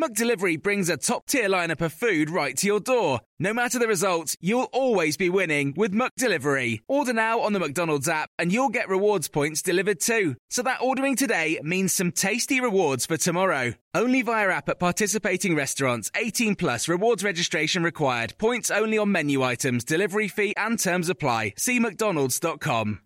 McDelivery 0.00 0.62
brings 0.62 0.88
a 0.88 0.96
top-tier 0.96 1.48
lineup 1.48 1.80
of 1.80 1.92
food 1.92 2.30
right 2.30 2.56
to 2.56 2.68
your 2.68 2.78
door. 2.78 3.18
No 3.40 3.52
matter 3.52 3.80
the 3.80 3.88
result, 3.88 4.36
you'll 4.40 4.68
always 4.72 5.16
be 5.16 5.28
winning 5.28 5.74
with 5.76 5.92
McDelivery. 5.92 6.82
Order 6.86 7.12
now 7.12 7.40
on 7.40 7.52
the 7.52 7.58
McDonald's 7.58 8.08
app 8.08 8.30
and 8.38 8.52
you'll 8.52 8.68
get 8.68 8.88
rewards 8.88 9.26
points 9.26 9.60
delivered 9.60 9.98
too. 9.98 10.36
So 10.50 10.62
that 10.62 10.80
ordering 10.80 11.16
today 11.16 11.58
means 11.64 11.92
some 11.92 12.12
tasty 12.12 12.60
rewards 12.60 13.06
for 13.06 13.16
tomorrow. 13.16 13.74
Only 13.92 14.22
via 14.22 14.50
app 14.50 14.68
at 14.68 14.78
participating 14.78 15.56
restaurants. 15.56 16.12
18 16.14 16.54
plus 16.54 16.86
rewards 16.86 17.24
registration 17.24 17.82
required. 17.82 18.38
Points 18.38 18.70
only 18.70 18.98
on 18.98 19.10
menu 19.10 19.42
items, 19.42 19.82
delivery 19.82 20.28
fee 20.28 20.54
and 20.56 20.78
terms 20.78 21.08
apply. 21.08 21.54
See 21.56 21.80
mcdonalds.com. 21.80 23.00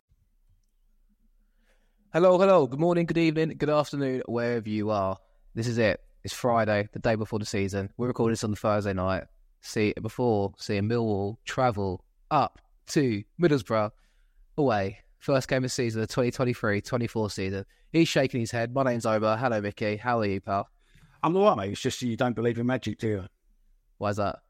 Hello, 2.12 2.36
hello. 2.36 2.66
Good 2.66 2.80
morning, 2.80 3.06
good 3.06 3.16
evening, 3.16 3.56
good 3.56 3.70
afternoon, 3.70 4.24
wherever 4.28 4.68
you 4.68 4.90
are. 4.90 5.16
This 5.54 5.66
is 5.66 5.78
it. 5.78 5.98
It's 6.24 6.34
Friday, 6.34 6.88
the 6.92 6.98
day 7.00 7.16
before 7.16 7.38
the 7.38 7.44
season. 7.46 7.90
We're 7.96 8.06
recording 8.08 8.32
this 8.32 8.44
on 8.44 8.50
the 8.50 8.56
Thursday 8.56 8.92
night. 8.92 9.24
See 9.60 9.92
before 10.00 10.52
seeing 10.58 10.88
Millwall 10.88 11.36
travel 11.44 12.04
up 12.30 12.60
to 12.88 13.22
Middlesbrough 13.40 13.90
away. 14.56 14.98
First 15.18 15.48
game 15.48 15.58
of 15.58 15.62
the 15.64 15.68
season, 15.68 16.00
the 16.00 16.06
2023-24 16.08 17.30
season. 17.30 17.64
He's 17.92 18.08
shaking 18.08 18.40
his 18.40 18.50
head. 18.50 18.74
My 18.74 18.82
name's 18.82 19.06
Omer. 19.06 19.36
Hello, 19.36 19.60
Mickey. 19.60 19.96
How 19.96 20.20
are 20.20 20.26
you, 20.26 20.40
pal? 20.40 20.68
I'm 21.22 21.36
all 21.36 21.44
right, 21.46 21.56
mate. 21.56 21.72
It's 21.72 21.80
just 21.80 22.02
you 22.02 22.16
don't 22.16 22.34
believe 22.34 22.58
in 22.58 22.66
magic, 22.66 22.98
do 22.98 23.08
you? 23.08 23.24
Why's 23.98 24.16
that? 24.16 24.40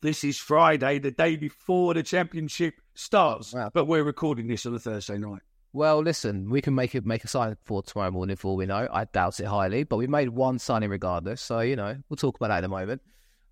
This 0.00 0.22
is 0.22 0.38
Friday, 0.38 1.00
the 1.00 1.10
day 1.10 1.34
before 1.36 1.94
the 1.94 2.04
championship 2.04 2.74
starts, 2.94 3.52
Wow. 3.52 3.70
but 3.74 3.86
we're 3.86 4.04
recording 4.04 4.46
this 4.46 4.64
on 4.66 4.74
a 4.74 4.78
Thursday 4.78 5.18
night. 5.18 5.42
Well, 5.72 6.00
listen, 6.00 6.48
we 6.48 6.62
can 6.62 6.74
make 6.74 6.94
it 6.94 7.04
make 7.04 7.24
a 7.24 7.28
sign 7.28 7.56
for 7.64 7.82
tomorrow 7.82 8.10
morning 8.10 8.36
for 8.36 8.48
all 8.48 8.56
we 8.56 8.66
know. 8.66 8.88
I 8.90 9.04
doubt 9.04 9.38
it 9.38 9.46
highly, 9.46 9.84
but 9.84 9.96
we 9.98 10.06
made 10.06 10.30
one 10.30 10.58
signing 10.58 10.88
regardless. 10.88 11.42
So, 11.42 11.60
you 11.60 11.76
know, 11.76 11.96
we'll 12.08 12.16
talk 12.16 12.36
about 12.36 12.48
that 12.48 12.58
in 12.58 12.64
a 12.64 12.68
moment. 12.68 13.02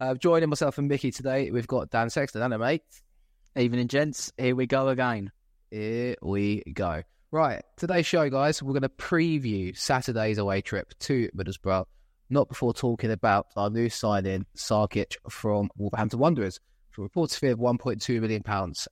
Uh, 0.00 0.14
joining 0.14 0.48
myself 0.48 0.78
and 0.78 0.88
Mickey 0.88 1.10
today, 1.10 1.50
we've 1.50 1.66
got 1.66 1.90
Dan 1.90 2.08
Sexton. 2.08 2.40
Hello, 2.40 2.58
mate. 2.58 2.82
Evening, 3.54 3.88
gents. 3.88 4.32
Here 4.38 4.56
we 4.56 4.66
go 4.66 4.88
again. 4.88 5.30
Here 5.70 6.16
we 6.22 6.62
go. 6.72 7.02
Right, 7.32 7.62
today's 7.76 8.06
show, 8.06 8.30
guys, 8.30 8.62
we're 8.62 8.72
going 8.72 8.82
to 8.82 8.88
preview 8.88 9.76
Saturday's 9.76 10.38
away 10.38 10.60
trip 10.60 10.94
to 11.00 11.28
Middlesbrough, 11.36 11.84
not 12.30 12.48
before 12.48 12.72
talking 12.72 13.10
about 13.10 13.48
our 13.56 13.68
new 13.68 13.90
signing, 13.90 14.46
Sarkic 14.56 15.16
from 15.28 15.68
Wolverhampton 15.76 16.20
Wanderers, 16.20 16.60
for 16.92 17.02
a 17.02 17.04
reported 17.04 17.36
fee 17.36 17.48
of 17.48 17.58
£1.2 17.58 18.20
million. 18.20 18.42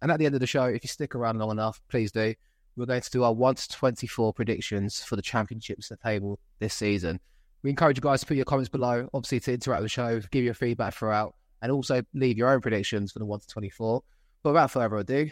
And 0.03 0.11
at 0.11 0.19
the 0.19 0.27
end 0.27 0.35
of 0.35 0.41
the 0.41 0.47
show, 0.47 0.65
if 0.65 0.83
you 0.83 0.89
stick 0.89 1.15
around 1.15 1.39
long 1.39 1.53
enough, 1.53 1.81
please 1.89 2.11
do, 2.11 2.35
we're 2.77 2.87
going 2.87 3.01
to 3.01 3.11
do 3.11 3.23
our 3.23 3.33
1 3.33 3.55
to 3.55 3.69
24 3.69 4.33
predictions 4.33 5.03
for 5.03 5.17
the 5.17 5.23
championships 5.23 5.91
at 5.91 6.01
the 6.01 6.09
table 6.09 6.39
this 6.59 6.75
season. 6.75 7.21
We 7.63 7.71
encourage 7.71 7.97
you 7.97 8.03
guys 8.03 8.21
to 8.21 8.27
put 8.27 8.37
your 8.37 8.45
comments 8.45 8.69
below, 8.69 9.09
obviously 9.15 9.41
to 9.41 9.53
interact 9.55 9.83
with 9.83 9.91
the 9.91 9.95
show, 9.95 10.21
give 10.31 10.45
your 10.45 10.55
feedback 10.55 10.95
throughout, 10.95 11.35
and 11.63 11.73
also 11.73 12.03
leave 12.13 12.37
your 12.37 12.51
own 12.51 12.61
predictions 12.61 13.13
for 13.13 13.21
the 13.21 13.25
1 13.25 13.41
to 13.41 13.47
24. 13.47 14.03
But 14.43 14.51
without 14.51 14.71
further 14.71 14.97
ado, 14.97 15.31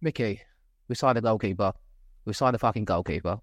Mickey, 0.00 0.40
we 0.88 0.94
signed 0.94 1.18
a 1.18 1.20
goalkeeper. 1.20 1.72
We 2.24 2.32
signed 2.32 2.56
a 2.56 2.58
fucking 2.58 2.86
goalkeeper. 2.86 3.38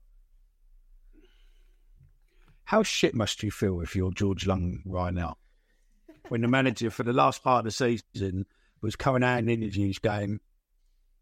How 2.63 2.83
shit 2.83 3.13
must 3.13 3.43
you 3.43 3.51
feel 3.51 3.81
if 3.81 3.95
you're 3.95 4.11
George 4.11 4.47
Long 4.47 4.81
right 4.85 5.13
now? 5.13 5.37
When 6.29 6.41
the 6.41 6.47
manager 6.47 6.89
for 6.89 7.03
the 7.03 7.13
last 7.13 7.43
part 7.43 7.59
of 7.59 7.65
the 7.65 7.71
season 7.71 8.45
was 8.81 8.95
coming 8.95 9.23
out 9.23 9.39
in 9.39 9.49
interviews 9.49 9.99
going, 9.99 10.39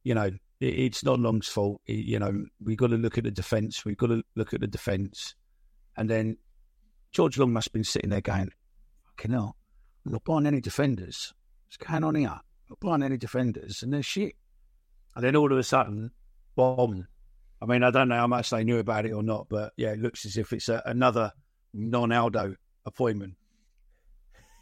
you 0.03 0.13
know, 0.13 0.31
it's 0.59 1.03
not 1.03 1.19
Long's 1.19 1.47
fault. 1.47 1.81
You 1.85 2.19
know, 2.19 2.45
we've 2.63 2.77
got 2.77 2.87
to 2.87 2.97
look 2.97 3.17
at 3.17 3.23
the 3.23 3.31
defence. 3.31 3.85
We've 3.85 3.97
got 3.97 4.07
to 4.07 4.23
look 4.35 4.53
at 4.53 4.61
the 4.61 4.67
defence. 4.67 5.35
And 5.95 6.09
then 6.09 6.37
George 7.11 7.37
Long 7.37 7.53
must 7.53 7.67
have 7.67 7.73
been 7.73 7.83
sitting 7.83 8.09
there 8.09 8.21
going, 8.21 8.51
fucking 9.05 9.31
hell, 9.31 9.55
we're 10.05 10.13
not 10.13 10.23
buying 10.23 10.45
any 10.45 10.61
defenders. 10.61 11.33
What's 11.65 11.77
going 11.77 12.03
on 12.03 12.15
here? 12.15 12.29
We're 12.29 12.71
not 12.71 12.79
buying 12.79 13.03
any 13.03 13.17
defenders. 13.17 13.83
And 13.83 13.93
they're 13.93 14.03
shit. 14.03 14.35
And 15.15 15.23
then 15.23 15.35
all 15.35 15.51
of 15.51 15.57
a 15.57 15.63
sudden, 15.63 16.11
bomb. 16.55 17.07
I 17.61 17.65
mean, 17.65 17.83
I 17.83 17.91
don't 17.91 18.09
know 18.09 18.15
how 18.15 18.27
much 18.27 18.49
they 18.49 18.63
knew 18.63 18.79
about 18.79 19.05
it 19.05 19.11
or 19.11 19.23
not, 19.23 19.47
but 19.49 19.73
yeah, 19.77 19.91
it 19.91 19.99
looks 19.99 20.25
as 20.25 20.37
if 20.37 20.53
it's 20.53 20.69
a, 20.69 20.81
another 20.85 21.31
non-Aldo 21.73 22.55
appointment. 22.85 23.35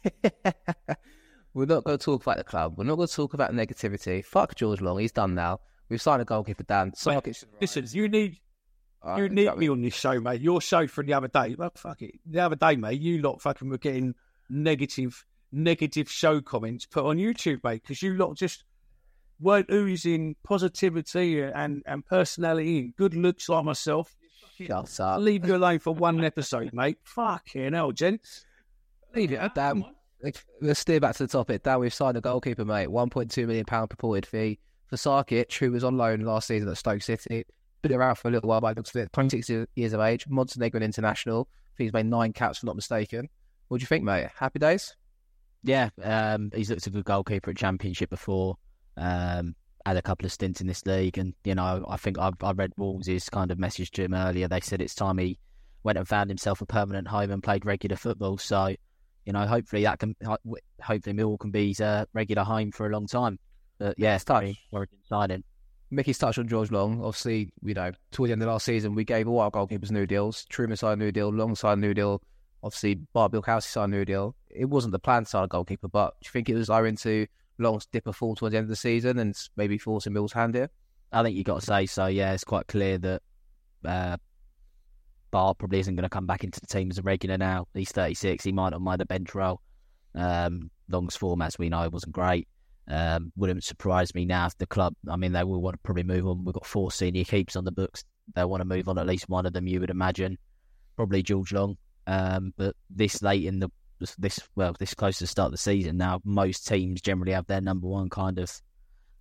We're 1.54 1.66
not 1.66 1.84
going 1.84 1.98
to 1.98 2.04
talk 2.04 2.22
about 2.22 2.36
the 2.38 2.44
club. 2.44 2.74
We're 2.76 2.84
not 2.84 2.96
going 2.96 3.08
to 3.08 3.14
talk 3.14 3.34
about 3.34 3.52
negativity. 3.52 4.24
Fuck 4.24 4.54
George 4.54 4.80
Long. 4.80 4.98
He's 4.98 5.12
done 5.12 5.34
now. 5.34 5.60
We've 5.88 6.02
signed 6.02 6.22
a 6.22 6.24
goalkeeper, 6.24 6.64
Dan. 6.64 6.92
Sarkic 6.92 7.36
should 7.36 7.48
Listen, 7.60 7.82
rise. 7.84 7.94
you 7.94 8.08
need 8.08 8.38
All 9.02 9.18
you 9.18 9.28
need 9.28 9.42
exactly. 9.42 9.66
me 9.66 9.72
on 9.72 9.80
this 9.82 9.94
show, 9.94 10.20
mate. 10.20 10.40
Your 10.40 10.60
show 10.60 10.86
from 10.86 11.06
the 11.06 11.14
other 11.14 11.28
day. 11.28 11.54
Well, 11.58 11.72
fuck 11.74 12.02
it. 12.02 12.12
The 12.26 12.40
other 12.40 12.56
day, 12.56 12.76
mate, 12.76 13.00
you 13.00 13.22
lot 13.22 13.40
fucking 13.40 13.68
were 13.68 13.78
getting 13.78 14.14
negative, 14.50 15.24
negative 15.52 16.10
show 16.10 16.40
comments 16.40 16.86
put 16.86 17.04
on 17.04 17.16
YouTube, 17.16 17.64
mate, 17.64 17.82
because 17.82 18.02
you 18.02 18.14
lot 18.14 18.36
just 18.36 18.64
weren't 19.40 19.70
oozing 19.70 20.34
positivity 20.44 21.40
and, 21.42 21.82
and 21.86 22.04
personality 22.04 22.80
and 22.80 22.96
good 22.96 23.14
looks 23.14 23.48
like 23.48 23.64
myself. 23.64 24.14
Shut 24.58 25.00
I'll 25.00 25.14
up. 25.14 25.20
leave 25.20 25.46
you 25.46 25.54
alone 25.54 25.78
for 25.78 25.94
one 25.94 26.22
episode, 26.24 26.72
mate. 26.72 26.98
Fucking 27.04 27.72
hell, 27.72 27.92
gents. 27.92 28.44
Leave 29.14 29.32
it. 29.32 29.54
Dan, 29.54 29.84
let's 30.60 30.80
steer 30.80 31.00
back 31.00 31.14
to 31.16 31.22
the 31.26 31.28
topic. 31.28 31.62
Dan, 31.62 31.78
we've 31.78 31.94
signed 31.94 32.16
a 32.16 32.20
goalkeeper, 32.20 32.64
mate. 32.64 32.88
£1.2 32.88 33.46
million 33.46 33.64
purported 33.64 34.26
fee 34.26 34.58
for 34.88 34.96
Sarkic, 34.96 35.52
who 35.58 35.70
was 35.70 35.84
on 35.84 35.96
loan 35.96 36.20
last 36.20 36.48
season 36.48 36.68
at 36.68 36.78
Stoke 36.78 37.02
City. 37.02 37.44
Been 37.82 37.92
around 37.92 38.16
for 38.16 38.28
a 38.28 38.30
little 38.30 38.48
while 38.48 38.60
by 38.60 38.72
looks 38.72 38.94
of 38.94 39.02
it. 39.02 39.12
26 39.12 39.68
years 39.76 39.92
of 39.92 40.00
age, 40.00 40.26
Montenegrin 40.28 40.82
international. 40.82 41.48
I 41.50 41.76
think 41.76 41.86
he's 41.86 41.92
made 41.92 42.06
nine 42.06 42.32
caps, 42.32 42.58
if 42.58 42.62
I'm 42.64 42.68
not 42.68 42.76
mistaken. 42.76 43.28
What 43.68 43.78
do 43.78 43.82
you 43.82 43.86
think, 43.86 44.02
mate? 44.02 44.28
Happy 44.34 44.58
days? 44.58 44.96
Yeah, 45.62 45.90
um, 46.02 46.50
he's 46.54 46.70
looked 46.70 46.86
a 46.86 46.90
good 46.90 47.04
goalkeeper 47.04 47.50
at 47.50 47.56
Championship 47.56 48.10
before. 48.10 48.56
Um, 48.96 49.54
had 49.86 49.96
a 49.96 50.02
couple 50.02 50.26
of 50.26 50.32
stints 50.32 50.60
in 50.60 50.66
this 50.66 50.84
league, 50.86 51.18
and 51.18 51.34
you 51.44 51.54
know, 51.54 51.84
I 51.88 51.96
think 51.96 52.18
I, 52.18 52.30
I 52.42 52.52
read 52.52 52.72
Wolves' 52.76 53.28
kind 53.28 53.50
of 53.50 53.58
message 53.58 53.90
to 53.92 54.04
him 54.04 54.14
earlier. 54.14 54.48
They 54.48 54.60
said 54.60 54.80
it's 54.80 54.94
time 54.94 55.18
he 55.18 55.38
went 55.82 55.98
and 55.98 56.06
found 56.06 56.30
himself 56.30 56.60
a 56.60 56.66
permanent 56.66 57.08
home 57.08 57.30
and 57.30 57.42
played 57.42 57.64
regular 57.64 57.96
football. 57.96 58.38
So, 58.38 58.74
you 59.24 59.32
know, 59.32 59.46
hopefully 59.46 59.84
that 59.84 59.98
can, 59.98 60.14
hopefully 60.24 61.16
Millwall 61.16 61.38
can 61.38 61.50
be 61.50 61.68
his 61.68 61.80
uh, 61.80 62.04
regular 62.12 62.44
home 62.44 62.72
for 62.72 62.86
a 62.86 62.90
long 62.90 63.06
time. 63.06 63.38
But 63.78 63.98
yeah, 63.98 64.18
very 64.26 64.58
worrying 64.70 64.88
signing. 65.08 65.44
Mickey's 65.90 66.18
touched 66.18 66.38
on 66.38 66.48
George 66.48 66.70
Long. 66.70 67.02
Obviously, 67.02 67.50
you 67.62 67.74
know, 67.74 67.92
towards 68.10 68.28
the 68.28 68.32
end 68.32 68.42
of 68.42 68.48
last 68.48 68.66
season, 68.66 68.94
we 68.94 69.04
gave 69.04 69.26
all 69.26 69.40
our 69.40 69.50
goalkeepers 69.50 69.90
new 69.90 70.06
deals. 70.06 70.44
Trueman 70.50 70.76
signed 70.76 71.00
a 71.00 71.04
new 71.04 71.12
deal, 71.12 71.30
Long 71.30 71.54
signed 71.54 71.82
a 71.82 71.86
new 71.86 71.94
deal. 71.94 72.22
Obviously, 72.62 72.96
Bart 73.12 73.32
Białkowski 73.32 73.68
signed 73.68 73.94
a 73.94 73.96
new 73.98 74.04
deal. 74.04 74.34
It 74.50 74.66
wasn't 74.66 74.92
the 74.92 74.98
plan 74.98 75.24
to 75.24 75.30
sign 75.30 75.44
a 75.44 75.48
goalkeeper, 75.48 75.88
but 75.88 76.14
do 76.20 76.26
you 76.26 76.30
think 76.30 76.48
it 76.48 76.54
was 76.54 76.68
owing 76.68 76.96
to 76.96 77.26
Long's 77.58 77.86
dip 77.86 78.06
a 78.06 78.12
fall 78.12 78.34
towards 78.34 78.52
the 78.52 78.58
end 78.58 78.64
of 78.64 78.70
the 78.70 78.76
season 78.76 79.18
and 79.18 79.34
maybe 79.56 79.78
forcing 79.78 80.12
Mill's 80.12 80.32
hand 80.32 80.54
here? 80.54 80.70
I 81.12 81.22
think 81.22 81.36
you've 81.36 81.46
got 81.46 81.60
to 81.60 81.66
say 81.66 81.86
so. 81.86 82.06
Yeah, 82.06 82.32
it's 82.32 82.44
quite 82.44 82.66
clear 82.66 82.98
that 82.98 83.22
uh, 83.84 84.16
Bart 85.30 85.58
probably 85.58 85.80
isn't 85.80 85.94
going 85.94 86.02
to 86.02 86.08
come 86.10 86.26
back 86.26 86.44
into 86.44 86.60
the 86.60 86.66
team 86.66 86.90
as 86.90 86.98
a 86.98 87.02
regular 87.02 87.38
now. 87.38 87.66
He's 87.72 87.92
36. 87.92 88.44
He 88.44 88.52
might 88.52 88.70
not 88.70 88.82
mind 88.82 89.00
a 89.00 89.06
bench 89.06 89.34
role. 89.34 89.62
Um, 90.14 90.70
Long's 90.90 91.16
form, 91.16 91.40
as 91.42 91.58
we 91.58 91.68
know, 91.68 91.88
wasn't 91.88 92.12
great. 92.12 92.48
Um, 92.90 93.32
wouldn't 93.36 93.64
surprise 93.64 94.14
me 94.14 94.24
now 94.24 94.46
if 94.46 94.56
the 94.56 94.66
club. 94.66 94.94
I 95.10 95.16
mean, 95.16 95.32
they 95.32 95.44
will 95.44 95.60
want 95.60 95.74
to 95.74 95.80
probably 95.82 96.04
move 96.04 96.26
on. 96.26 96.44
We've 96.44 96.54
got 96.54 96.66
four 96.66 96.90
senior 96.90 97.24
keeps 97.24 97.54
on 97.54 97.64
the 97.64 97.72
books. 97.72 98.02
They'll 98.34 98.48
want 98.48 98.62
to 98.62 98.64
move 98.64 98.88
on 98.88 98.98
at 98.98 99.06
least 99.06 99.28
one 99.28 99.46
of 99.46 99.52
them. 99.52 99.66
You 99.66 99.80
would 99.80 99.90
imagine, 99.90 100.38
probably 100.96 101.22
George 101.22 101.52
Long. 101.52 101.76
Um, 102.06 102.54
but 102.56 102.74
this 102.88 103.22
late 103.22 103.44
in 103.44 103.58
the 103.58 103.70
this 104.16 104.40
well, 104.54 104.74
this 104.78 104.94
close 104.94 105.18
to 105.18 105.24
the 105.24 105.28
start 105.28 105.48
of 105.48 105.52
the 105.52 105.58
season 105.58 105.96
now, 105.96 106.20
most 106.24 106.66
teams 106.66 107.00
generally 107.00 107.32
have 107.32 107.46
their 107.46 107.60
number 107.60 107.88
one 107.88 108.08
kind 108.08 108.38
of 108.38 108.50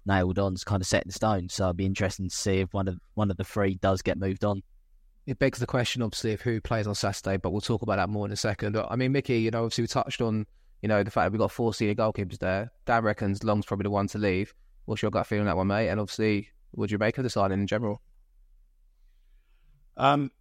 nailed 0.05 0.39
on, 0.39 0.53
it's 0.53 0.63
kind 0.63 0.81
of 0.81 0.87
set 0.87 1.03
in 1.03 1.11
stone. 1.11 1.49
So 1.49 1.65
it'd 1.65 1.77
be 1.77 1.85
interesting 1.85 2.29
to 2.29 2.35
see 2.35 2.59
if 2.59 2.73
one 2.73 2.87
of 2.87 2.97
one 3.15 3.29
of 3.31 3.37
the 3.37 3.43
three 3.43 3.75
does 3.81 4.01
get 4.01 4.17
moved 4.17 4.45
on. 4.45 4.61
it 5.27 5.39
begs 5.39 5.59
the 5.59 5.67
question, 5.67 6.01
obviously, 6.01 6.33
of 6.33 6.41
who 6.41 6.61
plays 6.61 6.87
on 6.87 6.95
Saturday, 6.95 7.35
but 7.35 7.51
we'll 7.51 7.59
talk 7.59 7.81
about 7.81 7.97
that 7.97 8.09
more 8.09 8.25
in 8.25 8.31
a 8.31 8.37
second. 8.37 8.77
I 8.77 8.95
mean, 8.95 9.11
Mickey, 9.11 9.39
you 9.39 9.51
know, 9.51 9.65
obviously 9.65 9.83
we 9.83 9.87
touched 9.87 10.21
on, 10.21 10.45
you 10.81 10.89
know, 10.89 11.03
the 11.03 11.12
fact 11.12 11.25
that 11.25 11.31
we've 11.31 11.39
got 11.39 11.51
four 11.51 11.74
senior 11.74 11.95
goalkeepers 11.95 12.39
there. 12.39 12.71
Dan 12.85 13.03
reckons 13.03 13.44
Long's 13.44 13.65
probably 13.65 13.83
the 13.83 13.91
one 13.91 14.07
to 14.07 14.18
leave. 14.18 14.53
What's 14.85 15.01
your 15.01 15.12
gut 15.12 15.27
feeling 15.27 15.41
on 15.41 15.47
that 15.47 15.57
one, 15.57 15.68
mate? 15.68 15.89
And 15.89 16.00
obviously, 16.00 16.50
would 16.74 16.91
you 16.91 16.97
make 16.97 17.18
of 17.18 17.24
the 17.24 17.29
signing 17.29 17.59
in 17.59 17.68
general? 17.68 18.01
Um, 19.97 20.31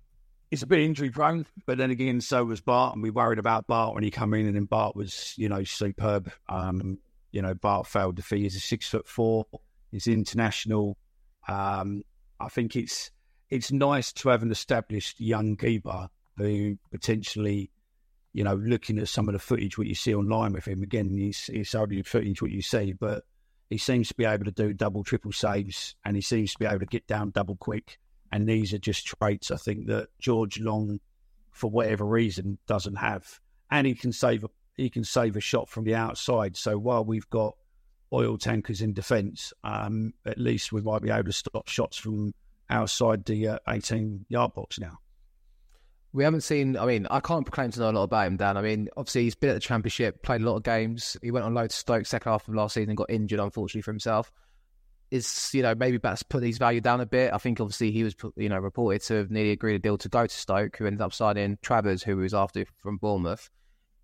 it's 0.51 0.63
a 0.63 0.67
bit 0.67 0.81
injury 0.81 1.11
prone, 1.11 1.47
but 1.65 1.79
then 1.79 1.91
again, 1.91 2.21
so 2.21 2.45
was 2.45 2.61
Bart, 2.61 2.95
and 2.95 3.03
we 3.03 3.11
worried 3.11 3.39
about 3.39 3.67
Bart 3.67 3.95
when 3.95 4.05
he 4.05 4.11
came 4.11 4.35
in, 4.35 4.47
and 4.47 4.55
then 4.55 4.67
Bart 4.67 4.95
was, 4.95 5.35
you 5.37 5.49
know, 5.49 5.65
superb. 5.65 6.31
Um, 6.49 6.99
you 7.33 7.43
know, 7.43 7.55
Bart 7.55 7.87
failed 7.87 8.17
the 8.17 8.23
fee. 8.23 8.43
He's 8.43 8.57
a 8.57 8.61
six 8.61 8.89
foot 8.89 9.09
four. 9.09 9.47
He's 9.91 10.07
international. 10.07 10.97
Um, 11.49 12.03
I 12.39 12.49
think 12.49 12.77
it's 12.77 13.11
it's 13.51 13.73
nice 13.73 14.13
to 14.13 14.29
have 14.29 14.43
an 14.43 14.51
established 14.51 15.21
young 15.21 15.57
keeper 15.57 16.09
who 16.37 16.77
potentially, 16.91 17.71
you 18.37 18.45
know, 18.45 18.57
looking 18.57 18.99
at 18.99 19.09
some 19.09 19.31
of 19.31 19.33
the 19.33 19.39
footage 19.39 19.79
what 19.79 19.87
you 19.87 19.95
see 19.95 20.15
online 20.15 20.53
with 20.53 20.69
him. 20.69 20.83
Again, 20.83 21.09
he's 21.09 21.49
it's 21.51 21.75
only 21.75 22.03
footage 22.03 22.43
what 22.43 22.51
you 22.51 22.61
see, 22.61 22.93
but 22.93 23.25
he 23.71 23.79
seems 23.79 24.09
to 24.09 24.15
be 24.15 24.27
able 24.27 24.45
to 24.45 24.51
do 24.51 24.75
double, 24.75 25.03
triple 25.05 25.33
saves, 25.33 25.95
and 26.05 26.17
he 26.17 26.21
seems 26.21 26.53
to 26.53 26.59
be 26.59 26.67
able 26.67 26.81
to 26.81 26.85
get 26.85 27.07
down 27.07 27.31
double 27.31 27.57
quick. 27.57 27.99
And 28.31 28.47
these 28.47 28.75
are 28.75 28.79
just 28.79 29.07
traits 29.07 29.51
I 29.51 29.57
think 29.57 29.87
that 29.87 30.09
George 30.19 30.61
Long, 30.61 31.01
for 31.51 31.71
whatever 31.71 32.05
reason, 32.05 32.59
doesn't 32.67 32.97
have. 32.97 33.41
And 33.71 33.87
he 33.87 33.95
can 33.95 34.13
save 34.13 34.45
a 34.45 34.51
he 34.77 34.91
can 34.91 35.05
save 35.05 35.37
a 35.37 35.41
shot 35.41 35.71
from 35.71 35.85
the 35.85 35.95
outside. 35.95 36.59
So 36.59 36.77
while 36.77 37.07
we've 37.07 37.31
got 37.31 37.57
oil 38.13 38.37
tankers 38.37 38.83
in 38.83 38.93
defence, 38.93 39.55
um, 39.65 40.13
at 40.27 40.37
least 40.37 40.73
we 40.73 40.83
might 40.83 41.01
be 41.01 41.09
able 41.09 41.25
to 41.25 41.33
stop 41.33 41.69
shots 41.69 41.97
from 41.97 42.35
outside 42.69 43.25
the 43.25 43.49
uh, 43.49 43.59
18 43.67 44.27
yard 44.29 44.53
box 44.53 44.79
now. 44.79 44.99
We 46.17 46.25
haven't 46.25 46.41
seen. 46.41 46.79
I 46.79 46.87
mean, 46.87 47.07
I 47.11 47.21
can't 47.21 47.45
proclaim 47.45 47.73
to 47.73 47.81
know 47.81 47.91
a 47.91 47.93
lot 47.93 48.05
about 48.05 48.27
him, 48.27 48.39
Dan. 48.39 48.57
I 48.57 48.63
mean, 48.63 48.89
obviously 48.97 49.25
he's 49.25 49.35
been 49.35 49.51
at 49.51 49.53
the 49.53 49.61
championship, 49.61 50.23
played 50.23 50.41
a 50.41 50.45
lot 50.45 50.57
of 50.57 50.63
games. 50.63 51.15
He 51.21 51.31
went 51.31 51.45
on 51.45 51.53
load 51.53 51.69
to 51.69 51.77
Stoke 51.77 52.07
second 52.07 52.33
half 52.33 52.49
of 52.49 52.55
last 52.55 52.73
season, 52.73 52.95
got 52.95 53.11
injured 53.11 53.39
unfortunately 53.39 53.83
for 53.83 53.91
himself. 53.91 54.33
Is 55.11 55.51
you 55.53 55.63
know 55.63 55.75
maybe 55.75 55.99
that's 55.99 56.23
put 56.23 56.43
his 56.43 56.57
value 56.57 56.81
down 56.81 57.03
a 57.03 57.07
bit. 57.07 57.35
I 57.35 57.37
think 57.37 57.61
obviously 57.61 57.91
he 57.91 58.03
was 58.03 58.15
you 58.35 58.49
know 58.49 58.57
reported 58.59 59.03
to 59.03 59.15
have 59.17 59.31
nearly 59.31 59.51
agreed 59.51 59.75
a 59.75 59.79
deal 59.79 59.99
to 59.99 60.09
go 60.09 60.27
to 60.27 60.35
Stoke, 60.35 60.79
who 60.79 60.87
ended 60.87 61.03
up 61.03 61.13
signing 61.13 61.59
Travers, 61.61 62.03
who 62.03 62.17
was 62.17 62.33
after 62.33 62.65
from 62.83 62.97
Bournemouth. 62.97 63.51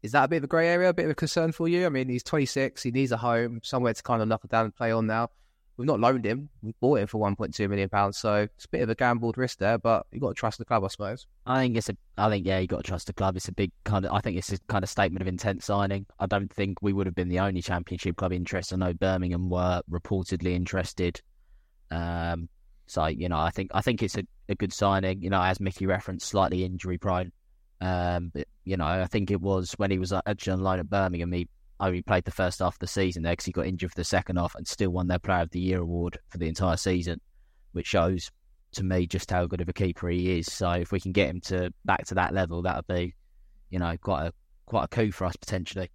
Is 0.03 0.13
that 0.13 0.25
a 0.25 0.29
bit 0.29 0.37
of 0.37 0.45
a 0.45 0.49
grey 0.49 0.69
area, 0.69 0.91
a 0.91 0.93
bit 0.93 1.07
of 1.07 1.13
a 1.13 1.15
concern 1.15 1.51
for 1.51 1.67
you? 1.67 1.87
I 1.87 1.89
mean, 1.89 2.11
he's 2.11 2.25
26, 2.25 2.83
he 2.83 2.91
needs 2.91 3.13
a 3.13 3.17
home, 3.17 3.61
somewhere 3.63 3.95
to 3.95 4.03
kind 4.03 4.21
of 4.21 4.29
knuckle 4.29 4.49
down 4.49 4.67
and 4.67 4.77
play 4.77 4.93
on 4.93 5.07
now. 5.07 5.31
We've 5.77 5.87
not 5.87 6.01
loaned 6.01 6.27
him. 6.27 6.51
We 6.63 6.75
bought 6.81 7.01
him 7.01 7.07
for 7.07 7.19
1.2 7.19 7.69
million 7.69 7.89
pounds, 7.89 8.19
so 8.19 8.47
it's 8.55 8.67
a 8.67 8.69
bit 8.69 8.83
of 8.83 8.91
a 8.91 8.95
gambled 8.95 9.39
risk 9.39 9.59
there. 9.59 9.79
But 9.79 10.07
you've 10.13 10.21
got 10.21 10.29
to 10.29 10.35
trust 10.35 10.59
the 10.59 10.65
club, 10.65 10.85
I 10.85 10.89
suppose. 10.89 11.27
I 11.47 11.61
think 11.61 11.77
it's 11.77 11.89
a. 11.89 11.97
I 12.19 12.29
think 12.29 12.47
yeah, 12.47 12.57
you 12.57 12.63
have 12.63 12.69
got 12.69 12.85
to 12.85 12.89
trust 12.89 13.07
the 13.07 13.15
club. 13.15 13.37
It's 13.37 13.49
a 13.49 13.53
big 13.53 13.73
kind 13.85 14.05
of. 14.05 14.13
I 14.13 14.21
think 14.21 14.37
it's 14.37 14.53
a 14.53 14.59
kind 14.69 14.85
of 14.85 14.91
statement 14.91 15.23
of 15.23 15.29
intent 15.29 15.63
signing. 15.63 16.07
I 16.19 16.27
don't 16.27 16.53
think 16.53 16.83
we 16.83 16.93
would 16.93 17.07
have 17.07 17.15
been 17.15 17.29
the 17.29 17.41
only 17.41 17.63
Championship 17.63 18.17
club 18.17 18.33
interested. 18.33 18.75
I 18.75 18.87
know 18.87 18.95
Birmingham 18.95 19.49
were 19.49 19.83
reportedly 19.91 20.55
interested. 20.55 21.21
Um, 21.91 22.49
so 22.87 23.07
you 23.07 23.29
know, 23.29 23.39
I 23.39 23.51
think 23.51 23.71
I 23.75 23.81
think 23.81 24.03
it's 24.03 24.19
a, 24.19 24.25
a 24.51 24.55
good 24.55 24.73
signing. 24.73 25.23
You 25.23 25.31
know, 25.31 25.43
as 25.43 25.59
Mickey 25.59 25.87
referenced, 25.87 26.29
slightly 26.29 26.65
injury 26.65 26.99
prone. 26.99 27.33
Um, 27.81 28.31
but, 28.33 28.47
you 28.65 28.77
know, 28.77 28.87
I 28.87 29.07
think 29.07 29.33
it 29.33 29.41
was 29.41 29.73
when 29.73 29.91
he 29.91 29.99
was 29.99 30.13
actually 30.13 30.53
on 30.53 30.63
loan 30.63 30.79
at 30.79 30.89
Birmingham. 30.89 31.33
He 31.33 31.49
only 31.83 32.03
played 32.03 32.25
the 32.25 32.31
first 32.31 32.61
half 32.61 32.75
of 32.75 32.79
the 32.79 32.87
season 32.87 33.23
there 33.23 33.33
because 33.33 33.47
he 33.47 33.53
got 33.53 33.67
injured 33.67 33.91
for 33.91 33.97
the 33.97 34.05
second 34.05 34.37
half 34.37 34.55
and 34.55 34.67
still 34.67 34.91
won 34.91 35.09
their 35.09 35.19
Player 35.19 35.43
of 35.43 35.51
the 35.51 35.61
Year 35.61 35.81
award 35.81 36.19
for 36.29 36.39
the 36.39 36.49
entire 36.49 36.77
season, 36.77 37.21
which 37.73 37.87
shows 37.87 38.31
to 38.73 38.85
me 38.85 39.07
just 39.07 39.31
how 39.31 39.47
good 39.47 39.61
of 39.61 39.69
a 39.69 39.73
keeper 39.73 40.09
he 40.09 40.39
is. 40.39 40.47
So 40.47 40.71
if 40.71 40.93
we 40.93 41.01
can 41.01 41.13
get 41.13 41.29
him 41.29 41.41
to 41.43 41.73
back 41.85 42.07
to 42.07 42.15
that 42.15 42.33
level, 42.33 42.63
that 42.63 42.77
would 42.77 42.87
be, 42.87 43.15
you 43.71 43.79
know, 43.79 43.97
quite 44.01 44.29
a 44.29 44.33
quite 44.67 44.85
a 44.85 44.89
coup 44.89 45.13
for 45.13 45.27
us 45.27 45.37
potentially. 45.37 45.91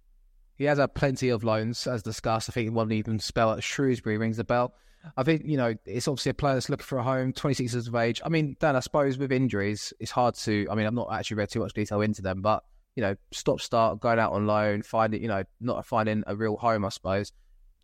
He 0.56 0.64
has 0.64 0.78
had 0.78 0.94
plenty 0.94 1.28
of 1.28 1.44
loans, 1.44 1.86
as 1.86 2.02
discussed. 2.02 2.50
I 2.50 2.52
think 2.52 2.74
one 2.74 2.90
even 2.92 3.18
spell 3.18 3.52
at 3.52 3.62
Shrewsbury 3.62 4.18
rings 4.18 4.38
a 4.38 4.44
bell. 4.44 4.74
I 5.16 5.22
think, 5.22 5.42
you 5.44 5.56
know, 5.56 5.74
it's 5.84 6.08
obviously 6.08 6.30
a 6.30 6.34
player 6.34 6.54
that's 6.54 6.68
looking 6.68 6.84
for 6.84 6.98
a 6.98 7.02
home, 7.02 7.32
26 7.32 7.72
years 7.72 7.86
of 7.86 7.94
age. 7.94 8.20
I 8.24 8.28
mean, 8.28 8.56
Dan, 8.58 8.74
I 8.74 8.80
suppose 8.80 9.16
with 9.18 9.30
injuries, 9.30 9.92
it's 10.00 10.10
hard 10.10 10.34
to, 10.36 10.66
I 10.70 10.74
mean, 10.74 10.86
I've 10.86 10.92
not 10.92 11.08
actually 11.12 11.36
read 11.36 11.50
too 11.50 11.60
much 11.60 11.74
detail 11.74 12.00
into 12.00 12.22
them, 12.22 12.42
but, 12.42 12.64
you 12.98 13.02
know, 13.02 13.14
stop 13.30 13.60
start, 13.60 14.00
going 14.00 14.18
out 14.18 14.32
on 14.32 14.48
loan, 14.48 14.82
finding, 14.82 15.22
you 15.22 15.28
know, 15.28 15.44
not 15.60 15.86
finding 15.86 16.24
a 16.26 16.34
real 16.34 16.56
home, 16.56 16.84
I 16.84 16.88
suppose, 16.88 17.32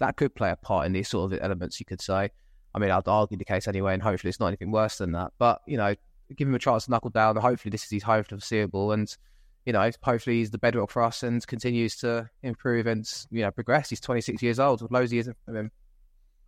that 0.01 0.17
could 0.17 0.35
play 0.35 0.51
a 0.51 0.57
part 0.57 0.87
in 0.87 0.93
these 0.93 1.07
sort 1.07 1.33
of 1.33 1.39
elements, 1.41 1.79
you 1.79 1.87
could 1.87 2.01
say. 2.01 2.31
I 2.75 2.79
mean, 2.81 2.91
I'd 2.91 3.07
argue 3.07 3.39
the 3.39 3.45
case 3.45 3.69
anyway, 3.69 3.95
and 3.95 4.03
hopefully 4.03 4.31
it's 4.31 4.41
not 4.41 4.49
anything 4.49 4.73
worse 4.73 4.99
than 4.99 5.13
that. 5.13 5.31
But, 5.39 5.61
you 5.69 5.77
know, 5.77 5.95
give 6.37 6.49
him 6.49 6.55
a 6.57 6.59
chance 6.59 6.87
to 6.87 6.91
knuckle 6.91 7.11
down, 7.11 7.37
hopefully 7.37 7.71
this 7.71 7.85
is 7.85 7.91
his 7.91 8.03
home 8.03 8.25
for 8.25 8.35
the 8.35 8.41
foreseeable. 8.41 8.91
And, 8.91 9.17
you 9.65 9.73
know, 9.73 9.89
hopefully 10.03 10.39
he's 10.39 10.51
the 10.51 10.59
bedrock 10.59 10.91
for 10.91 11.05
us 11.05 11.23
and 11.23 11.47
continues 11.47 11.95
to 11.99 12.29
improve 12.43 12.89
and, 12.89 13.09
you 13.31 13.43
know, 13.43 13.53
progress. 13.53 13.91
He's 13.91 14.01
26 14.01 14.43
years 14.43 14.59
old, 14.59 14.83
with 14.83 14.91
loads 14.91 15.11
of 15.11 15.15
years 15.15 15.29
of 15.29 15.55
him. 15.55 15.71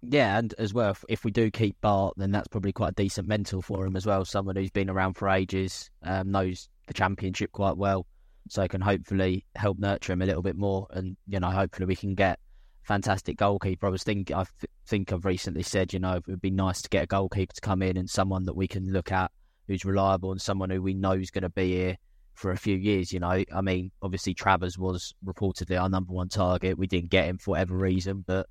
Yeah, 0.02 0.38
and 0.38 0.52
as 0.58 0.74
well, 0.74 0.90
if, 0.90 1.04
if, 1.08 1.24
we 1.24 1.30
do 1.30 1.52
keep 1.52 1.80
Bart, 1.80 2.14
then 2.16 2.32
that's 2.32 2.48
probably 2.48 2.72
quite 2.72 2.90
a 2.90 2.94
decent 2.94 3.28
mentor 3.28 3.62
for 3.62 3.86
him 3.86 3.94
as 3.94 4.06
well. 4.06 4.24
Someone 4.24 4.56
who's 4.56 4.72
been 4.72 4.90
around 4.90 5.14
for 5.14 5.28
ages, 5.28 5.88
um, 6.02 6.32
knows 6.32 6.68
the 6.88 6.94
championship 6.94 7.52
quite 7.52 7.76
well, 7.76 8.06
so 8.48 8.62
I 8.62 8.68
can 8.68 8.80
hopefully 8.80 9.44
help 9.54 9.78
nurture 9.78 10.12
him 10.12 10.22
a 10.22 10.26
little 10.26 10.42
bit 10.42 10.56
more. 10.56 10.86
And 10.90 11.16
you 11.26 11.40
know, 11.40 11.50
hopefully 11.50 11.86
we 11.86 11.96
can 11.96 12.14
get 12.14 12.38
fantastic 12.82 13.36
goalkeeper. 13.36 13.86
I 13.86 13.90
was 13.90 14.04
thinking, 14.04 14.36
I 14.36 14.44
think 14.86 15.12
I've 15.12 15.24
recently 15.24 15.62
said, 15.62 15.92
you 15.92 15.98
know, 15.98 16.14
it 16.14 16.26
would 16.28 16.40
be 16.40 16.50
nice 16.50 16.82
to 16.82 16.88
get 16.88 17.04
a 17.04 17.06
goalkeeper 17.06 17.54
to 17.54 17.60
come 17.60 17.82
in 17.82 17.96
and 17.96 18.08
someone 18.08 18.44
that 18.44 18.56
we 18.56 18.68
can 18.68 18.92
look 18.92 19.10
at 19.10 19.30
who's 19.66 19.84
reliable 19.84 20.30
and 20.30 20.40
someone 20.40 20.70
who 20.70 20.80
we 20.80 20.94
know 20.94 21.12
is 21.12 21.30
going 21.30 21.42
to 21.42 21.48
be 21.48 21.72
here 21.72 21.96
for 22.34 22.52
a 22.52 22.56
few 22.56 22.76
years. 22.76 23.12
You 23.12 23.20
know, 23.20 23.44
I 23.52 23.60
mean, 23.60 23.90
obviously 24.02 24.34
Travers 24.34 24.78
was 24.78 25.14
reportedly 25.24 25.80
our 25.80 25.88
number 25.88 26.12
one 26.12 26.28
target. 26.28 26.78
We 26.78 26.86
didn't 26.86 27.10
get 27.10 27.26
him 27.26 27.38
for 27.38 27.52
whatever 27.52 27.76
reason, 27.76 28.24
but 28.26 28.46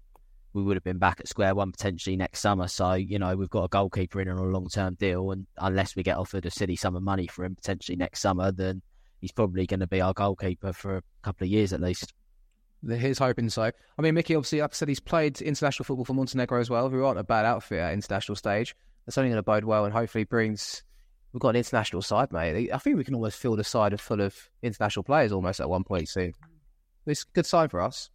we 0.54 0.64
would 0.64 0.76
have 0.76 0.84
been 0.84 0.98
back 0.98 1.20
at 1.20 1.28
square 1.28 1.54
one 1.54 1.72
potentially 1.72 2.16
next 2.16 2.40
summer. 2.40 2.68
So, 2.68 2.94
you 2.94 3.20
know, 3.20 3.36
we've 3.36 3.50
got 3.50 3.66
a 3.66 3.70
goalkeeper 3.70 4.22
in 4.22 4.30
on 4.30 4.38
a 4.38 4.44
long 4.44 4.68
term 4.68 4.96
deal. 4.96 5.32
And 5.32 5.46
unless 5.58 5.96
we 5.96 6.04
get 6.04 6.18
offered 6.18 6.46
a 6.46 6.52
silly 6.52 6.76
sum 6.76 6.96
of 6.96 7.04
money 7.04 7.28
for 7.28 7.46
him 7.46 7.56
potentially 7.56 7.96
next 7.96 8.22
summer, 8.22 8.52
then 8.52 8.82
he's 9.20 9.32
probably 9.32 9.66
going 9.66 9.80
to 9.80 9.88
be 9.88 10.02
our 10.02 10.14
goalkeeper 10.14 10.74
for 10.74 10.98
a 10.98 11.04
couple 11.24 11.46
of 11.46 11.52
years 11.52 11.74
at 11.74 11.82
least. 11.82 12.14
Here's 12.88 13.18
hoping 13.18 13.50
so. 13.50 13.64
I 13.64 14.02
mean, 14.02 14.14
Mickey, 14.14 14.36
obviously, 14.36 14.62
like 14.62 14.72
I 14.72 14.76
said, 14.76 14.90
he's 14.90 15.00
played 15.00 15.42
international 15.42 15.86
football 15.86 16.06
for 16.06 16.14
Montenegro 16.14 16.60
as 16.60 16.70
well, 16.70 16.90
who 16.90 17.04
aren't 17.04 17.20
a 17.20 17.24
bad 17.24 17.46
outfit 17.46 17.80
at 17.80 17.94
international 17.94 18.36
stage. 18.36 18.76
That's 19.06 19.18
only 19.18 19.30
going 19.30 19.38
to 19.38 19.44
bode 19.44 19.64
well 19.64 19.86
and 19.86 19.94
hopefully 19.94 20.24
brings. 20.24 20.84
We've 21.34 21.42
got 21.42 21.50
an 21.50 21.56
international 21.58 22.02
side, 22.02 22.32
mate. 22.32 22.72
I 22.72 22.78
think 22.78 22.98
we 22.98 23.04
can 23.04 23.16
almost 23.16 23.40
fill 23.40 23.56
the 23.56 23.64
side 23.64 24.00
full 24.00 24.22
of 24.22 24.36
international 24.62 25.04
players 25.04 25.32
almost 25.32 25.60
at 25.60 25.70
one 25.70 25.84
point 25.84 26.10
soon. 26.10 26.34
It's 27.06 27.24
a 27.24 27.34
good 27.34 27.46
sign 27.46 27.70
for 27.70 27.82
us. 27.82 28.10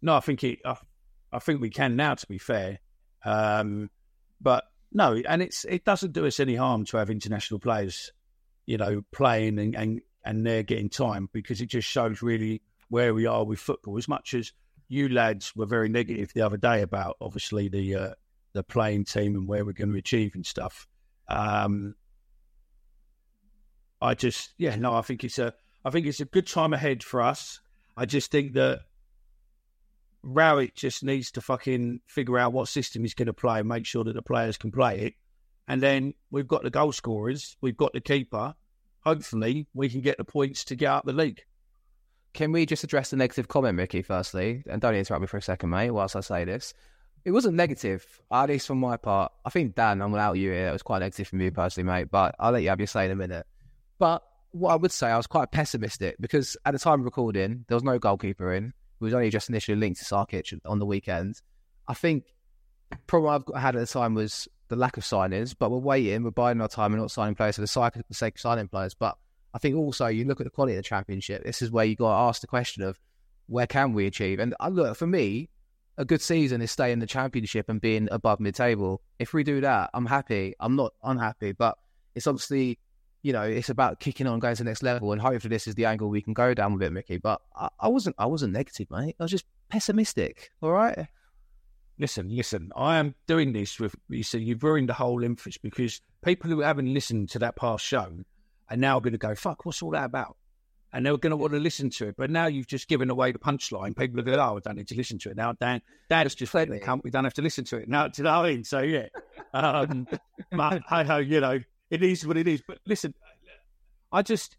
No, 0.00 0.16
I 0.16 0.20
think 0.20 0.44
it. 0.44 0.60
I 0.64 0.76
I 1.32 1.40
think 1.40 1.60
we 1.60 1.70
can 1.70 1.96
now, 1.96 2.14
to 2.14 2.26
be 2.26 2.38
fair. 2.38 2.78
Um, 3.24 3.90
but 4.40 4.64
no, 4.92 5.20
and 5.28 5.42
it's 5.42 5.64
it 5.64 5.84
doesn't 5.84 6.12
do 6.12 6.26
us 6.26 6.40
any 6.40 6.54
harm 6.54 6.84
to 6.86 6.96
have 6.96 7.10
international 7.10 7.58
players, 7.58 8.12
you 8.66 8.78
know, 8.78 9.02
playing 9.12 9.58
and 9.58 9.74
and, 9.74 10.00
and 10.24 10.46
they're 10.46 10.62
getting 10.62 10.88
time 10.88 11.28
because 11.32 11.60
it 11.60 11.66
just 11.66 11.88
shows 11.88 12.22
really 12.22 12.62
where 12.88 13.14
we 13.14 13.26
are 13.26 13.44
with 13.44 13.58
football. 13.58 13.98
As 13.98 14.08
much 14.08 14.34
as 14.34 14.52
you 14.88 15.08
lads 15.08 15.54
were 15.56 15.66
very 15.66 15.88
negative 15.88 16.32
the 16.34 16.42
other 16.42 16.56
day 16.56 16.82
about 16.82 17.16
obviously 17.20 17.68
the 17.68 17.94
uh, 17.94 18.14
the 18.52 18.62
playing 18.62 19.04
team 19.04 19.34
and 19.34 19.48
where 19.48 19.64
we're 19.64 19.72
going 19.72 19.92
to 19.92 19.98
achieve 19.98 20.34
and 20.34 20.46
stuff. 20.46 20.86
Um, 21.28 21.94
I 24.00 24.14
just 24.14 24.54
yeah 24.58 24.76
no, 24.76 24.94
I 24.94 25.02
think 25.02 25.24
it's 25.24 25.38
a 25.38 25.54
I 25.84 25.90
think 25.90 26.06
it's 26.06 26.20
a 26.20 26.26
good 26.26 26.46
time 26.46 26.72
ahead 26.72 27.02
for 27.02 27.20
us. 27.20 27.60
I 27.96 28.06
just 28.06 28.30
think 28.30 28.54
that 28.54 28.80
Rowett 30.22 30.74
just 30.74 31.04
needs 31.04 31.30
to 31.32 31.40
fucking 31.40 32.00
figure 32.06 32.38
out 32.38 32.52
what 32.52 32.68
system 32.68 33.02
he's 33.02 33.14
going 33.14 33.26
to 33.26 33.34
play 33.34 33.60
and 33.60 33.68
make 33.68 33.86
sure 33.86 34.04
that 34.04 34.14
the 34.14 34.22
players 34.22 34.56
can 34.56 34.72
play 34.72 35.00
it. 35.00 35.14
And 35.68 35.82
then 35.82 36.14
we've 36.30 36.48
got 36.48 36.62
the 36.62 36.70
goal 36.70 36.92
scorers, 36.92 37.56
we've 37.60 37.76
got 37.76 37.92
the 37.92 38.00
keeper. 38.00 38.54
Hopefully, 39.04 39.66
we 39.74 39.88
can 39.88 40.00
get 40.00 40.18
the 40.18 40.24
points 40.24 40.64
to 40.64 40.76
get 40.76 40.88
out 40.88 41.06
the 41.06 41.12
league. 41.12 41.42
Can 42.32 42.52
we 42.52 42.66
just 42.66 42.84
address 42.84 43.10
the 43.10 43.16
negative 43.16 43.48
comment, 43.48 43.76
Mickey, 43.76 44.02
firstly? 44.02 44.64
And 44.68 44.80
don't 44.80 44.94
interrupt 44.94 45.20
me 45.20 45.26
for 45.26 45.36
a 45.36 45.42
second, 45.42 45.70
mate, 45.70 45.90
whilst 45.90 46.16
I 46.16 46.20
say 46.20 46.44
this. 46.44 46.74
It 47.24 47.30
wasn't 47.30 47.54
negative, 47.54 48.04
at 48.30 48.48
least 48.48 48.66
from 48.66 48.80
my 48.80 48.96
part. 48.96 49.32
I 49.44 49.50
think, 49.50 49.74
Dan, 49.74 50.02
I'm 50.02 50.10
without 50.10 50.34
you 50.34 50.50
here. 50.50 50.68
It 50.68 50.72
was 50.72 50.82
quite 50.82 50.98
negative 50.98 51.28
from 51.28 51.40
you 51.40 51.50
personally, 51.50 51.86
mate, 51.86 52.10
but 52.10 52.34
I'll 52.38 52.52
let 52.52 52.62
you 52.62 52.68
have 52.70 52.80
your 52.80 52.86
say 52.86 53.06
in 53.06 53.12
a 53.12 53.16
minute. 53.16 53.46
But 53.98 54.22
what 54.50 54.72
I 54.72 54.76
would 54.76 54.92
say, 54.92 55.08
I 55.08 55.16
was 55.16 55.26
quite 55.26 55.50
pessimistic 55.52 56.16
because 56.20 56.56
at 56.64 56.72
the 56.72 56.78
time 56.78 57.00
of 57.00 57.04
recording, 57.04 57.64
there 57.68 57.76
was 57.76 57.82
no 57.82 57.98
goalkeeper 57.98 58.52
in 58.52 58.72
who 58.98 59.06
was 59.06 59.14
only 59.14 59.30
just 59.30 59.48
initially 59.48 59.76
linked 59.76 60.00
to 60.00 60.04
Sarkic 60.04 60.58
on 60.64 60.78
the 60.78 60.86
weekend. 60.86 61.40
I 61.88 61.94
think 61.94 62.24
problem 63.06 63.44
I've 63.54 63.60
had 63.60 63.76
at 63.76 63.80
the 63.80 63.86
time 63.86 64.14
was 64.14 64.48
the 64.68 64.76
lack 64.76 64.96
of 64.96 65.04
signings, 65.04 65.54
but 65.58 65.70
we're 65.70 65.78
waiting, 65.78 66.22
we're 66.24 66.30
buying 66.30 66.60
our 66.60 66.68
time 66.68 66.92
and 66.92 67.00
not 67.00 67.10
signing 67.10 67.34
players 67.34 67.56
for 67.56 67.60
the 67.60 67.66
sake 68.12 68.34
of 68.34 68.40
signing 68.40 68.68
players. 68.68 68.94
But 68.94 69.16
I 69.52 69.58
think 69.58 69.76
also 69.76 70.06
you 70.06 70.24
look 70.24 70.40
at 70.40 70.44
the 70.44 70.50
quality 70.50 70.74
of 70.74 70.78
the 70.78 70.88
championship, 70.88 71.44
this 71.44 71.62
is 71.62 71.70
where 71.70 71.84
you 71.84 71.96
got 71.96 72.10
to 72.10 72.28
ask 72.28 72.40
the 72.40 72.46
question 72.46 72.82
of 72.82 72.98
where 73.46 73.66
can 73.66 73.92
we 73.92 74.06
achieve? 74.06 74.38
And 74.38 74.54
uh, 74.60 74.68
look, 74.68 74.96
for 74.96 75.06
me, 75.06 75.50
a 75.96 76.04
good 76.04 76.22
season 76.22 76.60
is 76.60 76.70
staying 76.70 76.94
in 76.94 76.98
the 76.98 77.06
championship 77.06 77.68
and 77.68 77.80
being 77.80 78.08
above 78.10 78.40
mid 78.40 78.54
table. 78.54 79.02
If 79.18 79.32
we 79.32 79.44
do 79.44 79.60
that, 79.60 79.90
I'm 79.94 80.06
happy. 80.06 80.54
I'm 80.58 80.76
not 80.76 80.92
unhappy, 81.02 81.52
but 81.52 81.76
it's 82.14 82.26
obviously 82.26 82.78
you 83.24 83.32
know, 83.32 83.42
it's 83.42 83.70
about 83.70 84.00
kicking 84.00 84.26
on, 84.26 84.38
going 84.38 84.54
to 84.54 84.62
the 84.62 84.68
next 84.68 84.82
level, 84.82 85.10
and 85.10 85.20
hopefully 85.20 85.48
this 85.48 85.66
is 85.66 85.74
the 85.74 85.86
angle 85.86 86.10
we 86.10 86.20
can 86.20 86.34
go 86.34 86.52
down 86.52 86.74
with 86.74 86.82
it, 86.82 86.92
Mickey. 86.92 87.16
But 87.16 87.40
I, 87.56 87.70
I 87.80 87.88
wasn't, 87.88 88.14
I 88.18 88.26
wasn't 88.26 88.52
negative, 88.52 88.90
mate. 88.90 89.16
I 89.18 89.24
was 89.24 89.30
just 89.30 89.46
pessimistic. 89.70 90.50
All 90.60 90.72
right. 90.72 91.08
Listen, 91.98 92.34
listen. 92.34 92.72
I 92.74 92.96
am 92.96 93.14
doing 93.26 93.52
this 93.52 93.78
with 93.78 93.94
you. 94.08 94.24
See, 94.24 94.40
you've 94.40 94.64
ruined 94.64 94.88
the 94.88 94.94
whole 94.94 95.24
emphasis 95.24 95.58
because 95.58 96.00
people 96.24 96.50
who 96.50 96.60
haven't 96.60 96.92
listened 96.92 97.28
to 97.30 97.38
that 97.40 97.54
past 97.54 97.84
show 97.84 98.08
are 98.68 98.76
now 98.76 98.98
going 98.98 99.12
to 99.12 99.18
go, 99.18 99.34
"Fuck, 99.34 99.64
what's 99.64 99.80
all 99.80 99.92
that 99.92 100.04
about?" 100.04 100.36
And 100.92 101.06
they're 101.06 101.16
going 101.16 101.30
to 101.30 101.36
want 101.36 101.52
to 101.52 101.60
listen 101.60 101.90
to 101.90 102.08
it. 102.08 102.16
But 102.16 102.30
now 102.30 102.46
you've 102.46 102.66
just 102.66 102.88
given 102.88 103.10
away 103.10 103.32
the 103.32 103.38
punchline. 103.38 103.96
People 103.96 104.18
are 104.18 104.24
going, 104.24 104.38
"Oh, 104.40 104.56
I 104.56 104.60
don't 104.60 104.76
need 104.76 104.88
to 104.88 104.96
listen 104.96 105.18
to 105.20 105.30
it 105.30 105.36
now." 105.36 105.52
Dan, 105.52 105.82
Dad 106.10 106.24
has 106.24 106.34
just 106.34 106.50
said 106.50 106.68
the 106.68 106.80
cunt. 106.80 107.04
We 107.04 107.10
don't 107.10 107.24
have 107.24 107.34
to 107.34 107.42
listen 107.42 107.64
to 107.66 107.76
it 107.76 107.88
now. 107.88 108.08
Do 108.08 108.22
you 108.22 108.28
what 108.28 108.34
I 108.34 108.50
mean? 108.50 108.64
So 108.64 108.80
yeah, 108.80 109.06
um, 109.52 110.08
but 110.50 110.82
hey 110.88 111.04
ho, 111.04 111.18
you 111.18 111.40
know, 111.40 111.60
it 111.90 112.02
is 112.02 112.26
what 112.26 112.36
it 112.36 112.48
is. 112.48 112.60
But 112.66 112.78
listen, 112.86 113.14
I 114.10 114.22
just, 114.22 114.56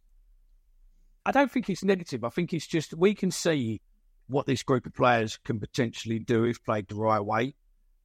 I 1.26 1.32
don't 1.32 1.52
think 1.52 1.70
it's 1.70 1.84
negative. 1.84 2.24
I 2.24 2.30
think 2.30 2.54
it's 2.54 2.68
just 2.68 2.94
we 2.94 3.14
can 3.14 3.30
see 3.30 3.82
what 4.28 4.46
this 4.46 4.64
group 4.64 4.86
of 4.86 4.94
players 4.94 5.38
can 5.44 5.60
potentially 5.60 6.20
do 6.20 6.46
if 6.46 6.64
played 6.64 6.88
the 6.88 6.96
right 6.96 7.22
way. 7.22 7.56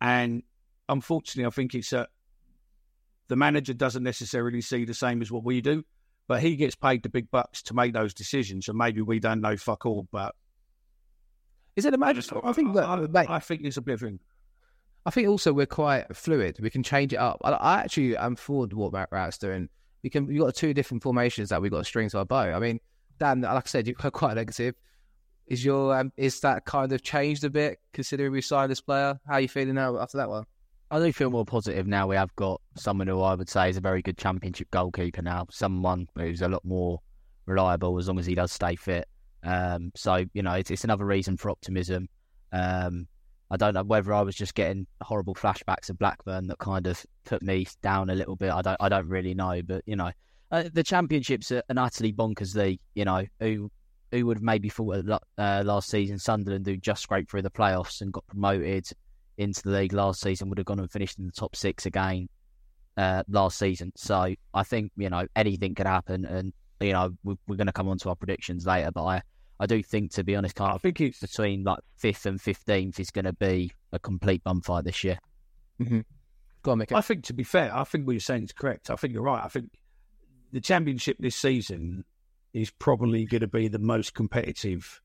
And 0.00 0.42
unfortunately, 0.88 1.46
I 1.46 1.50
think 1.50 1.74
it's 1.74 1.92
a 1.92 2.08
the 3.28 3.36
manager 3.36 3.72
doesn't 3.72 4.02
necessarily 4.02 4.60
see 4.60 4.84
the 4.84 4.94
same 4.94 5.22
as 5.22 5.30
what 5.30 5.44
we 5.44 5.60
do, 5.60 5.84
but 6.26 6.40
he 6.40 6.56
gets 6.56 6.74
paid 6.74 7.02
the 7.04 7.08
big 7.08 7.30
bucks 7.30 7.62
to 7.62 7.74
make 7.74 7.92
those 7.92 8.12
decisions. 8.12 8.68
And 8.68 8.76
maybe 8.76 9.02
we 9.02 9.20
don't 9.20 9.40
know 9.40 9.56
fuck 9.56 9.86
all, 9.86 10.08
but 10.10 10.34
is 11.76 11.84
it 11.84 11.94
a 11.94 11.98
manager? 11.98 12.44
I 12.44 12.52
think 12.52 12.74
that, 12.74 12.84
I, 12.84 12.96
mate, 13.06 13.30
I 13.30 13.38
think 13.38 13.62
it's 13.62 13.76
a 13.76 13.82
bit 13.82 13.94
of 13.94 14.00
thing. 14.00 14.18
I 15.06 15.10
think 15.10 15.28
also 15.28 15.52
we're 15.52 15.66
quite 15.66 16.14
fluid. 16.14 16.58
We 16.60 16.70
can 16.70 16.82
change 16.82 17.12
it 17.12 17.18
up. 17.18 17.40
I, 17.42 17.52
I 17.52 17.80
actually 17.80 18.16
am 18.16 18.36
for 18.36 18.66
what 18.66 18.92
Matt 18.92 19.08
Rowett's 19.10 19.38
doing. 19.38 19.68
We 20.02 20.10
can. 20.10 20.26
We've 20.26 20.40
got 20.40 20.54
two 20.54 20.74
different 20.74 21.02
formations 21.02 21.50
that 21.50 21.62
we've 21.62 21.70
got 21.70 21.80
a 21.80 21.84
string 21.84 22.08
to 22.10 22.18
our 22.18 22.24
bow. 22.24 22.52
I 22.52 22.58
mean, 22.58 22.80
Dan, 23.18 23.42
like 23.42 23.66
I 23.66 23.68
said, 23.68 23.86
you've 23.86 23.96
got 23.96 24.12
quite 24.12 24.34
negative. 24.34 24.74
Is 25.50 25.64
your 25.64 25.98
um, 25.98 26.12
is 26.16 26.38
that 26.40 26.64
kind 26.64 26.92
of 26.92 27.02
changed 27.02 27.42
a 27.42 27.50
bit 27.50 27.80
considering 27.92 28.30
we 28.30 28.40
signed 28.40 28.70
this 28.70 28.80
player? 28.80 29.18
How 29.26 29.34
are 29.34 29.40
you 29.40 29.48
feeling 29.48 29.74
now 29.74 29.98
after 29.98 30.16
that 30.18 30.28
one? 30.28 30.44
I 30.92 31.00
do 31.00 31.12
feel 31.12 31.28
more 31.28 31.44
positive 31.44 31.88
now. 31.88 32.06
We 32.06 32.14
have 32.14 32.34
got 32.36 32.60
someone 32.76 33.08
who 33.08 33.20
I 33.20 33.34
would 33.34 33.48
say 33.48 33.68
is 33.68 33.76
a 33.76 33.80
very 33.80 34.00
good 34.00 34.16
championship 34.16 34.70
goalkeeper 34.70 35.22
now. 35.22 35.46
Someone 35.50 36.06
who's 36.16 36.40
a 36.42 36.48
lot 36.48 36.64
more 36.64 37.00
reliable 37.46 37.98
as 37.98 38.06
long 38.06 38.20
as 38.20 38.26
he 38.26 38.36
does 38.36 38.52
stay 38.52 38.76
fit. 38.76 39.08
Um, 39.42 39.90
so 39.96 40.24
you 40.34 40.42
know, 40.42 40.52
it's, 40.52 40.70
it's 40.70 40.84
another 40.84 41.04
reason 41.04 41.36
for 41.36 41.50
optimism. 41.50 42.08
Um, 42.52 43.08
I 43.50 43.56
don't 43.56 43.74
know 43.74 43.82
whether 43.82 44.12
I 44.12 44.22
was 44.22 44.36
just 44.36 44.54
getting 44.54 44.86
horrible 45.02 45.34
flashbacks 45.34 45.90
of 45.90 45.98
Blackburn 45.98 46.46
that 46.46 46.58
kind 46.58 46.86
of 46.86 47.04
put 47.24 47.42
me 47.42 47.66
down 47.82 48.08
a 48.08 48.14
little 48.14 48.36
bit. 48.36 48.52
I 48.52 48.62
don't, 48.62 48.76
I 48.78 48.88
don't 48.88 49.08
really 49.08 49.34
know, 49.34 49.62
but 49.62 49.82
you 49.84 49.96
know, 49.96 50.12
uh, 50.52 50.64
the 50.72 50.84
championships 50.84 51.50
are 51.50 51.64
an 51.68 51.76
utterly 51.76 52.12
bonkers 52.12 52.54
league. 52.54 52.78
You 52.94 53.04
know, 53.04 53.26
who 53.40 53.72
who 54.12 54.26
would 54.26 54.38
have 54.38 54.42
maybe 54.42 54.68
thought 54.68 55.22
uh, 55.38 55.62
last 55.64 55.88
season 55.88 56.18
Sunderland 56.18 56.66
who 56.66 56.76
just 56.76 57.02
scraped 57.02 57.30
through 57.30 57.42
the 57.42 57.50
playoffs 57.50 58.00
and 58.00 58.12
got 58.12 58.26
promoted 58.26 58.88
into 59.38 59.62
the 59.62 59.70
league 59.70 59.92
last 59.92 60.20
season 60.20 60.48
would 60.48 60.58
have 60.58 60.66
gone 60.66 60.78
and 60.78 60.90
finished 60.90 61.18
in 61.18 61.26
the 61.26 61.32
top 61.32 61.56
six 61.56 61.86
again 61.86 62.28
uh, 62.96 63.22
last 63.28 63.58
season. 63.58 63.92
So 63.96 64.34
I 64.52 64.62
think 64.62 64.92
you 64.96 65.08
know 65.10 65.26
anything 65.34 65.74
could 65.74 65.86
happen, 65.86 66.24
and 66.24 66.52
you 66.80 66.92
know 66.92 67.10
we're, 67.24 67.36
we're 67.46 67.56
going 67.56 67.66
to 67.66 67.72
come 67.72 67.88
on 67.88 67.98
to 67.98 68.10
our 68.10 68.16
predictions 68.16 68.66
later. 68.66 68.90
But 68.92 69.04
I, 69.04 69.22
I 69.58 69.66
do 69.66 69.82
think, 69.82 70.12
to 70.12 70.24
be 70.24 70.36
honest, 70.36 70.60
I 70.60 70.76
think 70.78 71.00
it's 71.00 71.20
between 71.20 71.64
like 71.64 71.78
fifth 71.96 72.26
and 72.26 72.40
fifteenth 72.40 73.00
is 73.00 73.10
going 73.10 73.24
to 73.24 73.32
be 73.32 73.72
a 73.92 73.98
complete 73.98 74.44
bum 74.44 74.60
fight 74.60 74.84
this 74.84 75.02
year. 75.04 75.18
Mm-hmm. 75.80 76.00
Go 76.62 76.72
on, 76.72 76.78
Mick. 76.78 76.92
I 76.92 77.00
think 77.00 77.24
to 77.24 77.32
be 77.32 77.44
fair, 77.44 77.74
I 77.74 77.84
think 77.84 78.06
what 78.06 78.12
you're 78.12 78.20
saying 78.20 78.44
is 78.44 78.52
correct. 78.52 78.90
I 78.90 78.96
think 78.96 79.14
you're 79.14 79.22
right. 79.22 79.42
I 79.42 79.48
think 79.48 79.70
the 80.52 80.60
championship 80.60 81.16
this 81.18 81.36
season 81.36 82.04
is 82.52 82.70
probably 82.70 83.24
going 83.24 83.40
to 83.40 83.46
be 83.46 83.68
the 83.68 83.78
most 83.78 84.14
competitive 84.14 85.00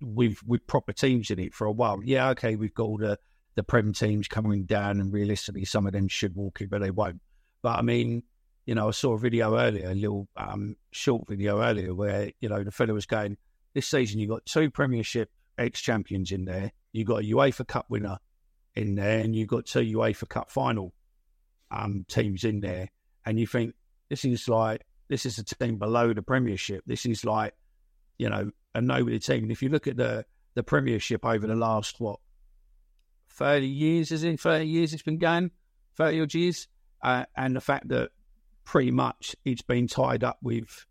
with 0.00 0.42
with 0.46 0.66
proper 0.66 0.92
teams 0.92 1.30
in 1.30 1.38
it 1.38 1.54
for 1.54 1.66
a 1.66 1.72
while. 1.72 2.00
Yeah, 2.04 2.30
okay, 2.30 2.56
we've 2.56 2.74
got 2.74 2.84
all 2.84 2.98
the 2.98 3.18
the 3.54 3.62
prem 3.62 3.92
teams 3.92 4.28
coming 4.28 4.64
down, 4.64 5.00
and 5.00 5.12
realistically, 5.12 5.64
some 5.64 5.86
of 5.86 5.92
them 5.92 6.08
should 6.08 6.34
walk 6.34 6.60
it, 6.60 6.70
but 6.70 6.80
they 6.80 6.90
won't. 6.90 7.20
But 7.62 7.78
I 7.78 7.82
mean, 7.82 8.22
you 8.66 8.74
know, 8.74 8.88
I 8.88 8.90
saw 8.90 9.14
a 9.14 9.18
video 9.18 9.56
earlier, 9.56 9.90
a 9.90 9.94
little 9.94 10.28
um, 10.36 10.76
short 10.90 11.26
video 11.26 11.62
earlier, 11.62 11.94
where 11.94 12.30
you 12.40 12.48
know 12.48 12.62
the 12.62 12.70
fellow 12.70 12.94
was 12.94 13.06
going. 13.06 13.36
This 13.74 13.88
season, 13.88 14.20
you 14.20 14.28
got 14.28 14.46
two 14.46 14.70
Premiership 14.70 15.30
ex 15.58 15.80
champions 15.80 16.32
in 16.32 16.44
there. 16.44 16.72
You 16.92 17.04
got 17.04 17.22
a 17.22 17.26
UEFA 17.26 17.66
Cup 17.66 17.86
winner 17.88 18.18
in 18.74 18.94
there, 18.94 19.20
and 19.20 19.34
you've 19.34 19.48
got 19.48 19.66
two 19.66 19.80
UEFA 19.80 20.28
Cup 20.28 20.50
final 20.50 20.92
um, 21.70 22.04
teams 22.08 22.44
in 22.44 22.60
there. 22.60 22.90
And 23.24 23.40
you 23.40 23.46
think 23.46 23.74
this 24.08 24.24
is 24.24 24.48
like 24.48 24.82
this 25.08 25.26
is 25.26 25.38
a 25.38 25.44
team 25.44 25.78
below 25.78 26.12
the 26.12 26.22
Premiership. 26.22 26.82
This 26.86 27.06
is 27.06 27.24
like, 27.24 27.54
you 28.18 28.28
know, 28.28 28.50
a 28.74 28.80
nobody 28.80 29.18
team. 29.18 29.44
And 29.44 29.52
if 29.52 29.62
you 29.62 29.68
look 29.68 29.86
at 29.86 29.96
the 29.96 30.24
the 30.54 30.62
Premiership 30.62 31.24
over 31.24 31.46
the 31.46 31.54
last 31.54 32.00
what 32.00 32.18
thirty 33.30 33.66
years, 33.66 34.12
is 34.12 34.24
it 34.24 34.40
thirty 34.40 34.66
years? 34.66 34.92
It's 34.92 35.02
been 35.02 35.18
going 35.18 35.50
thirty 35.96 36.20
odd 36.20 36.34
years, 36.34 36.68
uh, 37.02 37.24
and 37.36 37.54
the 37.56 37.60
fact 37.60 37.88
that 37.88 38.10
pretty 38.64 38.90
much 38.90 39.36
it's 39.44 39.62
been 39.62 39.86
tied 39.86 40.24
up 40.24 40.38
with, 40.42 40.86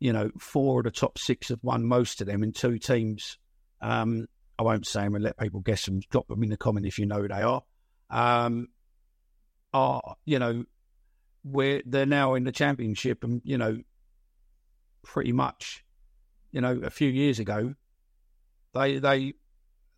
you 0.00 0.12
know, 0.12 0.30
four 0.38 0.80
of 0.80 0.84
the 0.84 0.90
top 0.90 1.18
six 1.18 1.48
have 1.48 1.60
won 1.62 1.84
most 1.84 2.20
of 2.20 2.26
them, 2.26 2.42
and 2.42 2.54
two 2.54 2.78
teams. 2.78 3.38
Um, 3.80 4.26
I 4.58 4.62
won't 4.62 4.86
say 4.86 5.02
them 5.02 5.14
and 5.14 5.24
let 5.24 5.38
people 5.38 5.60
guess 5.60 5.84
them. 5.84 6.00
Drop 6.10 6.28
them 6.28 6.42
in 6.42 6.50
the 6.50 6.56
comment 6.56 6.86
if 6.86 6.98
you 6.98 7.06
know 7.06 7.22
who 7.22 7.28
they 7.28 7.42
are. 7.42 7.62
Um, 8.08 8.68
are 9.72 10.16
you 10.24 10.38
know 10.38 10.64
where 11.44 11.82
they're 11.84 12.06
now 12.06 12.34
in 12.34 12.44
the 12.44 12.52
championship 12.52 13.22
and 13.22 13.40
you 13.44 13.58
know 13.58 13.78
pretty 15.02 15.32
much 15.32 15.84
you 16.50 16.60
know 16.60 16.80
a 16.82 16.90
few 16.90 17.08
years 17.08 17.38
ago 17.38 17.74
they 18.72 18.98
they 18.98 19.34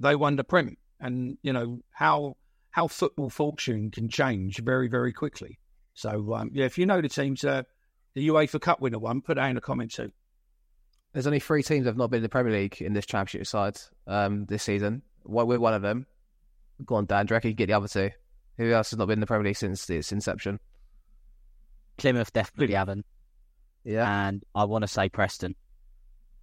they 0.00 0.14
won 0.14 0.36
the 0.36 0.44
prem. 0.44 0.76
And 1.00 1.36
you 1.42 1.52
know 1.52 1.80
how 1.90 2.36
how 2.70 2.88
football 2.88 3.30
fortune 3.30 3.90
can 3.90 4.08
change 4.08 4.58
very 4.58 4.88
very 4.88 5.12
quickly. 5.12 5.58
So 5.94 6.34
um, 6.34 6.50
yeah 6.52 6.66
if 6.66 6.78
you 6.78 6.86
know 6.86 7.00
the 7.00 7.08
teams 7.08 7.44
uh, 7.44 7.62
the 8.14 8.28
UEFA 8.28 8.60
Cup 8.60 8.80
winner 8.80 8.98
one 8.98 9.20
put 9.22 9.36
that 9.36 9.46
in 9.48 9.54
the 9.54 9.60
comments 9.60 9.96
too. 9.96 10.12
There's 11.12 11.26
only 11.26 11.40
three 11.40 11.62
teams 11.62 11.84
that 11.84 11.90
have 11.90 11.96
not 11.96 12.10
been 12.10 12.18
in 12.18 12.22
the 12.22 12.28
Premier 12.28 12.52
League 12.52 12.80
in 12.82 12.92
this 12.92 13.06
championship 13.06 13.46
side 13.46 13.78
um, 14.06 14.44
this 14.46 14.62
season. 14.62 15.02
We're 15.24 15.58
one 15.58 15.72
of 15.72 15.80
them. 15.80 16.06
Go 16.84 16.96
on 16.96 17.06
Dan 17.06 17.24
do 17.24 17.32
you 17.32 17.36
reckon 17.36 17.50
you 17.50 17.56
get 17.56 17.66
the 17.66 17.72
other 17.72 17.88
two? 17.88 18.10
Who 18.58 18.70
else 18.70 18.90
has 18.90 18.98
not 18.98 19.06
been 19.06 19.14
in 19.14 19.20
the 19.20 19.26
Premier 19.26 19.46
League 19.46 19.56
since 19.56 19.88
its 19.88 20.12
inception 20.12 20.60
Plymouth 21.96 22.32
definitely 22.32 22.74
haven't. 22.74 23.06
Yeah, 23.84 24.28
and 24.28 24.42
I 24.54 24.64
want 24.64 24.82
to 24.82 24.88
say 24.88 25.08
Preston. 25.08 25.54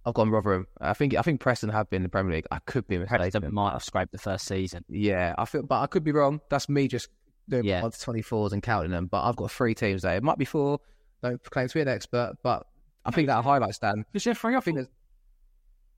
I've 0.06 0.14
gone 0.14 0.30
Rotherham. 0.30 0.66
I 0.80 0.92
think 0.92 1.14
I 1.14 1.22
think 1.22 1.40
Preston 1.40 1.70
have 1.70 1.88
been 1.88 1.98
in 1.98 2.02
the 2.04 2.08
Premier 2.08 2.34
League. 2.34 2.46
I 2.50 2.58
could 2.66 2.86
be 2.86 2.98
mistaken. 2.98 3.20
Preston 3.30 3.54
might 3.54 3.72
have 3.72 3.84
scraped 3.84 4.12
the 4.12 4.18
first 4.18 4.46
season. 4.46 4.84
Yeah, 4.88 5.34
I 5.38 5.44
feel, 5.44 5.62
but 5.62 5.80
I 5.80 5.86
could 5.86 6.04
be 6.04 6.12
wrong. 6.12 6.40
That's 6.50 6.68
me 6.68 6.88
just 6.88 7.08
doing 7.48 7.64
yeah. 7.64 7.88
twenty 8.00 8.22
fours 8.22 8.52
and 8.52 8.62
counting 8.62 8.90
them. 8.90 9.06
But 9.06 9.24
I've 9.24 9.36
got 9.36 9.50
three 9.50 9.74
teams 9.74 10.02
there. 10.02 10.16
It 10.16 10.22
might 10.22 10.38
be 10.38 10.44
four. 10.44 10.80
Don't 11.22 11.42
claim 11.44 11.68
to 11.68 11.74
be 11.74 11.80
an 11.80 11.88
expert, 11.88 12.34
but 12.42 12.66
I 13.04 13.10
think 13.10 13.28
that 13.28 13.42
highlights 13.44 13.78
Dan. 13.78 14.04
Is 14.12 14.24
there 14.24 14.34
three? 14.34 14.56
I 14.56 14.60
think. 14.60 14.88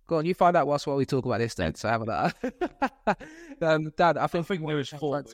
Go 0.08 0.18
on, 0.18 0.25
you 0.25 0.34
find 0.34 0.56
out 0.56 0.68
whilst 0.68 0.86
while 0.86 0.96
we 0.96 1.04
talk 1.04 1.25
about 1.25 1.38
this 1.38 1.54
then. 1.54 1.75
So 1.75 1.88
have 1.88 2.06
that. 2.06 3.18
um, 3.60 3.90
Dan, 3.96 4.18
I 4.18 4.28
think, 4.28 4.44
I 4.44 4.46
think 4.46 4.66
there 4.66 4.76
was 4.76 4.88
four. 4.88 5.25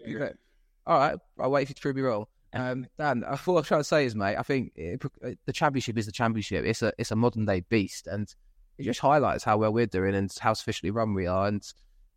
All 0.87 0.99
right, 0.99 1.19
I'll 1.39 1.51
wait 1.51 1.67
for 1.67 1.71
you 1.71 1.75
to 1.75 1.81
prove 1.81 1.97
me 1.97 2.03
wrong. 2.03 2.25
Um, 2.55 2.87
Dan, 2.99 3.23
what 3.45 3.59
I'm 3.59 3.65
trying 3.65 3.81
to 3.81 3.85
say 3.85 4.05
is, 4.05 4.15
mate, 4.15 4.37
I 4.37 4.43
think 4.43 4.73
it, 4.77 5.03
the 5.47 5.53
championship 5.53 5.97
is 5.97 6.07
the 6.07 6.13
championship. 6.13 6.65
It's 6.65 6.83
a 6.83 6.93
it's 6.99 7.11
a 7.11 7.17
modern 7.17 7.47
day 7.47 7.61
beast, 7.69 8.07
and 8.07 8.33
it 8.79 8.85
just 8.85 9.01
highlights 9.01 9.45
how 9.45 9.57
well 9.57 9.73
we're 9.73 9.87
doing 9.87 10.15
and 10.15 10.33
how 10.39 10.53
sufficiently 10.53 10.91
run 10.91 11.15
we 11.15 11.27
are, 11.27 11.47
and 11.47 11.67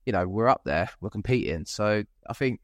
you 0.05 0.11
know 0.11 0.27
we're 0.27 0.49
up 0.49 0.61
there, 0.65 0.89
we're 0.99 1.09
competing. 1.09 1.65
So 1.65 2.03
I 2.27 2.33
think 2.33 2.59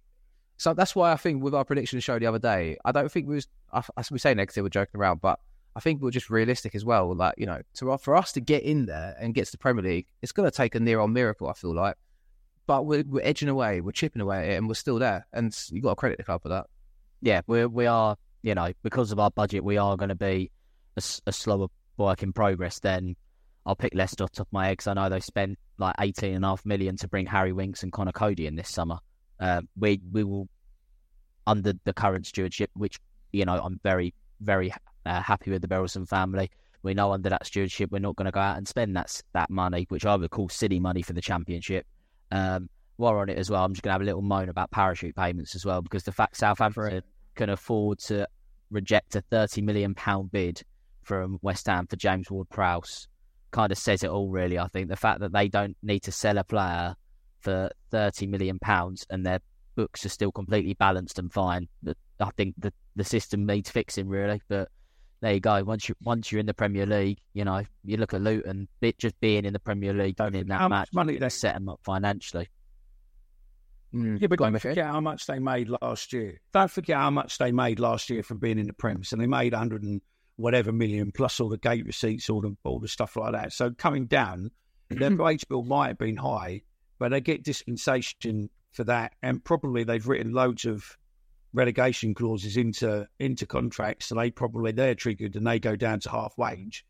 so. 0.58 0.74
That's 0.74 0.96
why 0.96 1.14
I 1.14 1.16
think 1.16 1.44
with 1.44 1.56
our 1.56 1.64
prediction 1.64 2.00
show 2.02 2.20
the 2.20 2.26
other 2.26 2.40
day, 2.40 2.78
I 2.84 2.92
don't 2.92 3.12
think 3.12 3.28
we 3.28 3.36
was 3.36 3.48
as 3.96 4.12
we 4.12 4.20
say 4.20 4.34
negative, 4.34 4.64
we're 4.64 4.70
joking 4.70 5.00
around, 5.00 5.22
but 5.22 5.40
I 5.74 5.80
think 5.80 6.02
we're 6.02 6.12
just 6.12 6.30
realistic 6.30 6.76
as 6.76 6.84
well. 6.84 7.16
Like 7.16 7.36
you 7.38 7.46
know, 7.46 7.62
to 7.76 7.98
for 7.98 8.18
us 8.18 8.34
to 8.34 8.42
get 8.42 8.64
in 8.64 8.86
there 8.86 9.16
and 9.18 9.34
get 9.34 9.46
to 9.46 9.52
the 9.52 9.58
Premier 9.58 9.84
League, 9.84 10.08
it's 10.22 10.34
going 10.34 10.50
to 10.50 10.56
take 10.56 10.76
a 10.76 10.80
near 10.82 11.00
on 11.00 11.14
miracle. 11.14 11.48
I 11.48 11.54
feel 11.54 11.74
like, 11.74 11.96
but 12.68 12.86
we're, 12.86 13.06
we're 13.08 13.24
edging 13.24 13.48
away, 13.48 13.80
we're 13.80 13.94
chipping 13.94 14.22
away 14.22 14.40
at 14.40 14.50
it, 14.50 14.58
and 14.58 14.68
we're 14.68 14.74
still 14.74 15.00
there, 15.00 15.26
and 15.32 15.58
you've 15.70 15.84
got 15.84 15.92
to 15.92 15.96
credit 15.96 16.18
the 16.18 16.26
club 16.26 16.42
for 16.42 16.50
that 16.50 16.68
yeah, 17.22 17.42
we 17.48 17.66
we 17.66 17.86
are 17.86 18.18
you 18.42 18.56
know 18.56 18.72
because 18.84 19.12
of 19.12 19.20
our 19.20 19.32
budget, 19.32 19.64
we 19.64 19.78
are 19.78 19.96
going 19.98 20.10
to 20.10 20.16
be 20.16 20.52
a, 20.98 21.04
a, 21.28 21.32
slower 21.32 21.68
work 21.98 22.24
in 22.24 22.34
progress. 22.34 22.80
Then 22.80 23.16
I'll 23.66 23.76
pick 23.76 23.94
Leicester 23.94 24.28
top 24.28 24.48
of 24.48 24.54
my 24.54 24.70
eggs. 24.70 24.88
I 24.88 24.94
know 24.94 25.10
they 25.10 25.20
spent 25.20 25.58
like 25.78 25.96
eighteen 26.00 26.36
and 26.36 26.44
a 26.44 26.50
half 26.50 26.66
million 26.66 26.98
to 26.98 27.08
bring 27.08 27.26
Harry 27.28 27.54
Winks 27.54 27.84
and 27.84 27.92
Conor 27.92 28.12
Coady 28.12 28.48
in 28.48 28.56
this 28.56 28.70
summer. 28.70 28.98
Uh, 29.40 29.62
we 29.78 30.02
we 30.12 30.24
will 30.24 30.48
under 31.48 31.74
the 31.84 31.94
current 31.94 32.26
stewardship, 32.26 32.72
which 32.74 33.00
you 33.32 33.46
know 33.46 33.60
I'm 33.64 33.80
very 33.84 34.14
very 34.42 34.74
uh, 35.06 35.22
happy 35.22 35.52
with 35.52 35.62
the 35.62 35.68
Berylson 35.68 36.08
family. 36.08 36.50
We 36.84 36.96
know 36.96 37.12
under 37.12 37.30
that 37.30 37.46
stewardship, 37.46 37.92
we're 37.92 38.00
not 38.00 38.16
going 38.16 38.26
to 38.26 38.32
go 38.32 38.40
out 38.40 38.58
and 38.58 38.68
spend 38.68 38.96
that 38.96 39.22
that 39.34 39.50
money, 39.50 39.86
which 39.90 40.06
I 40.06 40.16
would 40.16 40.32
call 40.32 40.50
city 40.50 40.80
money 40.80 41.04
for 41.04 41.14
the 41.14 41.22
championship. 41.22 41.86
Um, 42.32 42.70
while 42.98 43.14
we're 43.14 43.22
on 43.22 43.30
it 43.30 43.38
as 43.38 43.50
well, 43.50 43.64
I'm 43.64 43.74
just 43.74 43.84
going 43.84 43.90
to 43.90 43.94
have 43.94 44.02
a 44.02 44.06
little 44.06 44.22
moan 44.22 44.50
about 44.50 44.72
parachute 44.72 45.16
payments 45.16 45.56
as 45.56 45.66
well, 45.66 45.82
because 45.82 46.04
the 46.04 46.12
fact 46.12 46.38
South 46.38 46.58
Southampton 46.58 47.04
can 47.36 47.50
afford 47.50 48.00
to 48.00 48.28
reject 48.70 49.16
a 49.16 49.22
thirty 49.22 49.62
million 49.62 49.94
pound 49.96 50.32
bid 50.32 50.62
from 51.04 51.40
West 51.42 51.68
Ham 51.68 51.88
for 51.88 51.96
James 51.96 52.30
Ward-Prowse 52.30 53.08
kind 53.52 53.72
of 53.72 53.78
says 53.78 54.04
it 54.04 54.10
all. 54.10 54.30
Really, 54.30 54.58
I 54.58 54.68
think 54.68 54.90
the 54.90 54.96
fact 54.96 55.20
that 55.20 55.34
they 55.34 55.48
don't 55.48 55.76
need 55.84 56.02
to 56.02 56.12
sell 56.12 56.38
a 56.38 56.44
player 56.44 56.96
for 57.40 57.70
thirty 57.90 58.28
million 58.28 58.60
pounds 58.60 59.06
and 59.10 59.26
their 59.26 59.40
books 59.76 60.06
are 60.06 60.10
still 60.10 60.32
completely 60.32 60.74
balanced 60.74 61.20
and 61.20 61.32
fine. 61.32 61.68
I 62.20 62.30
think 62.38 62.56
the 62.58 62.74
the 62.96 63.04
system 63.04 63.46
needs 63.46 63.70
fixing 63.70 64.08
really, 64.08 64.42
but 64.48 64.70
there 65.22 65.34
you 65.34 65.40
go. 65.40 65.64
Once 65.64 65.88
you 65.88 65.96
once 66.04 66.32
you're 66.32 66.40
in 66.40 66.46
the 66.46 66.54
Premier 66.54 66.86
League, 66.86 67.20
you 67.34 67.46
know 67.46 67.64
you 67.84 67.98
look 67.98 68.14
at 68.14 68.22
Luton, 68.22 68.68
bit 68.80 68.98
just 68.98 69.20
being 69.20 69.46
in 69.46 69.54
the 69.54 69.60
Premier 69.60 69.94
League 69.94 70.16
and 70.20 70.36
in 70.36 70.48
that 70.48 70.60
how 70.60 70.68
match, 70.68 70.90
much 70.94 70.94
money 70.94 71.18
they 71.18 71.30
set 71.30 71.54
them 71.54 71.70
up 71.70 71.80
financially. 71.84 72.48
Mm. 73.94 74.22
Yeah, 74.22 74.28
but 74.28 74.40
don't 74.40 74.58
forget 74.60 74.86
how 74.86 75.02
much 75.02 75.26
they 75.26 75.40
made 75.40 75.70
last 75.82 76.14
year. 76.14 76.40
Don't 76.54 76.72
forget 76.72 76.98
how 76.98 77.10
much 77.10 77.38
they 77.38 77.52
made 77.52 77.80
last 77.80 78.10
year 78.10 78.24
from 78.24 78.38
being 78.38 78.58
in 78.58 78.68
the 78.68 78.74
Prem. 78.74 79.04
So 79.04 79.18
they 79.18 79.28
made 79.28 79.54
100 79.54 79.84
and 79.84 80.02
whatever 80.38 80.72
million 80.72 81.12
plus 81.12 81.40
all 81.40 81.50
the 81.50 81.58
gate 81.58 81.86
receipts, 81.86 82.30
all 82.30 82.42
the 82.42 82.56
all 82.64 82.80
the 82.80 82.88
stuff 82.88 83.16
like 83.16 83.34
that. 83.34 83.54
So 83.54 83.72
coming 83.72 84.06
down, 84.06 84.52
their 84.90 85.16
wage 85.16 85.48
bill 85.48 85.64
might 85.64 85.90
have 85.90 85.98
been 85.98 86.18
high, 86.18 86.62
but 87.00 87.10
they 87.10 87.22
get 87.22 87.44
dispensation 87.44 88.50
for 88.72 88.86
that, 88.86 89.14
and 89.22 89.44
probably 89.44 89.84
they've 89.84 90.08
written 90.08 90.32
loads 90.34 90.66
of 90.66 90.98
relegation 91.54 92.14
clauses 92.14 92.58
into 92.58 93.08
into 93.20 93.46
contracts, 93.46 94.08
so 94.08 94.16
they 94.16 94.32
probably 94.32 94.72
they're 94.72 94.96
triggered 94.96 95.36
and 95.36 95.46
they 95.46 95.60
go 95.60 95.76
down 95.76 96.00
to 96.02 96.10
half 96.10 96.38
wage 96.38 96.86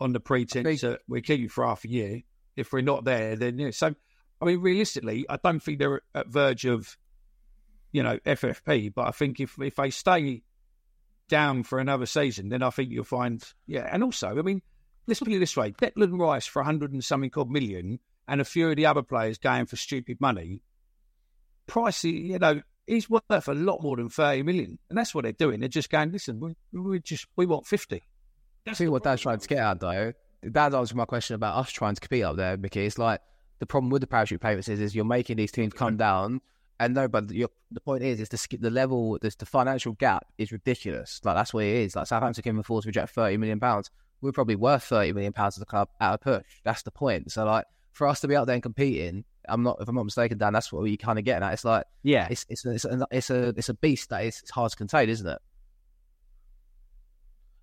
on 0.00 0.12
the 0.12 0.20
pretense 0.20 0.80
that 0.80 1.00
we 1.08 1.20
keep 1.20 1.40
you 1.40 1.48
for 1.48 1.66
half 1.66 1.84
a 1.84 1.90
year. 1.90 2.22
If 2.56 2.72
we're 2.72 2.80
not 2.80 3.04
there, 3.04 3.36
then 3.36 3.58
yeah. 3.58 3.70
So 3.70 3.94
I 4.40 4.44
mean, 4.44 4.60
realistically, 4.60 5.26
I 5.28 5.38
don't 5.42 5.60
think 5.60 5.78
they're 5.78 6.02
at 6.14 6.28
verge 6.28 6.64
of, 6.64 6.96
you 7.92 8.02
know, 8.02 8.18
FFP. 8.18 8.94
But 8.94 9.08
I 9.08 9.10
think 9.10 9.40
if 9.40 9.58
if 9.60 9.76
they 9.76 9.90
stay 9.90 10.42
down 11.28 11.62
for 11.62 11.78
another 11.78 12.06
season, 12.06 12.48
then 12.48 12.62
I 12.62 12.70
think 12.70 12.90
you'll 12.90 13.04
find, 13.04 13.44
yeah. 13.66 13.88
And 13.90 14.02
also, 14.02 14.28
I 14.28 14.42
mean, 14.42 14.62
let's 15.06 15.20
put 15.20 15.32
it 15.32 15.38
this 15.38 15.56
way: 15.56 15.72
Declan 15.72 16.18
Rice 16.18 16.46
for 16.46 16.60
a 16.60 16.64
hundred 16.64 16.92
and 16.92 17.04
something 17.04 17.30
odd 17.36 17.50
million, 17.50 17.98
and 18.26 18.40
a 18.40 18.44
few 18.44 18.70
of 18.70 18.76
the 18.76 18.86
other 18.86 19.02
players 19.02 19.38
going 19.38 19.66
for 19.66 19.76
stupid 19.76 20.20
money. 20.20 20.62
Price, 21.66 22.04
you 22.04 22.38
know, 22.38 22.62
he's 22.86 23.10
worth 23.10 23.48
a 23.48 23.54
lot 23.54 23.82
more 23.82 23.96
than 23.96 24.08
thirty 24.08 24.42
million, 24.42 24.78
and 24.88 24.98
that's 24.98 25.14
what 25.14 25.24
they're 25.24 25.32
doing. 25.32 25.60
They're 25.60 25.68
just 25.68 25.90
going, 25.90 26.12
listen, 26.12 26.40
we, 26.40 26.54
we 26.72 27.00
just 27.00 27.26
we 27.36 27.46
want 27.46 27.66
fifty. 27.66 28.02
I 28.66 28.72
see 28.74 28.88
what 28.88 29.02
Dan's 29.02 29.22
trying 29.22 29.38
to 29.38 29.48
get 29.48 29.58
at, 29.58 29.80
though. 29.80 30.12
Dan's 30.50 30.74
answering 30.74 30.98
my 30.98 31.04
question 31.04 31.34
about 31.34 31.56
us 31.56 31.70
trying 31.70 31.94
to 31.94 32.00
compete 32.00 32.22
up 32.22 32.36
there, 32.36 32.56
Mickey. 32.56 32.84
It's 32.84 32.98
like 32.98 33.20
the 33.58 33.66
problem 33.66 33.90
with 33.90 34.00
the 34.00 34.06
parachute 34.06 34.40
payments 34.40 34.68
is, 34.68 34.80
is 34.80 34.94
you're 34.94 35.04
making 35.04 35.36
these 35.36 35.52
teams 35.52 35.72
come 35.72 35.96
down, 35.96 36.40
and 36.80 36.94
no, 36.94 37.08
but 37.08 37.30
you're, 37.30 37.50
the 37.70 37.80
point 37.80 38.02
is, 38.02 38.20
is 38.20 38.28
the 38.28 38.56
the 38.58 38.70
level, 38.70 39.18
this, 39.20 39.34
the 39.34 39.46
financial 39.46 39.92
gap 39.94 40.26
is 40.38 40.52
ridiculous. 40.52 41.20
Like 41.24 41.36
that's 41.36 41.52
what 41.52 41.64
it 41.64 41.74
is. 41.74 41.96
Like 41.96 42.06
Southampton 42.06 42.42
can 42.42 42.58
afford 42.58 42.84
to 42.84 42.88
reject 42.88 43.10
thirty 43.10 43.36
million 43.36 43.58
pounds. 43.58 43.90
We're 44.20 44.32
probably 44.32 44.56
worth 44.56 44.84
thirty 44.84 45.12
million 45.12 45.32
pounds 45.32 45.58
as 45.58 45.62
a 45.62 45.66
club 45.66 45.88
at 46.00 46.14
a 46.14 46.18
push. 46.18 46.46
That's 46.64 46.82
the 46.82 46.90
point. 46.90 47.32
So 47.32 47.44
like 47.44 47.64
for 47.92 48.06
us 48.06 48.20
to 48.20 48.28
be 48.28 48.36
out 48.36 48.46
there 48.46 48.54
and 48.54 48.62
competing, 48.62 49.24
I'm 49.48 49.64
not, 49.64 49.78
if 49.80 49.88
I'm 49.88 49.96
not 49.96 50.04
mistaken, 50.04 50.38
Dan, 50.38 50.52
that's 50.52 50.72
what 50.72 50.82
we 50.82 50.96
kind 50.96 51.18
of 51.18 51.24
getting 51.24 51.42
at. 51.42 51.52
It's 51.52 51.64
like 51.64 51.84
Yeah, 52.04 52.28
it's 52.30 52.46
it's 52.48 52.64
a, 52.64 52.70
it's 52.70 52.84
a 52.84 53.06
it's 53.10 53.30
a 53.30 53.48
it's 53.48 53.68
a 53.68 53.74
beast 53.74 54.10
that 54.10 54.24
is 54.24 54.40
it's 54.40 54.50
hard 54.50 54.70
to 54.70 54.76
contain, 54.76 55.08
isn't 55.08 55.26
it? 55.26 55.38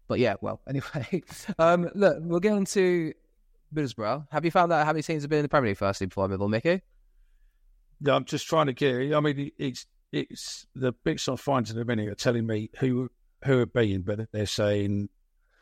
But 0.08 0.20
yeah, 0.20 0.36
well, 0.42 0.62
anyway, 0.68 1.24
um, 1.58 1.90
look, 1.96 2.18
we'll 2.20 2.40
get 2.40 2.54
on 2.54 2.66
to 2.66 3.14
Middlesbrough. 3.76 4.28
Have 4.32 4.46
you 4.46 4.52
found 4.52 4.72
out 4.72 4.86
how 4.86 4.94
many 4.94 5.04
teams 5.04 5.24
have 5.24 5.30
been 5.30 5.40
in 5.40 5.44
the 5.44 5.50
Premier 5.50 5.70
League 5.72 5.78
firstly 5.78 6.08
before 6.08 6.26
I 6.26 6.28
move 6.28 6.50
Mickey? 6.50 6.82
Yeah, 8.02 8.16
I'm 8.16 8.26
just 8.26 8.48
trying 8.48 8.68
to 8.68 8.74
get. 8.74 9.14
I 9.14 9.20
mean, 9.20 9.52
it's 9.58 9.86
it's 10.12 10.66
the 10.76 10.92
bits 11.04 11.28
I'm 11.28 11.38
finding 11.38 11.76
in 11.76 11.82
a 11.82 11.86
minute 11.86 12.10
are 12.10 12.16
telling 12.16 12.46
me 12.46 12.70
who 12.80 13.10
who 13.44 13.60
have 13.60 13.74
been, 13.74 14.02
but 14.02 14.20
they're 14.32 14.46
saying 14.46 15.10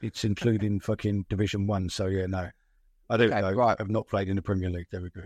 it's 0.02 0.24
including 0.24 0.80
fucking 0.80 1.26
Division 1.30 1.68
One. 1.68 1.90
So 1.90 2.08
yeah, 2.08 2.26
no, 2.28 2.50
I 3.10 3.18
don't 3.18 3.32
Okay, 3.32 3.42
know. 3.42 3.52
right. 3.52 3.78
I've 3.80 3.90
not 3.90 4.08
played 4.08 4.30
in 4.30 4.36
the 4.36 4.42
Premier 4.42 4.70
League. 4.70 4.88
There 4.92 5.02
we 5.02 5.10
go. 5.10 5.24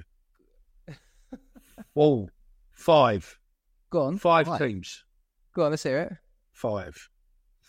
Whoa, 1.93 2.29
five, 2.73 3.37
Go 3.89 4.03
on, 4.03 4.17
five 4.17 4.47
Right. 4.47 4.59
teams, 4.59 5.03
Go 5.53 5.63
on, 5.65 5.71
let's 5.71 5.83
hear 5.83 5.99
it. 5.99 6.13
five. 6.53 7.09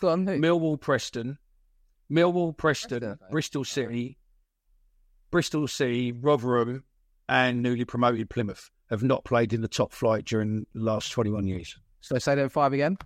Go 0.00 0.08
on, 0.10 0.26
who? 0.26 0.38
Millwall, 0.38 0.80
Preston, 0.80 1.38
Millwall, 2.10 2.56
Preston, 2.56 3.00
Preston. 3.00 3.18
Bristol 3.30 3.64
City, 3.64 4.18
Bristol 5.30 5.66
City, 5.68 6.12
Rotherham, 6.12 6.84
and 7.28 7.62
newly 7.62 7.84
promoted 7.84 8.30
Plymouth 8.30 8.70
have 8.90 9.02
not 9.02 9.24
played 9.24 9.52
in 9.52 9.60
the 9.60 9.68
top 9.68 9.92
flight 9.92 10.24
during 10.24 10.66
the 10.74 10.82
last 10.82 11.10
21 11.12 11.46
years. 11.46 11.76
so 12.00 12.18
say 12.18 12.34
them 12.34 12.48
five 12.48 12.72
again. 12.72 12.96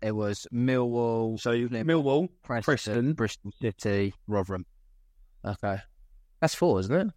it 0.00 0.12
was 0.14 0.46
Millwall, 0.52 1.38
So 1.40 1.50
Millwall, 1.52 2.28
Preston, 2.42 2.62
Preston, 2.64 3.12
Bristol 3.14 3.50
City, 3.60 4.14
Rotherham. 4.28 4.64
Okay, 5.44 5.78
that's 6.40 6.54
four, 6.54 6.78
isn't 6.80 6.94
it? 6.94 7.08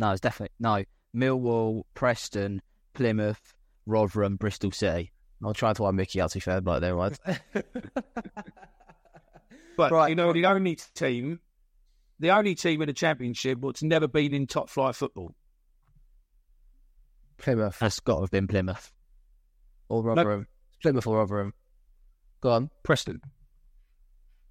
No, 0.00 0.10
it's 0.10 0.20
definitely 0.20 0.52
no 0.58 0.84
Millwall, 1.14 1.82
Preston, 1.94 2.60
Plymouth, 2.94 3.54
Rotherham, 3.86 4.34
Bristol 4.36 4.72
City. 4.72 5.12
I'll 5.44 5.54
try 5.54 5.72
to 5.72 5.82
wind 5.82 5.96
Mickey 5.96 6.20
out 6.20 6.30
to 6.30 6.36
be 6.36 6.40
fair, 6.40 6.60
but 6.60 6.80
there 6.80 6.96
was. 6.96 7.18
but 9.76 9.90
Right. 9.92 10.08
you 10.08 10.14
know 10.14 10.32
the 10.32 10.46
only 10.46 10.76
team, 10.94 11.40
the 12.22 12.30
only 12.30 12.54
team 12.54 12.80
in 12.80 12.86
the 12.86 12.94
championship 12.94 13.58
that's 13.60 13.82
never 13.82 14.08
been 14.08 14.32
in 14.32 14.46
top 14.46 14.70
flight 14.70 14.94
football. 14.94 15.34
Plymouth 17.38 17.78
That's 17.80 18.00
got 18.00 18.14
to 18.16 18.20
have 18.22 18.30
been 18.30 18.46
Plymouth. 18.46 18.92
or 19.88 20.02
Rotherham. 20.02 20.46
Plymouth 20.80 21.06
or 21.06 21.18
Rotherham. 21.18 21.52
Go 22.40 22.50
on. 22.52 22.70
Preston, 22.82 23.20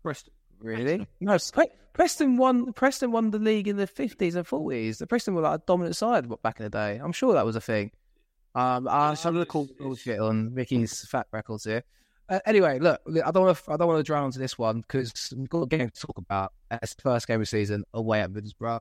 Preston. 0.03 0.33
Really? 0.59 1.07
No, 1.19 1.37
Pre- 1.53 1.67
Preston 1.93 2.37
won. 2.37 2.73
Preston 2.73 3.11
won 3.11 3.31
the 3.31 3.39
league 3.39 3.67
in 3.67 3.77
the 3.77 3.87
fifties 3.87 4.35
and 4.35 4.45
forties. 4.45 4.99
The 4.99 5.07
Preston 5.07 5.33
were 5.33 5.41
like 5.41 5.59
a 5.59 5.63
dominant 5.65 5.95
side 5.95 6.27
back 6.43 6.59
in 6.59 6.63
the 6.65 6.69
day. 6.69 6.99
I'm 7.03 7.11
sure 7.11 7.33
that 7.33 7.45
was 7.45 7.55
a 7.55 7.61
thing. 7.61 7.91
Um, 8.53 8.87
I'm 8.87 9.11
Yes, 9.11 9.23
going 9.23 9.35
to 9.35 9.39
yes, 9.41 9.47
call 9.47 9.69
bullshit 9.79 10.19
on 10.19 10.53
Mickey's 10.53 11.07
fat 11.09 11.27
records 11.31 11.63
here. 11.63 11.83
Uh, 12.31 12.39
anyway, 12.45 12.79
look, 12.79 13.01
I 13.07 13.29
don't 13.31 13.45
want 13.45 13.57
to. 13.57 13.71
I 13.71 13.77
don't 13.77 13.87
want 13.87 13.99
to 13.99 14.03
drown 14.03 14.25
into 14.25 14.39
this 14.39 14.57
one 14.57 14.81
because 14.81 15.33
we've 15.35 15.49
got 15.49 15.63
a 15.63 15.67
game 15.67 15.89
to 15.89 16.01
talk 16.01 16.17
about. 16.17 16.53
It's 16.71 16.95
the 16.95 17.01
first 17.01 17.27
game 17.27 17.35
of 17.35 17.41
the 17.41 17.45
season 17.45 17.83
away 17.93 18.21
at 18.21 18.31
Middlesbrough. 18.31 18.79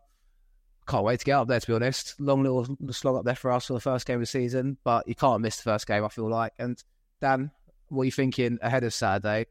Can't 0.86 1.04
wait 1.04 1.18
to 1.18 1.26
get 1.26 1.32
up 1.32 1.48
there. 1.48 1.58
To 1.58 1.66
be 1.66 1.74
honest, 1.74 2.20
long 2.20 2.44
little 2.44 2.64
slog 2.92 3.16
up 3.16 3.24
there 3.24 3.34
for 3.34 3.50
us 3.50 3.66
for 3.66 3.72
the 3.72 3.80
first 3.80 4.06
game 4.06 4.16
of 4.16 4.22
the 4.22 4.26
season, 4.26 4.78
but 4.84 5.06
you 5.08 5.16
can't 5.16 5.42
miss 5.42 5.56
the 5.56 5.64
first 5.64 5.86
game. 5.86 6.04
I 6.04 6.08
feel 6.08 6.30
like. 6.30 6.52
And 6.60 6.82
Dan, 7.20 7.50
what 7.88 8.02
are 8.02 8.04
you 8.06 8.12
thinking 8.12 8.58
ahead 8.62 8.84
of 8.84 8.94
Saturday? 8.94 9.46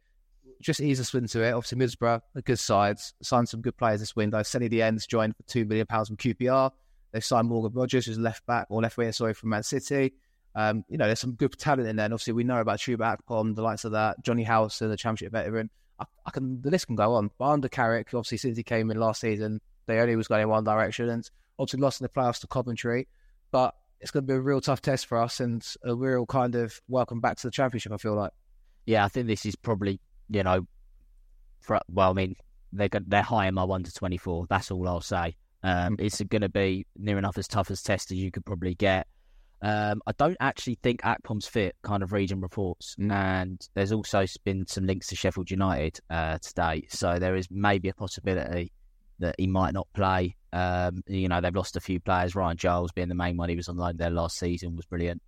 just 0.62 0.82
ease 0.82 1.00
us 1.00 1.14
into 1.14 1.42
it. 1.42 1.52
Obviously, 1.52 1.78
Middlesbrough, 1.78 2.22
a 2.36 2.42
good 2.42 2.60
side, 2.60 2.98
signed 3.22 3.48
some 3.48 3.62
good 3.62 3.78
players 3.78 4.00
this 4.00 4.16
window. 4.16 4.44
Seny 4.44 4.70
Dieng 4.70 5.06
joined 5.08 5.36
for 5.36 5.44
two 5.44 5.66
million 5.66 5.88
pounds 5.88 6.08
from 6.08 6.18
QPR. 6.18 6.72
They've 7.12 7.24
signed 7.24 7.48
Morgan 7.48 7.72
Rogers, 7.74 8.06
who's 8.06 8.20
left 8.20 8.46
back 8.46 8.68
or 8.70 8.82
left 8.82 8.98
winger, 8.98 9.12
sorry, 9.12 9.34
from 9.34 9.50
Man 9.50 9.64
City. 9.64 10.14
Um, 10.60 10.84
you 10.90 10.98
know, 10.98 11.06
there's 11.06 11.22
some 11.22 11.36
good 11.36 11.58
talent 11.58 11.88
in 11.88 11.96
there. 11.96 12.04
And 12.04 12.14
obviously, 12.14 12.34
we 12.34 12.44
know 12.44 12.60
about 12.60 12.80
Chuba 12.80 13.18
Akpom, 13.18 13.56
the 13.56 13.62
likes 13.62 13.86
of 13.86 13.94
that, 13.94 14.22
Jonny 14.22 14.44
Howson, 14.44 14.90
the 14.90 14.98
Championship 14.98 15.32
veteran. 15.32 15.70
I, 15.98 16.04
I 16.26 16.32
can 16.32 16.62
the 16.62 16.70
list 16.70 16.88
can 16.88 16.98
go 16.98 17.14
on. 17.14 17.32
But 17.38 17.46
under 17.46 17.70
Carrick, 17.70 18.08
obviously, 18.08 18.40
since 18.40 18.58
he 18.58 18.64
came 18.64 18.92
in 18.92 19.00
last 19.00 19.22
season, 19.22 19.62
they 19.86 20.00
only 20.00 20.18
was 20.18 20.28
going 20.28 20.42
in 20.42 20.50
one 20.50 20.66
direction, 20.66 21.08
and 21.08 21.30
obviously 21.58 21.80
lost 21.80 22.02
in 22.02 22.04
the 22.04 22.10
playoffs 22.10 22.42
to 22.42 22.48
Coventry. 22.48 23.08
But 23.52 23.74
it's 24.02 24.12
going 24.12 24.26
to 24.26 24.28
be 24.28 24.36
a 24.36 24.42
real 24.42 24.60
tough 24.60 24.82
test 24.82 25.06
for 25.06 25.18
us, 25.22 25.40
and 25.40 25.66
a 25.86 25.96
real 25.96 26.26
kind 26.26 26.56
of 26.56 26.82
welcome 26.90 27.22
back 27.22 27.38
to 27.38 27.48
the 27.48 27.52
Championship. 27.52 27.94
I 27.94 27.98
feel 27.98 28.16
like. 28.16 28.34
Yeah, 28.86 29.06
I 29.06 29.08
think 29.08 29.28
this 29.28 29.46
is 29.46 29.56
probably 29.56 30.02
you 30.30 30.44
know, 30.44 30.68
for 31.62 31.80
well, 31.90 32.12
I 32.12 32.14
mean 32.14 32.36
they're 32.72 32.90
they're 33.08 33.22
high 33.22 33.48
in 33.48 33.54
my 33.54 33.64
one 33.64 33.84
to 33.84 33.94
twenty 33.94 34.18
four. 34.18 34.46
That's 34.50 34.72
all 34.72 34.88
I'll 34.88 35.00
say. 35.00 35.38
Um, 35.64 35.96
it's 36.00 36.22
going 36.22 36.42
to 36.42 36.50
be 36.50 36.86
near 36.98 37.18
enough 37.18 37.38
as 37.38 37.48
tough 37.48 37.72
as 37.72 37.82
test 37.82 38.12
as 38.12 38.18
you 38.18 38.32
could 38.32 38.46
probably 38.46 38.76
get. 38.76 39.08
Um, 39.62 40.02
I 40.08 40.14
don't 40.18 40.38
actually 40.40 40.80
think 40.82 41.02
Akpom's 41.02 41.48
fit, 41.48 41.76
kind 41.82 42.02
of 42.02 42.14
reading 42.14 42.40
reports, 42.40 42.96
and 42.98 43.60
there's 43.74 43.92
also 43.92 44.26
been 44.46 44.66
some 44.68 44.86
links 44.86 45.08
to 45.08 45.16
Sheffield 45.16 45.52
United 45.52 46.00
uh, 46.10 46.38
today, 46.38 46.88
so 46.90 47.20
there 47.20 47.36
is 47.36 47.48
maybe 47.52 47.90
a 47.90 47.94
possibility 47.94 48.72
that 49.20 49.36
he 49.38 49.48
might 49.48 49.74
not 49.74 49.88
play. 49.94 50.36
Um, 50.54 51.04
you 51.08 51.28
know, 51.28 51.42
they've 51.42 51.56
lost 51.56 51.76
a 51.76 51.82
few 51.82 52.00
players. 52.00 52.36
Ryan 52.36 52.58
Giles 52.58 52.94
being 52.94 53.10
the 53.10 53.16
main 53.16 53.36
one, 53.36 53.50
he 53.50 53.56
was 53.56 53.68
on 53.68 53.76
loan 53.76 53.98
there 53.98 54.10
last 54.10 54.40
season, 54.40 54.76
was 54.76 54.86
brilliant. 54.86 55.22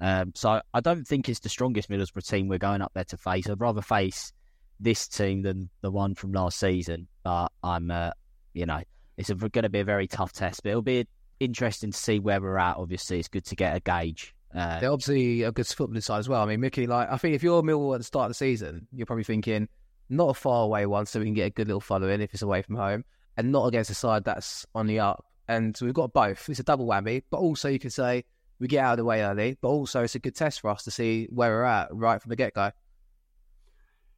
Um, 0.00 0.32
so 0.34 0.60
I 0.74 0.80
don't 0.80 1.06
think 1.06 1.28
it's 1.28 1.40
the 1.40 1.48
strongest 1.48 1.88
Middlesbrough 1.88 2.28
team 2.28 2.48
we're 2.48 2.58
going 2.58 2.82
up 2.82 2.92
there 2.94 3.04
to 3.04 3.16
face. 3.16 3.48
I'd 3.48 3.60
rather 3.60 3.82
face 3.82 4.32
this 4.78 5.08
team 5.08 5.42
than 5.42 5.70
the 5.80 5.90
one 5.90 6.14
from 6.14 6.32
last 6.32 6.58
season. 6.58 7.08
But 7.24 7.48
I'm, 7.62 7.90
uh, 7.90 8.10
you 8.52 8.66
know, 8.66 8.82
it's 9.16 9.30
going 9.30 9.50
to 9.62 9.68
be 9.68 9.80
a 9.80 9.84
very 9.84 10.06
tough 10.06 10.32
test. 10.32 10.62
But 10.62 10.70
it'll 10.70 10.82
be 10.82 11.06
interesting 11.40 11.92
to 11.92 11.98
see 11.98 12.18
where 12.18 12.40
we're 12.40 12.58
at. 12.58 12.76
Obviously, 12.76 13.18
it's 13.18 13.28
good 13.28 13.44
to 13.46 13.56
get 13.56 13.76
a 13.76 13.80
gauge. 13.80 14.34
Uh, 14.54 14.80
They're 14.80 14.92
obviously 14.92 15.42
a 15.42 15.52
good 15.52 15.66
footballing 15.66 16.02
side 16.02 16.20
as 16.20 16.28
well. 16.28 16.42
I 16.42 16.46
mean, 16.46 16.60
Mickey, 16.60 16.86
like 16.86 17.10
I 17.10 17.16
think 17.18 17.34
if 17.34 17.42
you're 17.42 17.62
Millwall 17.62 17.94
at 17.94 17.98
the 17.98 18.04
start 18.04 18.26
of 18.26 18.30
the 18.30 18.34
season, 18.34 18.86
you're 18.92 19.06
probably 19.06 19.24
thinking 19.24 19.68
not 20.08 20.30
a 20.30 20.34
far 20.34 20.64
away 20.64 20.86
one, 20.86 21.06
so 21.06 21.18
we 21.18 21.26
can 21.26 21.34
get 21.34 21.46
a 21.46 21.50
good 21.50 21.66
little 21.66 21.80
following 21.80 22.20
if 22.20 22.32
it's 22.32 22.42
away 22.42 22.62
from 22.62 22.76
home, 22.76 23.04
and 23.36 23.52
not 23.52 23.66
against 23.66 23.90
a 23.90 23.94
side 23.94 24.24
that's 24.24 24.64
on 24.74 24.86
the 24.86 25.00
up. 25.00 25.24
And 25.48 25.76
we've 25.80 25.92
got 25.94 26.12
both. 26.12 26.48
It's 26.48 26.60
a 26.60 26.64
double 26.64 26.86
whammy, 26.86 27.22
but 27.30 27.38
also 27.38 27.68
you 27.68 27.78
could 27.78 27.92
say 27.92 28.24
we 28.58 28.68
get 28.68 28.84
out 28.84 28.92
of 28.92 28.98
the 28.98 29.04
way 29.04 29.22
early, 29.22 29.58
but 29.60 29.68
also 29.68 30.02
it's 30.02 30.14
a 30.14 30.18
good 30.18 30.34
test 30.34 30.60
for 30.60 30.70
us 30.70 30.84
to 30.84 30.90
see 30.90 31.28
where 31.30 31.50
we're 31.50 31.64
at 31.64 31.94
right 31.94 32.20
from 32.22 32.30
the 32.30 32.36
get 32.36 32.54
go. 32.54 32.70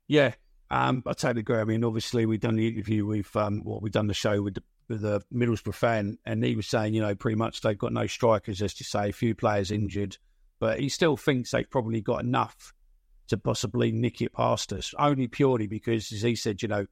Yeah, 0.07 0.35
um, 0.70 1.02
I 1.07 1.12
totally 1.12 1.40
agree. 1.40 1.59
I 1.59 1.64
mean, 1.64 1.85
obviously, 1.85 2.26
we've 2.26 2.40
done 2.40 2.57
the 2.57 2.68
interview 2.68 3.04
with 3.04 3.35
um, 3.37 3.61
what 3.64 3.83
we've 3.83 3.92
done 3.92 4.07
the 4.07 4.14
show 4.14 4.40
with 4.40 4.54
the, 4.54 4.62
with 4.88 5.03
the 5.03 5.20
Middlesbrough 5.33 5.74
fan, 5.74 6.18
and 6.24 6.42
he 6.42 6.57
was 6.57 6.66
saying, 6.66 6.94
you 6.94 7.03
know, 7.03 7.14
pretty 7.14 7.37
much 7.37 7.61
they've 7.61 7.79
got 7.79 7.92
no 7.92 8.07
strikers, 8.07 8.62
as 8.62 8.74
to 8.74 8.85
say, 8.85 9.11
a 9.11 9.12
few 9.12 9.35
players 9.35 9.70
injured, 9.70 10.16
but 10.61 10.81
he 10.81 10.88
still 10.88 11.16
thinks 11.16 11.51
they've 11.51 11.70
probably 11.70 12.01
got 12.01 12.22
enough 12.22 12.72
to 13.29 13.37
possibly 13.37 13.92
nick 13.92 14.20
it 14.22 14.33
past 14.33 14.72
us, 14.72 14.94
only 14.98 15.29
purely 15.29 15.66
because, 15.66 16.11
as 16.12 16.22
he 16.22 16.35
said, 16.35 16.62
you 16.62 16.68
know, 16.68 16.87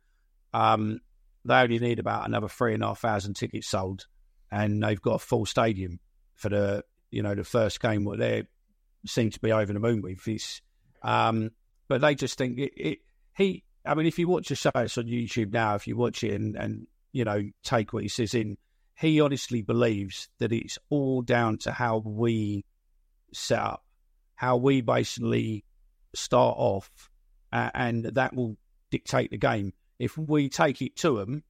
um, 0.52 1.00
they 1.44 1.54
only 1.54 1.78
need 1.78 1.98
about 1.98 2.26
another 2.26 2.48
three 2.48 2.74
and 2.74 2.82
a 2.82 2.88
half 2.88 3.00
thousand 3.00 3.34
tickets 3.34 3.68
sold, 3.68 4.06
and 4.50 4.82
they've 4.82 5.00
got 5.00 5.14
a 5.14 5.18
full 5.18 5.46
stadium 5.46 5.98
for 6.34 6.50
the, 6.50 6.84
you 7.10 7.22
know, 7.22 7.34
the 7.34 7.44
first 7.44 7.80
game. 7.80 8.04
What 8.04 8.18
they 8.18 8.44
seem 9.06 9.30
to 9.30 9.40
be 9.40 9.52
over 9.52 9.72
the 9.72 9.80
moon 9.80 10.02
with. 10.02 10.26
It's, 10.28 10.60
um, 11.02 11.50
but 11.88 12.00
they 12.00 12.14
just 12.14 12.36
think 12.36 12.58
it, 12.58 12.72
it 12.76 12.98
he 13.36 13.64
I 13.86 13.94
mean, 13.94 14.06
if 14.06 14.18
you 14.18 14.28
watch 14.28 14.48
the 14.48 14.56
show, 14.56 14.70
it's 14.74 14.98
on 14.98 15.04
YouTube 15.04 15.52
now. 15.52 15.74
If 15.76 15.86
you 15.86 15.96
watch 15.96 16.24
it 16.24 16.34
and, 16.34 16.56
and 16.56 16.86
you 17.16 17.24
know 17.24 17.42
take 17.62 17.94
what 17.94 18.02
he 18.02 18.10
says 18.10 18.34
in, 18.34 18.58
he 18.94 19.22
honestly 19.22 19.62
believes 19.62 20.28
that 20.38 20.52
it's 20.52 20.78
all 20.90 21.22
down 21.22 21.56
to 21.56 21.72
how 21.72 22.02
we 22.04 22.66
set 23.32 23.58
up, 23.58 23.82
how 24.34 24.58
we 24.58 24.82
basically 24.82 25.64
start 26.14 26.56
off, 26.58 26.90
uh, 27.54 27.70
and 27.74 28.04
that 28.04 28.36
will 28.36 28.58
dictate 28.90 29.30
the 29.30 29.38
game. 29.38 29.72
If 29.98 30.18
we 30.18 30.50
take 30.50 30.82
it 30.82 30.94
to 30.96 31.16
them, 31.16 31.42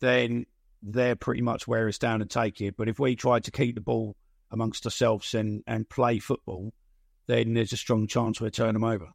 then 0.00 0.46
they're 0.82 1.16
pretty 1.16 1.42
much 1.42 1.68
wear 1.68 1.86
us 1.86 1.98
down 1.98 2.22
and 2.22 2.30
take 2.30 2.62
it. 2.62 2.78
But 2.78 2.88
if 2.88 2.98
we 2.98 3.14
try 3.14 3.40
to 3.40 3.50
keep 3.50 3.74
the 3.74 3.82
ball 3.82 4.16
amongst 4.50 4.86
ourselves 4.86 5.34
and, 5.34 5.62
and 5.66 5.86
play 5.86 6.18
football, 6.18 6.72
then 7.26 7.52
there's 7.52 7.74
a 7.74 7.76
strong 7.76 8.06
chance 8.06 8.40
we'll 8.40 8.50
turn 8.50 8.72
them 8.72 8.84
over. 8.84 9.08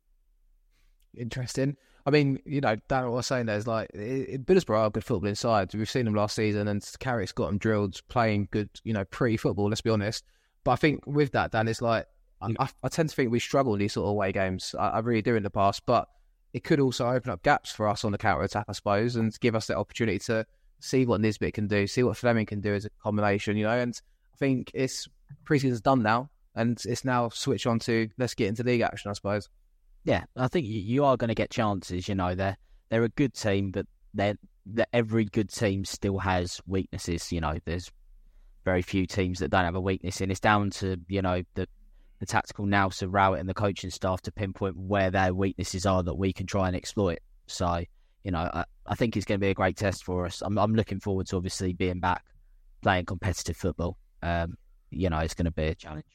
Interesting. 1.17 1.77
I 2.05 2.09
mean, 2.09 2.39
you 2.45 2.61
know, 2.61 2.75
Dan, 2.87 3.03
what 3.05 3.11
I 3.11 3.15
was 3.17 3.27
saying 3.27 3.45
there 3.45 3.57
is 3.57 3.67
like, 3.67 3.89
it, 3.93 4.45
Middlesbrough 4.45 4.77
are 4.77 4.89
good 4.89 5.03
football 5.03 5.29
inside. 5.29 5.73
We've 5.73 5.89
seen 5.89 6.05
them 6.05 6.15
last 6.15 6.35
season, 6.35 6.67
and 6.67 6.83
Carrick's 6.99 7.31
got 7.31 7.47
them 7.47 7.57
drilled 7.57 8.01
playing 8.07 8.47
good, 8.51 8.69
you 8.83 8.93
know, 8.93 9.05
pre 9.05 9.37
football, 9.37 9.69
let's 9.69 9.81
be 9.81 9.89
honest. 9.89 10.23
But 10.63 10.71
I 10.71 10.75
think 10.77 11.05
with 11.05 11.31
that, 11.33 11.51
Dan, 11.51 11.67
it's 11.67 11.81
like, 11.81 12.07
I, 12.41 12.69
I 12.83 12.89
tend 12.89 13.09
to 13.09 13.15
think 13.15 13.31
we 13.31 13.39
struggle 13.39 13.73
in 13.73 13.79
these 13.79 13.93
sort 13.93 14.05
of 14.05 14.11
away 14.11 14.31
games. 14.31 14.73
I, 14.77 14.89
I, 14.89 14.99
really 14.99 15.21
do 15.21 15.35
in 15.35 15.43
the 15.43 15.49
past, 15.51 15.83
but 15.85 16.07
it 16.53 16.63
could 16.63 16.79
also 16.79 17.07
open 17.07 17.31
up 17.31 17.43
gaps 17.43 17.71
for 17.71 17.87
us 17.87 18.03
on 18.03 18.11
the 18.11 18.17
counter 18.17 18.43
attack, 18.43 18.65
I 18.67 18.71
suppose, 18.71 19.15
and 19.15 19.37
give 19.39 19.55
us 19.55 19.67
the 19.67 19.77
opportunity 19.77 20.19
to 20.19 20.45
see 20.79 21.05
what 21.05 21.21
Nisbet 21.21 21.53
can 21.53 21.67
do, 21.67 21.85
see 21.85 22.03
what 22.03 22.17
Flemming 22.17 22.47
can 22.47 22.61
do 22.61 22.73
as 22.73 22.85
a 22.85 22.89
combination, 23.01 23.57
you 23.57 23.65
know. 23.65 23.77
And 23.77 23.99
I 24.33 24.37
think 24.37 24.71
it's 24.73 25.07
preseason's 25.45 25.81
done 25.81 26.01
now, 26.01 26.29
and 26.55 26.81
it's 26.85 27.05
now 27.05 27.29
switch 27.29 27.67
on 27.67 27.79
to 27.79 28.09
let's 28.17 28.33
get 28.33 28.47
into 28.47 28.63
league 28.63 28.81
action, 28.81 29.11
I 29.11 29.13
suppose. 29.13 29.49
Yeah, 30.03 30.23
I 30.35 30.47
think 30.47 30.65
you 30.67 31.05
are 31.05 31.17
going 31.17 31.29
to 31.29 31.35
get 31.35 31.51
chances. 31.51 32.07
You 32.07 32.15
know, 32.15 32.33
they're 32.33 32.57
they're 32.89 33.03
a 33.03 33.09
good 33.09 33.33
team, 33.33 33.71
but 33.71 33.85
they're, 34.13 34.35
they're, 34.65 34.87
every 34.93 35.25
good 35.25 35.49
team 35.49 35.85
still 35.85 36.17
has 36.19 36.59
weaknesses. 36.65 37.31
You 37.31 37.41
know, 37.41 37.57
there's 37.65 37.91
very 38.65 38.81
few 38.81 39.05
teams 39.05 39.39
that 39.39 39.49
don't 39.49 39.65
have 39.65 39.75
a 39.75 39.81
weakness, 39.81 40.21
and 40.21 40.31
it's 40.31 40.39
down 40.39 40.71
to 40.71 40.97
you 41.07 41.21
know 41.21 41.43
the 41.53 41.67
the 42.19 42.25
tactical 42.25 42.65
nous 42.65 42.97
to 42.97 43.09
Rowett 43.09 43.39
and 43.39 43.49
the 43.49 43.53
coaching 43.53 43.89
staff 43.89 44.21
to 44.21 44.31
pinpoint 44.31 44.77
where 44.77 45.11
their 45.11 45.33
weaknesses 45.33 45.85
are 45.85 46.03
that 46.03 46.15
we 46.15 46.33
can 46.33 46.45
try 46.45 46.67
and 46.67 46.75
exploit. 46.75 47.19
So, 47.47 47.83
you 48.23 48.29
know, 48.29 48.47
I, 48.53 48.63
I 48.85 48.93
think 48.93 49.17
it's 49.17 49.25
going 49.25 49.39
to 49.39 49.43
be 49.43 49.49
a 49.49 49.55
great 49.55 49.75
test 49.75 50.03
for 50.03 50.27
us. 50.27 50.43
I'm, 50.43 50.55
I'm 50.59 50.75
looking 50.75 50.99
forward 50.99 51.25
to 51.27 51.37
obviously 51.37 51.73
being 51.73 51.99
back 51.99 52.23
playing 52.83 53.05
competitive 53.05 53.57
football. 53.57 53.97
Um, 54.21 54.55
you 54.91 55.09
know, 55.09 55.17
it's 55.17 55.33
going 55.33 55.45
to 55.45 55.51
be 55.51 55.63
a 55.63 55.75
challenge 55.75 56.05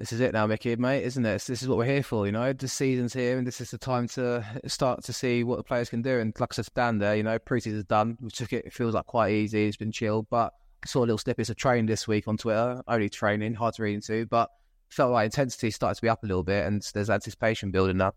this 0.00 0.14
is 0.14 0.20
it 0.20 0.32
now, 0.32 0.46
Mickey, 0.46 0.74
mate, 0.76 1.04
isn't 1.04 1.26
it? 1.26 1.42
This 1.42 1.62
is 1.62 1.68
what 1.68 1.76
we're 1.76 1.84
here 1.84 2.02
for, 2.02 2.24
you 2.24 2.32
know. 2.32 2.54
The 2.54 2.68
season's 2.68 3.12
here, 3.12 3.36
and 3.36 3.46
this 3.46 3.60
is 3.60 3.70
the 3.70 3.76
time 3.76 4.08
to 4.08 4.42
start 4.66 5.04
to 5.04 5.12
see 5.12 5.44
what 5.44 5.58
the 5.58 5.62
players 5.62 5.90
can 5.90 6.00
do. 6.00 6.18
And 6.18 6.34
like 6.40 6.54
I 6.54 6.54
said, 6.54 6.68
Dan 6.74 6.96
there, 6.96 7.16
you 7.16 7.22
know, 7.22 7.38
preseason's 7.38 7.84
done. 7.84 8.16
We 8.18 8.30
took 8.30 8.54
it; 8.54 8.64
it 8.64 8.72
feels 8.72 8.94
like 8.94 9.04
quite 9.04 9.32
easy. 9.32 9.66
It's 9.66 9.76
been 9.76 9.92
chilled, 9.92 10.28
but 10.30 10.54
I 10.82 10.86
saw 10.86 11.00
a 11.00 11.04
little 11.04 11.18
snippets 11.18 11.50
of 11.50 11.56
training 11.56 11.84
this 11.84 12.08
week 12.08 12.28
on 12.28 12.38
Twitter. 12.38 12.82
Only 12.88 13.10
training, 13.10 13.52
hard 13.52 13.74
to 13.74 13.82
read 13.82 13.96
into, 13.96 14.24
but 14.24 14.48
felt 14.88 15.12
like 15.12 15.26
intensity 15.26 15.70
started 15.70 15.96
to 15.96 16.02
be 16.02 16.08
up 16.08 16.24
a 16.24 16.26
little 16.26 16.44
bit, 16.44 16.64
and 16.64 16.80
there's 16.94 17.10
anticipation 17.10 17.70
building 17.70 18.00
up. 18.00 18.16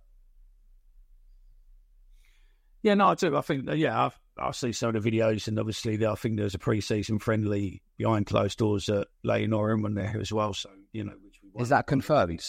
Yeah, 2.81 2.93
no, 2.93 3.07
I 3.07 3.15
do. 3.15 3.35
I 3.35 3.41
think, 3.41 3.67
yeah, 3.73 4.05
I've, 4.05 4.17
I 4.37 4.51
see 4.51 4.71
some 4.71 4.95
of 4.95 5.03
the 5.03 5.11
videos, 5.11 5.49
and 5.49 5.59
obviously, 5.59 6.05
I 6.05 6.15
think 6.15 6.37
there's 6.37 6.55
a 6.55 6.59
pre-season 6.59 7.19
friendly 7.19 7.81
behind 7.97 8.25
closed 8.27 8.57
doors 8.57 8.87
at 8.87 9.07
Leyton 9.25 9.51
Orient 9.51 9.83
one 9.83 9.95
there 9.95 10.17
as 10.21 10.31
well. 10.31 10.53
So, 10.53 10.69
you 10.93 11.03
know, 11.03 11.13
is 11.59 11.69
that 11.69 11.87
confirmed? 11.87 12.39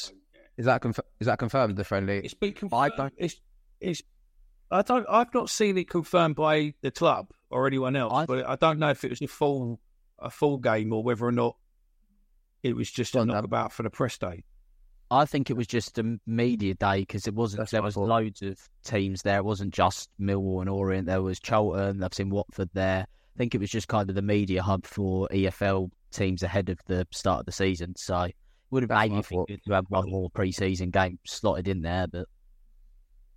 Is 0.57 0.67
that 0.67 0.81
conf- 0.81 1.01
is 1.21 1.27
that 1.27 1.39
confirmed? 1.39 1.77
The 1.77 1.85
friendly. 1.85 2.19
It's 2.19 2.35
been 2.35 2.53
confirmed. 2.53 2.93
I 2.93 2.97
don't. 2.97 3.15
It's, 3.17 3.41
it's. 3.81 4.03
I 4.71 4.83
don't. 4.83 5.07
I've 5.09 5.33
not 5.35 5.51
seen 5.51 5.77
it 5.79 5.89
confirmed 5.89 6.37
by 6.37 6.75
the 6.81 6.91
club 6.91 7.31
or 7.51 7.67
anyone 7.67 7.97
else, 7.97 8.13
I, 8.13 8.27
but 8.27 8.49
I 8.49 8.57
don't 8.57 8.79
know 8.79 8.91
if 8.91 9.05
it 9.05 9.11
was 9.11 9.23
a 9.23 9.27
full 9.27 9.81
a 10.19 10.31
full 10.31 10.59
game 10.59 10.93
or 10.93 11.03
whether 11.03 11.25
or 11.25 11.33
not 11.33 11.57
it 12.63 12.75
was 12.75 12.91
just 12.91 13.15
a 13.15 13.25
knockabout 13.25 13.73
for 13.73 13.83
the 13.83 13.91
press 13.91 14.17
day. 14.17 14.45
I 15.11 15.27
think 15.27 15.51
it 15.51 15.57
was 15.57 15.67
just 15.67 15.99
a 15.99 16.19
media 16.27 16.75
day 16.75 17.01
because 17.01 17.27
it 17.27 17.35
wasn't. 17.35 17.61
That's 17.61 17.73
there 17.73 17.83
was 17.83 17.97
loads 17.97 18.43
of 18.43 18.59
teams 18.85 19.23
there. 19.23 19.39
It 19.39 19.45
wasn't 19.45 19.75
just 19.75 20.09
Millwall 20.21 20.61
and 20.61 20.71
Orient. 20.71 21.07
There 21.07 21.23
was 21.23 21.39
Charlton. 21.41 22.03
I've 22.03 22.15
seen 22.15 22.31
Watford 22.31 22.71
there. 22.73 23.07
I 23.09 23.39
think 23.39 23.55
it 23.55 23.61
was 23.61 23.71
just 23.71 23.89
kind 23.89 24.09
of 24.09 24.15
the 24.15 24.23
media 24.23 24.63
hub 24.63 24.87
for 24.87 25.29
EFL 25.29 25.91
teams 26.11 26.43
ahead 26.43 26.69
of 26.69 26.79
the 26.87 27.07
start 27.11 27.41
of 27.41 27.47
the 27.47 27.53
season. 27.53 27.95
So 27.97 28.29
would 28.75 28.83
have 28.83 28.91
been 28.91 29.13
maybe 29.15 29.45
good 29.49 29.65
to 29.67 29.73
have 29.73 29.87
one 29.89 30.11
more 30.11 30.29
pre-season 30.31 30.91
game 30.91 31.19
slotted 31.25 31.69
in 31.69 31.81
there, 31.81 32.07
but 32.07 32.27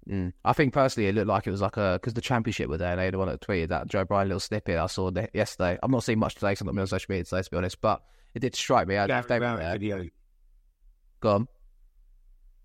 mm. 0.10 0.34
I 0.44 0.54
think 0.54 0.74
personally 0.74 1.08
it 1.08 1.16
looked 1.16 1.28
like 1.28 1.48
it 1.48 1.52
was 1.52 1.62
like 1.62 1.78
a 1.78 1.98
because 2.02 2.14
the 2.14 2.22
championship 2.22 2.70
were 2.70 2.78
there. 2.78 2.92
and 2.92 3.00
They 3.00 3.10
the 3.10 3.18
one 3.18 3.30
that 3.30 3.42
tweeted 3.42 3.70
that 3.70 3.88
Joe 3.88 4.04
Bryan 4.04 4.28
little 4.28 4.40
snippet 4.40 4.78
I 4.78 4.88
saw 4.88 5.12
yesterday. 5.34 5.78
I'm 5.82 5.92
not 5.92 6.04
seeing 6.04 6.20
much 6.20 6.36
today, 6.36 6.56
so 6.56 6.68
I'm 6.68 6.76
not 6.76 6.82
on 6.82 6.88
social 6.88 7.06
media 7.10 7.24
today 7.24 7.42
to 7.44 7.50
be 7.50 7.58
honest, 7.58 7.80
but 7.80 8.02
it 8.34 8.40
did 8.40 8.56
strike 8.56 8.88
me. 8.88 8.96
Gary 8.96 9.24
Rowett 9.40 9.74
video. 9.74 10.06
Go 11.22 11.30
on. 11.30 11.48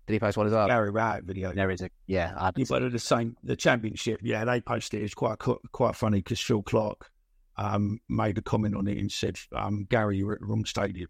Did 0.05 0.13
he 0.13 0.19
post 0.19 0.35
one 0.35 0.47
as 0.47 0.53
well? 0.53 0.67
Gary 0.67 0.91
Rowett 0.91 1.23
video. 1.23 1.53
There 1.53 1.71
is 1.71 1.81
a 1.81 1.89
yeah. 2.07 2.33
I 2.37 2.51
yeah, 2.55 2.65
but 2.67 2.91
the 2.91 2.99
same 2.99 3.37
the 3.43 3.55
championship. 3.55 4.19
Yeah, 4.23 4.43
they 4.43 4.59
posted 4.59 5.01
it. 5.01 5.05
It's 5.05 5.13
quite 5.13 5.39
quite 5.39 5.95
funny 5.95 6.17
because 6.17 6.41
Phil 6.41 6.61
Clark 6.63 7.09
um, 7.55 7.99
made 8.09 8.37
a 8.37 8.41
comment 8.41 8.75
on 8.75 8.87
it 8.87 8.97
and 8.97 9.11
said, 9.11 9.37
um, 9.55 9.85
"Gary, 9.89 10.17
you're 10.17 10.33
at 10.33 10.39
the 10.39 10.45
wrong 10.47 10.65
stadium." 10.65 11.07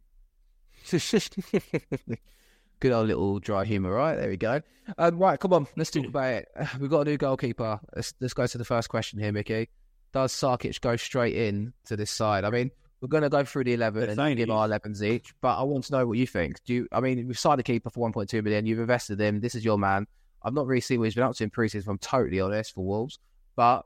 Good 2.80 2.92
old 2.92 3.08
little 3.08 3.40
dry 3.40 3.64
humour, 3.66 3.92
right? 3.92 4.16
There 4.16 4.30
we 4.30 4.38
go. 4.38 4.62
Um, 4.98 5.18
right, 5.18 5.40
come 5.40 5.54
on, 5.54 5.68
let's 5.78 5.92
talk 5.92 6.06
about 6.06 6.34
it. 6.34 6.50
We've 6.80 6.90
got 6.90 7.08
a 7.08 7.10
new 7.10 7.18
goalkeeper. 7.18 7.80
Let's, 7.96 8.14
let's 8.20 8.34
go 8.34 8.46
to 8.46 8.58
the 8.58 8.66
first 8.66 8.90
question 8.90 9.20
here, 9.20 9.32
Mickey. 9.32 9.70
Does 10.12 10.34
Sarkic 10.34 10.80
go 10.82 10.96
straight 10.96 11.36
in 11.36 11.74
to 11.86 11.96
this 11.96 12.12
side? 12.12 12.44
I 12.44 12.50
mean, 12.50 12.72
we're 13.02 13.08
going 13.08 13.24
to 13.24 13.30
go 13.30 13.44
through 13.44 13.66
the 13.66 13.74
11 13.74 14.18
and 14.20 14.38
give 14.38 14.50
our 14.50 14.68
11s 14.68 15.02
each, 15.02 15.34
but 15.42 15.58
I 15.58 15.64
want 15.64 15.86
to 15.86 15.94
know 15.94 16.06
what 16.06 16.18
you 16.18 16.28
think. 16.28 16.64
Do 16.66 16.74
you, 16.74 16.88
I 16.92 17.00
mean, 17.00 17.28
we've 17.28 17.40
signed 17.40 17.60
a 17.60 17.64
keeper 17.64 17.90
for 17.90 18.10
1.2 18.10 18.44
million. 18.44 18.66
You've 18.66 18.80
invested 18.80 19.20
in 19.20 19.36
him. 19.36 19.42
This 19.42 19.56
is 19.56 19.66
your 19.66 19.78
man. 19.78 20.08
I've 20.44 20.54
not 20.54 20.68
really 20.68 20.82
seen 20.82 21.00
what 21.00 21.06
he's 21.06 21.16
been 21.16 21.24
up 21.24 21.36
to 21.36 21.44
in 21.44 21.50
preseason, 21.50 21.78
if 21.78 21.88
I'm 21.88 21.98
totally 21.98 22.40
honest, 22.42 22.74
for 22.74 22.86
Wolves. 22.86 23.20
But 23.56 23.84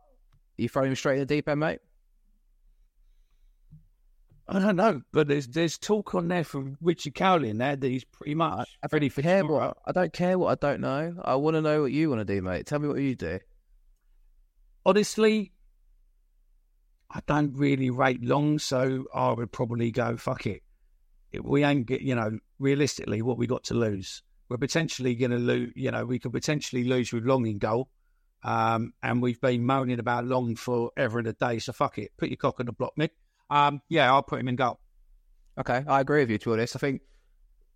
you 0.58 0.70
throwing 0.70 0.90
him 0.90 0.96
straight 0.96 1.16
in 1.16 1.20
the 1.20 1.26
deep 1.26 1.48
end, 1.48 1.60
mate? 1.60 1.80
I 4.50 4.60
don't 4.60 4.78
know, 4.78 5.02
but 5.12 5.28
there's 5.28 5.48
there's 5.48 5.78
talk 5.78 6.16
on 6.16 6.30
there 6.30 6.46
from 6.46 6.78
Richard 6.82 7.16
Cawley 7.16 7.50
in 7.50 7.58
there 7.58 7.76
that 7.76 7.88
he's 7.88 8.06
pretty 8.06 8.34
much 8.34 8.68
I, 8.82 8.88
ready 8.92 9.10
for 9.10 9.22
care 9.22 9.46
what, 9.46 9.78
I 9.86 9.92
don't 9.92 10.14
care 10.14 10.40
what 10.40 10.52
I 10.52 10.68
don't 10.68 10.80
know. 10.80 11.16
I 11.24 11.36
want 11.36 11.56
to 11.56 11.62
know 11.62 11.82
what 11.82 11.92
you 11.92 12.10
want 12.10 12.26
to 12.26 12.34
do, 12.34 12.42
mate. 12.42 12.66
Tell 12.66 12.80
me 12.80 12.88
what 12.88 12.98
you 12.98 13.14
do. 13.16 13.40
Honestly, 14.86 15.52
I 17.12 17.20
don't 17.28 17.58
really 17.58 17.90
rate 17.90 18.24
long, 18.24 18.58
so 18.58 19.06
I 19.14 19.34
would 19.34 19.52
probably 19.52 19.92
go 19.92 20.16
fuck 20.16 20.46
it. 20.46 20.64
We 21.42 21.66
ain't 21.66 21.86
get 21.86 22.02
you 22.02 22.16
know 22.16 22.40
realistically 22.58 23.22
what 23.22 23.38
we 23.38 23.48
got 23.48 23.66
to 23.66 23.74
lose. 23.74 24.24
We're 24.48 24.58
potentially 24.58 25.14
going 25.16 25.32
to 25.32 25.38
lose. 25.38 25.74
You 25.76 25.92
know, 25.92 26.06
we 26.06 26.20
could 26.20 26.32
potentially 26.32 26.86
lose 26.86 27.12
with 27.12 27.26
Long 27.26 27.46
in 27.48 27.58
goal. 27.58 27.90
Um, 28.44 28.94
and 29.04 29.22
we've 29.22 29.42
been 29.42 29.66
moaning 29.66 30.00
about 30.00 30.24
Long 30.24 30.56
forever 30.56 31.20
and 31.20 31.28
a 31.28 31.34
day. 31.34 31.60
So 31.60 31.74
fuck 31.74 31.98
it, 31.98 32.12
put 32.18 32.30
your 32.30 32.38
cock 32.38 32.62
in 32.62 32.68
the 32.68 32.72
block, 32.72 32.94
Mick. 32.98 33.10
Um, 33.50 33.82
yeah, 33.90 34.12
I'll 34.12 34.24
put 34.24 34.40
him 34.40 34.48
in 34.48 34.56
goal. 34.56 34.80
Okay, 35.60 35.84
I 35.88 36.02
agree 36.02 36.22
with 36.22 36.30
you 36.30 36.38
to 36.40 36.56
this. 36.56 36.76
I 36.76 36.80
think 36.80 37.02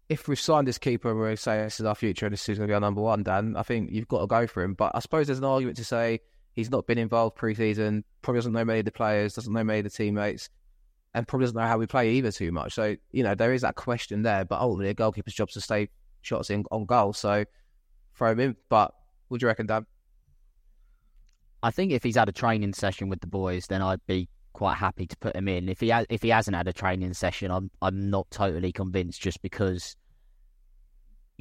if 0.09 0.27
we've 0.27 0.39
signed 0.39 0.67
this 0.67 0.77
keeper 0.77 1.09
and 1.09 1.19
we're 1.19 1.35
saying 1.35 1.63
this 1.63 1.79
is 1.79 1.85
our 1.85 1.95
future 1.95 2.25
and 2.25 2.33
this 2.33 2.47
is 2.47 2.57
going 2.57 2.67
to 2.67 2.71
be 2.71 2.75
our 2.75 2.81
number 2.81 3.01
one, 3.01 3.23
Dan, 3.23 3.55
I 3.55 3.63
think 3.63 3.91
you've 3.91 4.07
got 4.07 4.19
to 4.19 4.27
go 4.27 4.45
for 4.45 4.61
him. 4.61 4.73
But 4.73 4.91
I 4.93 4.99
suppose 4.99 5.27
there's 5.27 5.39
an 5.39 5.45
argument 5.45 5.77
to 5.77 5.85
say 5.85 6.19
he's 6.53 6.69
not 6.69 6.85
been 6.85 6.97
involved 6.97 7.35
pre-season, 7.37 8.03
probably 8.21 8.39
doesn't 8.39 8.53
know 8.53 8.65
many 8.65 8.79
of 8.79 8.85
the 8.85 8.91
players, 8.91 9.33
doesn't 9.33 9.53
know 9.53 9.63
many 9.63 9.79
of 9.79 9.85
the 9.85 9.89
teammates, 9.89 10.49
and 11.13 11.27
probably 11.27 11.45
doesn't 11.45 11.57
know 11.57 11.67
how 11.67 11.77
we 11.77 11.87
play 11.87 12.11
either 12.11 12.31
too 12.31 12.51
much. 12.51 12.73
So 12.73 12.95
you 13.11 13.23
know 13.23 13.35
there 13.35 13.53
is 13.53 13.61
that 13.61 13.75
question 13.75 14.21
there. 14.21 14.45
But 14.45 14.59
ultimately, 14.59 14.89
a 14.89 14.93
goalkeeper's 14.93 15.33
job 15.33 15.49
is 15.49 15.53
to 15.53 15.61
stay 15.61 15.89
shots 16.21 16.49
in 16.49 16.65
on 16.71 16.85
goal. 16.85 17.13
So 17.13 17.45
throw 18.15 18.31
him 18.31 18.39
in. 18.39 18.55
But 18.69 18.93
what 19.27 19.39
do 19.39 19.45
you 19.45 19.47
reckon, 19.47 19.65
Dan? 19.65 19.85
I 21.63 21.71
think 21.71 21.91
if 21.91 22.03
he's 22.03 22.15
had 22.15 22.27
a 22.27 22.33
training 22.33 22.73
session 22.73 23.07
with 23.07 23.21
the 23.21 23.27
boys, 23.27 23.67
then 23.67 23.81
I'd 23.81 24.05
be 24.07 24.27
quite 24.53 24.75
happy 24.75 25.05
to 25.07 25.17
put 25.17 25.35
him 25.35 25.47
in. 25.47 25.69
If 25.69 25.79
he 25.79 25.89
has, 25.89 26.05
if 26.09 26.21
he 26.21 26.29
hasn't 26.29 26.55
had 26.55 26.67
a 26.67 26.73
training 26.73 27.13
session, 27.13 27.51
I'm 27.51 27.71
I'm 27.81 28.09
not 28.09 28.29
totally 28.31 28.71
convinced 28.71 29.21
just 29.21 29.41
because 29.41 29.95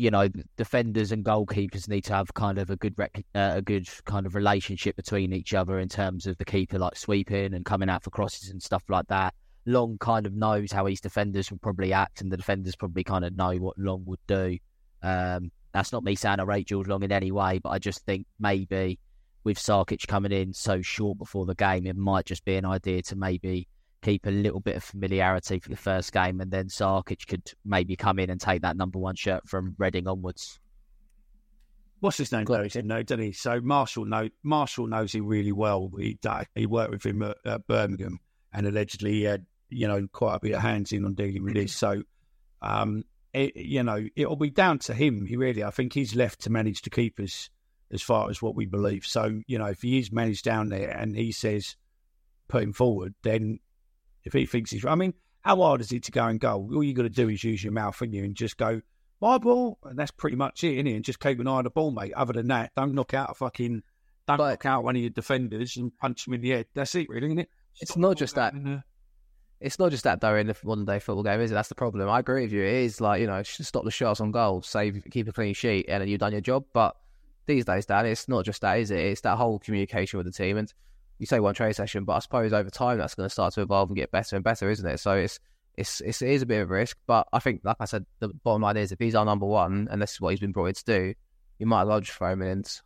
you 0.00 0.10
know, 0.10 0.28
defenders 0.56 1.12
and 1.12 1.22
goalkeepers 1.22 1.86
need 1.86 2.04
to 2.04 2.14
have 2.14 2.32
kind 2.32 2.58
of 2.58 2.70
a 2.70 2.76
good 2.76 2.94
rec- 2.96 3.22
uh, 3.34 3.52
a 3.56 3.60
good 3.60 3.86
kind 4.06 4.24
of 4.24 4.34
relationship 4.34 4.96
between 4.96 5.34
each 5.34 5.52
other 5.52 5.78
in 5.78 5.90
terms 5.90 6.26
of 6.26 6.38
the 6.38 6.44
keeper 6.44 6.78
like 6.78 6.96
sweeping 6.96 7.52
and 7.52 7.66
coming 7.66 7.90
out 7.90 8.02
for 8.02 8.08
crosses 8.08 8.48
and 8.48 8.62
stuff 8.62 8.82
like 8.88 9.06
that. 9.08 9.34
Long 9.66 9.98
kind 9.98 10.24
of 10.24 10.32
knows 10.32 10.72
how 10.72 10.86
his 10.86 11.02
defenders 11.02 11.50
will 11.50 11.58
probably 11.58 11.92
act, 11.92 12.22
and 12.22 12.32
the 12.32 12.38
defenders 12.38 12.76
probably 12.76 13.04
kind 13.04 13.26
of 13.26 13.36
know 13.36 13.54
what 13.56 13.78
Long 13.78 14.02
would 14.06 14.20
do. 14.26 14.56
Um, 15.02 15.52
that's 15.74 15.92
not 15.92 16.02
me 16.02 16.14
saying 16.14 16.40
I 16.40 16.44
rate 16.44 16.68
George 16.68 16.88
Long 16.88 17.02
in 17.02 17.12
any 17.12 17.30
way, 17.30 17.58
but 17.58 17.68
I 17.68 17.78
just 17.78 18.02
think 18.06 18.26
maybe 18.38 18.98
with 19.44 19.58
Sarkic 19.58 20.06
coming 20.06 20.32
in 20.32 20.52
so 20.52 20.82
short 20.82 21.18
before 21.18 21.46
the 21.46 21.54
game, 21.54 21.86
it 21.86 21.96
might 21.96 22.26
just 22.26 22.44
be 22.44 22.56
an 22.56 22.64
idea 22.64 23.02
to 23.02 23.16
maybe 23.16 23.68
keep 24.02 24.26
a 24.26 24.30
little 24.30 24.60
bit 24.60 24.76
of 24.76 24.84
familiarity 24.84 25.58
for 25.58 25.68
the 25.68 25.76
first 25.76 26.12
game, 26.12 26.40
and 26.40 26.50
then 26.50 26.68
Sarkic 26.68 27.26
could 27.26 27.52
maybe 27.64 27.96
come 27.96 28.18
in 28.18 28.30
and 28.30 28.40
take 28.40 28.62
that 28.62 28.76
number 28.76 28.98
one 28.98 29.16
shirt 29.16 29.46
from 29.48 29.74
Reading 29.78 30.08
onwards. 30.08 30.58
What's 32.00 32.16
his 32.16 32.32
name? 32.32 32.46
Knows 32.48 32.74
him, 32.74 32.86
no, 32.86 33.02
doesn't 33.02 33.22
he? 33.22 33.32
So 33.32 33.60
Marshall 33.60 34.06
know 34.06 34.30
Marshall 34.42 34.86
knows 34.86 35.14
him 35.14 35.26
really 35.26 35.52
well. 35.52 35.90
He 35.98 36.18
he 36.54 36.66
worked 36.66 36.92
with 36.92 37.04
him 37.04 37.22
at, 37.22 37.36
at, 37.44 37.66
Birmingham, 37.66 38.20
and 38.54 38.66
allegedly 38.66 39.12
he 39.12 39.22
had 39.24 39.44
you 39.68 39.86
know 39.86 40.08
quite 40.10 40.36
a 40.36 40.40
bit 40.40 40.52
of 40.52 40.62
hands 40.62 40.92
in 40.92 41.04
on 41.04 41.12
dealing 41.12 41.44
with 41.44 41.54
this. 41.54 41.74
So, 41.74 42.02
um, 42.62 43.04
it, 43.34 43.54
you 43.54 43.82
know, 43.82 44.06
it'll 44.16 44.36
be 44.36 44.48
down 44.48 44.78
to 44.80 44.94
him. 44.94 45.26
He 45.26 45.36
really, 45.36 45.62
I 45.62 45.70
think 45.70 45.92
he's 45.92 46.16
left 46.16 46.40
to 46.42 46.50
manage 46.50 46.80
the 46.80 46.90
keepers 46.90 47.50
as 47.92 48.02
far 48.02 48.30
as 48.30 48.40
what 48.40 48.54
we 48.54 48.66
believe. 48.66 49.04
So, 49.04 49.40
you 49.46 49.58
know, 49.58 49.66
if 49.66 49.82
he 49.82 49.98
is 49.98 50.12
managed 50.12 50.44
down 50.44 50.68
there 50.68 50.90
and 50.90 51.16
he 51.16 51.32
says 51.32 51.76
put 52.48 52.62
him 52.62 52.72
forward, 52.72 53.14
then 53.22 53.58
if 54.24 54.32
he 54.32 54.46
thinks 54.46 54.70
he's, 54.70 54.84
I 54.84 54.94
mean, 54.94 55.14
how 55.40 55.56
hard 55.56 55.80
is 55.80 55.92
it 55.92 56.04
to 56.04 56.12
go 56.12 56.26
and 56.26 56.38
go? 56.38 56.68
All 56.74 56.84
you 56.84 56.94
got 56.94 57.02
to 57.02 57.08
do 57.08 57.28
is 57.28 57.42
use 57.42 57.64
your 57.64 57.72
mouth, 57.72 58.00
and 58.02 58.14
you, 58.14 58.24
and 58.24 58.34
just 58.34 58.56
go 58.56 58.82
my 59.20 59.38
ball, 59.38 59.78
and 59.84 59.98
that's 59.98 60.10
pretty 60.10 60.36
much 60.36 60.64
it, 60.64 60.74
isn't 60.74 60.86
it? 60.86 60.94
And 60.94 61.04
just 61.04 61.20
keep 61.20 61.40
an 61.40 61.46
eye 61.46 61.52
on 61.52 61.64
the 61.64 61.70
ball, 61.70 61.90
mate. 61.90 62.12
Other 62.14 62.32
than 62.32 62.48
that, 62.48 62.72
don't 62.76 62.94
knock 62.94 63.14
out 63.14 63.30
a 63.30 63.34
fucking, 63.34 63.82
don't 64.26 64.38
but, 64.38 64.50
knock 64.50 64.66
out 64.66 64.84
one 64.84 64.96
of 64.96 65.02
your 65.02 65.10
defenders 65.10 65.76
and 65.76 65.96
punch 65.98 66.26
him 66.26 66.34
in 66.34 66.40
the 66.40 66.50
head. 66.50 66.66
That's 66.74 66.94
it, 66.94 67.08
really, 67.08 67.26
isn't 67.26 67.38
it? 67.40 67.50
It's 67.80 67.96
not 67.96 68.16
just 68.16 68.34
that. 68.34 68.54
It's 69.60 69.78
not 69.78 69.90
just 69.90 70.04
that 70.04 70.22
though 70.22 70.36
in 70.36 70.46
the 70.46 70.56
modern 70.64 70.86
day 70.86 70.98
football 70.98 71.22
game, 71.22 71.40
is 71.40 71.50
it? 71.50 71.54
That's 71.54 71.68
the 71.68 71.74
problem. 71.74 72.08
I 72.08 72.20
agree 72.20 72.42
with 72.42 72.52
you. 72.52 72.62
It 72.62 72.72
is 72.72 73.00
like 73.00 73.20
you 73.20 73.26
know, 73.26 73.42
stop 73.42 73.84
the 73.84 73.90
shots 73.90 74.20
on 74.20 74.30
goal, 74.30 74.62
save, 74.62 75.02
keep 75.10 75.28
a 75.28 75.32
clean 75.32 75.52
sheet, 75.52 75.86
and 75.88 76.00
then 76.00 76.08
you've 76.08 76.20
done 76.20 76.32
your 76.32 76.40
job. 76.40 76.64
But 76.72 76.96
these 77.50 77.64
days, 77.64 77.86
Dan, 77.86 78.06
it's 78.06 78.28
not 78.28 78.44
just 78.44 78.60
that, 78.62 78.78
is 78.78 78.90
it? 78.90 78.98
It's 78.98 79.20
that 79.22 79.36
whole 79.36 79.58
communication 79.58 80.18
with 80.18 80.26
the 80.26 80.32
team. 80.32 80.56
And 80.56 80.72
you 81.18 81.26
say 81.26 81.40
one 81.40 81.54
training 81.54 81.74
session, 81.74 82.04
but 82.04 82.14
I 82.14 82.18
suppose 82.20 82.52
over 82.52 82.70
time 82.70 82.98
that's 82.98 83.14
going 83.14 83.26
to 83.26 83.32
start 83.32 83.54
to 83.54 83.62
evolve 83.62 83.90
and 83.90 83.96
get 83.96 84.10
better 84.10 84.36
and 84.36 84.44
better, 84.44 84.70
isn't 84.70 84.86
it? 84.86 84.98
So 84.98 85.12
it's 85.12 85.38
it's, 85.76 86.00
it's 86.00 86.22
it 86.22 86.30
is 86.30 86.42
a 86.42 86.46
bit 86.46 86.62
of 86.62 86.70
a 86.70 86.74
risk, 86.74 86.96
but 87.06 87.26
I 87.32 87.38
think, 87.38 87.60
like 87.64 87.76
I 87.80 87.84
said, 87.84 88.04
the 88.18 88.28
bottom 88.28 88.62
line 88.62 88.76
is 88.76 88.92
if 88.92 88.98
he's 88.98 89.14
our 89.14 89.24
number 89.24 89.46
one 89.46 89.88
and 89.90 90.02
this 90.02 90.12
is 90.12 90.20
what 90.20 90.30
he's 90.30 90.40
been 90.40 90.52
brought 90.52 90.66
in 90.66 90.74
to 90.74 90.84
do, 90.84 91.14
you 91.58 91.66
might 91.66 91.82
as 91.82 91.88
well 91.88 92.00
just 92.00 92.16
throw 92.16 92.32
him 92.32 92.42
in 92.42 92.48
and 92.48 92.80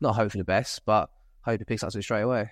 not 0.00 0.14
hope 0.14 0.32
for 0.32 0.38
the 0.38 0.44
best, 0.44 0.82
but 0.84 1.10
hope 1.42 1.60
he 1.60 1.64
picks 1.64 1.82
up 1.82 1.92
straight 1.92 2.22
away. 2.22 2.50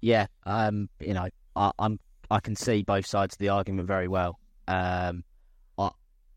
Yeah, 0.00 0.26
um, 0.44 0.88
you 1.00 1.14
know, 1.14 1.28
I, 1.54 1.70
I'm 1.78 2.00
I 2.30 2.40
can 2.40 2.56
see 2.56 2.82
both 2.82 3.06
sides 3.06 3.34
of 3.34 3.38
the 3.38 3.50
argument 3.50 3.86
very 3.86 4.08
well. 4.08 4.38
Um, 4.66 5.24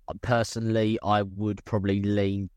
I 0.07 0.13
personally, 0.21 0.99
I 1.03 1.23
would 1.23 1.63
probably 1.65 2.01
lean 2.01 2.49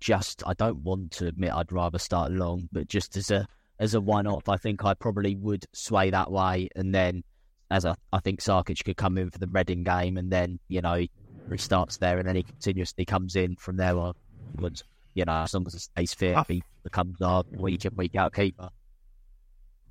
just. 0.00 0.42
I 0.46 0.54
don't 0.54 0.78
want 0.78 1.12
to 1.12 1.26
admit 1.26 1.52
I'd 1.52 1.72
rather 1.72 1.98
start 1.98 2.32
long, 2.32 2.68
but 2.72 2.88
just 2.88 3.16
as 3.16 3.30
a 3.30 3.46
as 3.78 3.94
a 3.94 4.00
one 4.00 4.26
off, 4.26 4.48
I 4.48 4.56
think 4.56 4.84
I 4.84 4.94
probably 4.94 5.36
would 5.36 5.66
sway 5.72 6.10
that 6.10 6.30
way. 6.30 6.68
And 6.74 6.94
then, 6.94 7.24
as 7.70 7.84
a, 7.84 7.96
I 8.12 8.20
think 8.20 8.40
Sarkic 8.40 8.84
could 8.84 8.96
come 8.96 9.18
in 9.18 9.30
for 9.30 9.38
the 9.38 9.48
Reading 9.48 9.82
game, 9.84 10.16
and 10.16 10.30
then 10.30 10.58
you 10.68 10.80
know 10.80 10.94
he 10.94 11.10
restarts 11.48 11.98
there, 11.98 12.18
and 12.18 12.26
then 12.28 12.36
he 12.36 12.42
continuously 12.42 13.04
comes 13.04 13.36
in 13.36 13.56
from 13.56 13.76
there 13.76 13.98
on. 13.98 14.14
onwards. 14.56 14.84
You 15.14 15.24
know, 15.24 15.32
as 15.32 15.54
long 15.54 15.66
as 15.66 15.72
he 15.72 15.78
stays 15.78 16.12
fit, 16.12 16.36
he 16.46 16.62
becomes 16.84 17.22
our 17.22 17.42
week 17.50 17.86
in 17.86 17.96
week 17.96 18.14
out 18.16 18.34
keeper. 18.34 18.68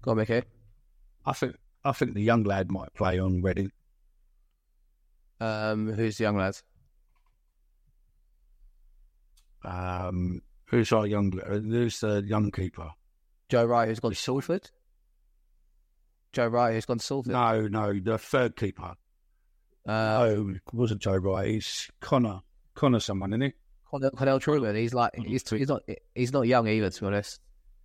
Go 0.04 0.12
on, 0.12 0.18
Mickey. 0.18 0.44
I 1.26 1.34
think 1.34 1.56
I 1.84 1.94
think 1.94 2.14
the 2.14 2.22
young 2.22 2.44
lad 2.44 2.72
might 2.72 2.94
play 2.94 3.18
on 3.18 3.42
Reading. 3.42 3.72
Um, 5.40 5.92
who's 5.92 6.18
the 6.18 6.26
young 6.26 6.38
lad? 6.38 6.58
Um, 9.66 10.42
who's 10.66 10.92
our 10.92 11.08
young? 11.08 11.32
Who's 11.32 12.00
the 12.00 12.24
young 12.26 12.52
keeper? 12.52 12.90
Joe 13.50 13.66
Wright, 13.66 13.88
who's 13.88 14.00
gone 14.00 14.12
to 14.12 14.18
Salford. 14.18 14.70
Joe 16.34 16.48
Wright, 16.48 16.74
who's 16.74 16.86
gone 16.86 16.98
to 16.98 17.06
Salford. 17.06 17.32
No, 17.32 17.68
no, 17.68 18.00
the 18.00 18.18
third 18.18 18.56
keeper. 18.56 18.94
Uh, 19.88 20.18
oh, 20.20 20.50
it 20.50 20.62
wasn't 20.74 21.02
Joe 21.02 21.18
Wright. 21.18 21.50
He's 21.50 21.90
Connor. 22.00 22.42
Connor, 22.74 23.00
someone, 23.00 23.32
isn't 23.34 23.42
he? 23.42 23.54
Connor, 23.90 24.12
Connal 24.12 24.42
Trueman. 24.42 24.76
He's 24.76 24.94
like 24.94 25.16
he's 25.16 25.48
he's 25.50 25.70
not 25.70 25.84
he's 26.14 26.34
not 26.34 26.48
young 26.48 26.68
either. 26.68 26.90
To 26.90 27.02
be 27.02 27.08
honest, 27.08 27.40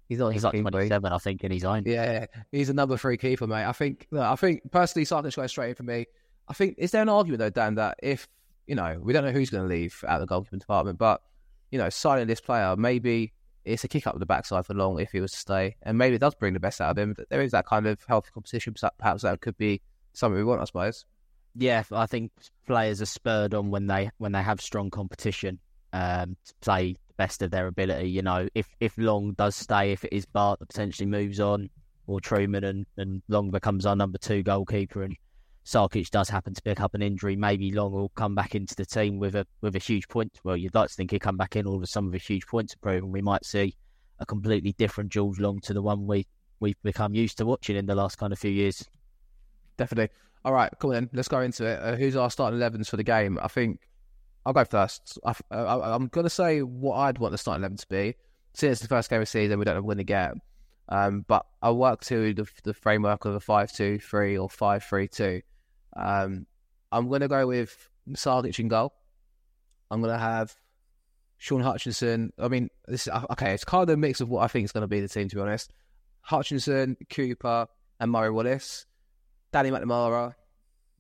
he's 0.09 0.19
not. 0.19 0.33
He's 0.33 0.45
like 0.45 0.61
twenty 0.61 0.89
seven, 0.89 1.13
I 1.13 1.19
think, 1.19 1.45
in 1.45 1.53
his 1.53 1.65
own. 1.65 1.85
Yeah, 1.87 2.27
he's 2.51 2.71
a 2.71 2.75
number 2.75 2.97
three 2.97 3.17
keeper, 3.17 3.47
mate. 3.47 3.65
I 3.65 3.73
think. 3.73 4.07
Look, 4.11 4.23
I 4.23 4.35
think 4.37 4.71
personally, 4.71 5.05
Sarkic 5.05 5.37
goes 5.37 5.51
straight 5.51 5.71
in 5.71 5.75
for 5.75 5.83
me. 5.83 6.07
I 6.49 6.55
think 6.55 6.77
is 6.79 6.91
there 6.91 7.03
an 7.03 7.09
argument 7.09 7.39
though, 7.41 7.51
Dan, 7.51 7.77
that 7.77 7.99
if 8.03 8.27
you 8.67 8.75
know 8.75 8.99
we 9.01 9.13
don't 9.13 9.25
know 9.25 9.31
who's 9.31 9.51
going 9.51 9.63
to 9.63 9.69
leave 9.69 10.03
out 10.09 10.21
of 10.21 10.29
the 10.29 10.35
goalkeeping 10.35 10.59
department, 10.59 10.99
but 10.99 11.21
you 11.71 11.79
know 11.79 11.89
signing 11.89 12.27
this 12.27 12.41
player 12.41 12.75
maybe 12.77 13.33
it's 13.65 13.85
a 13.85 13.89
kick 13.89 14.07
up 14.07 14.19
the 14.19 14.27
backside 14.27 14.67
for 14.67 14.75
Long 14.75 15.01
if 15.01 15.13
he 15.13 15.21
was 15.21 15.33
to 15.33 15.39
stay, 15.39 15.77
and 15.83 15.99
maybe 15.99 16.17
it 16.17 16.21
does 16.21 16.35
bring 16.35 16.55
the 16.55 16.61
best 16.61 16.81
out 16.81 16.91
of 16.91 16.99
him. 16.99 17.15
But 17.15 17.29
there 17.29 17.43
is 17.43 17.53
that 17.53 17.67
kind 17.67 17.87
of 17.87 18.03
healthy 18.09 18.31
competition. 18.33 18.75
Perhaps 18.99 19.23
that 19.23 19.41
could 19.41 19.57
be 19.59 19.83
something 20.13 20.37
we 20.37 20.45
want, 20.45 20.61
I 20.61 20.65
suppose. 20.65 21.05
Yeah, 21.55 21.83
I 21.93 22.07
think 22.07 22.33
players 22.67 23.03
are 23.03 23.07
spurred 23.07 23.55
on 23.55 23.71
when 23.71 23.87
they 23.87 24.11
when 24.19 24.33
they 24.33 24.43
have 24.43 24.61
strong 24.61 24.91
competition 24.91 25.59
um, 25.93 26.37
to 26.47 26.55
play 26.61 26.93
the 26.93 27.15
best 27.17 27.43
of 27.43 27.51
their 27.51 27.67
ability. 27.67 28.11
You 28.11 28.23
know, 28.23 28.49
if 28.55 28.69
if 28.81 28.97
Long 28.97 29.33
does 29.33 29.57
stay, 29.57 29.93
if 29.93 30.05
it 30.05 30.13
is 30.13 30.27
Bart 30.27 30.61
that 30.61 30.69
potentially 30.69 31.07
moves 31.07 31.41
on, 31.41 31.69
or 32.07 32.21
Trueman 32.21 32.65
and, 32.65 32.87
and 32.97 33.23
Long 33.29 33.51
becomes 33.51 33.85
our 33.85 33.97
number 33.97 34.19
two 34.19 34.43
goalkeeper, 34.43 35.03
and 35.03 35.17
Sarkic 35.65 36.11
does 36.11 36.29
happen 36.29 36.55
to 36.55 36.63
pick 36.63 36.81
up 36.81 36.95
an 36.95 37.03
injury, 37.03 37.37
maybe 37.37 37.71
Long 37.73 37.93
will 37.93 38.09
come 38.11 38.35
back 38.35 38.55
into 38.55 38.75
the 38.75 38.87
team 38.87 39.19
with 39.19 39.35
a 39.37 39.47
with 39.61 39.77
a 39.77 39.79
huge 39.79 40.09
point. 40.09 40.41
Well, 40.43 40.57
you'd 40.57 40.75
like 40.75 40.89
to 40.89 40.95
think 40.95 41.11
he'd 41.11 41.21
come 41.21 41.37
back 41.37 41.57
in 41.57 41.67
all 41.67 41.79
with 41.79 41.91
some 41.91 42.09
of 42.09 42.15
a 42.15 42.19
huge 42.19 42.47
points 42.47 42.75
and 42.83 43.13
we 43.13 43.23
might 43.23 43.45
see 43.45 43.77
a 44.19 44.27
completely 44.27 44.73
different 44.73 45.11
George 45.11 45.39
Long 45.39 45.61
to 45.61 45.75
the 45.75 45.83
one 45.83 46.07
we 46.07 46.27
we've 46.61 46.81
become 46.83 47.15
used 47.15 47.39
to 47.39 47.47
watching 47.47 47.77
in 47.77 47.87
the 47.87 47.95
last 47.95 48.19
kind 48.19 48.33
of 48.33 48.39
few 48.39 48.51
years. 48.51 48.87
Definitely. 49.77 50.15
All 50.45 50.53
right, 50.53 50.71
cool 50.79 50.91
then. 50.91 51.11
Let's 51.13 51.29
go 51.29 51.41
into 51.41 51.67
it. 51.67 51.81
Uh, 51.81 51.97
who's 51.97 52.17
our 52.17 52.31
starting 52.31 52.59
11s 52.59 52.89
for 52.89 52.97
the 52.97 53.03
game? 53.03 53.39
I 53.43 53.49
think 53.49 53.81
I'll 54.47 54.53
go 54.53 54.65
first. 54.65 55.19
I, 55.25 55.35
am 55.51 56.09
going 56.09 56.25
to 56.25 56.31
say 56.31 56.61
what 56.61 56.97
I'd 56.97 57.19
want 57.19 57.33
the 57.33 57.39
starting 57.39 57.63
11 57.63 57.79
to 57.79 57.87
be. 57.89 58.15
Since 58.55 58.73
it's 58.73 58.83
the 58.83 58.89
first 58.89 59.11
game 59.11 59.21
of 59.21 59.23
the 59.23 59.31
season, 59.31 59.59
we 59.59 59.65
don't 59.65 59.77
know 59.77 59.83
when 59.83 59.99
to 59.99 60.05
get. 60.05 60.33
Um, 60.91 61.25
but 61.27 61.47
I'll 61.63 61.77
work 61.77 62.01
to 62.07 62.35
the, 62.35 62.49
the 62.65 62.75
framework 62.75 63.25
of 63.25 63.35
a 63.35 63.41
5 63.41 63.73
2 63.73 63.99
3 64.01 64.39
or 64.39 64.51
5 64.51 64.85
3 64.85 65.09
2. 65.09 65.43
Um, 65.97 66.47
I'm 66.91 67.09
going 67.09 67.21
to 67.21 67.29
go 67.29 67.47
with 67.47 67.89
Sarkic 68.11 68.59
in 68.59 68.69
goal. 68.69 68.93
I'm 69.91 70.01
going 70.01 70.13
to 70.13 70.19
have 70.19 70.55
Shaun 71.39 71.61
Hutchinson. 71.61 72.33
I 72.39 72.49
mean, 72.49 72.69
this 72.87 73.09
uh, 73.09 73.25
okay. 73.31 73.53
It's 73.53 73.65
kind 73.65 73.89
of 73.89 73.95
a 73.95 73.97
mix 73.97 74.21
of 74.21 74.29
what 74.29 74.43
I 74.43 74.49
think 74.49 74.65
is 74.65 74.73
going 74.73 74.83
to 74.83 74.89
be 74.89 75.01
the 75.01 75.09
team, 75.09 75.29
to 75.29 75.37
be 75.37 75.43
honest. 75.43 75.73
Hutchinson, 76.23 76.97
Cooper, 77.09 77.67
and 77.99 78.11
Murray 78.11 78.31
Wallace. 78.31 78.87
Danny 79.53 79.71
McNamara, 79.71 80.35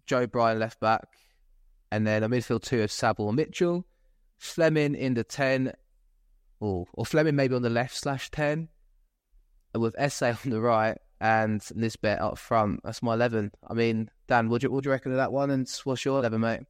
Joe 0.06 0.26
Bryan 0.26 0.58
left 0.58 0.80
back, 0.80 1.06
and 1.92 2.06
then 2.06 2.22
a 2.22 2.28
midfield 2.28 2.62
two 2.62 2.82
of 2.82 2.90
Saville 2.90 3.32
Mitchell. 3.32 3.86
Flemming 4.38 4.94
in 4.94 5.14
the 5.14 5.24
ten, 5.24 5.72
or 6.58 6.86
or 6.94 7.04
Flemming 7.04 7.36
maybe 7.36 7.54
on 7.54 7.62
the 7.62 7.70
left 7.70 7.96
slash 7.96 8.30
ten, 8.30 8.68
with 9.74 9.94
Esse 9.98 10.22
on 10.22 10.36
the 10.44 10.60
right, 10.60 10.98
and 11.20 11.62
Nisbet 11.74 12.20
up 12.20 12.38
front. 12.38 12.80
That's 12.82 13.02
my 13.02 13.14
eleven. 13.14 13.52
I 13.68 13.74
mean, 13.74 14.10
Dan, 14.26 14.48
what 14.48 14.60
do 14.60 14.66
you, 14.66 14.70
what 14.70 14.84
do 14.84 14.88
you 14.88 14.92
reckon 14.92 15.12
of 15.12 15.18
that 15.18 15.32
one? 15.32 15.50
And 15.50 15.70
what's 15.84 16.04
your 16.04 16.18
eleven, 16.18 16.40
mate? 16.40 16.60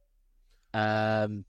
Um, 0.73 1.45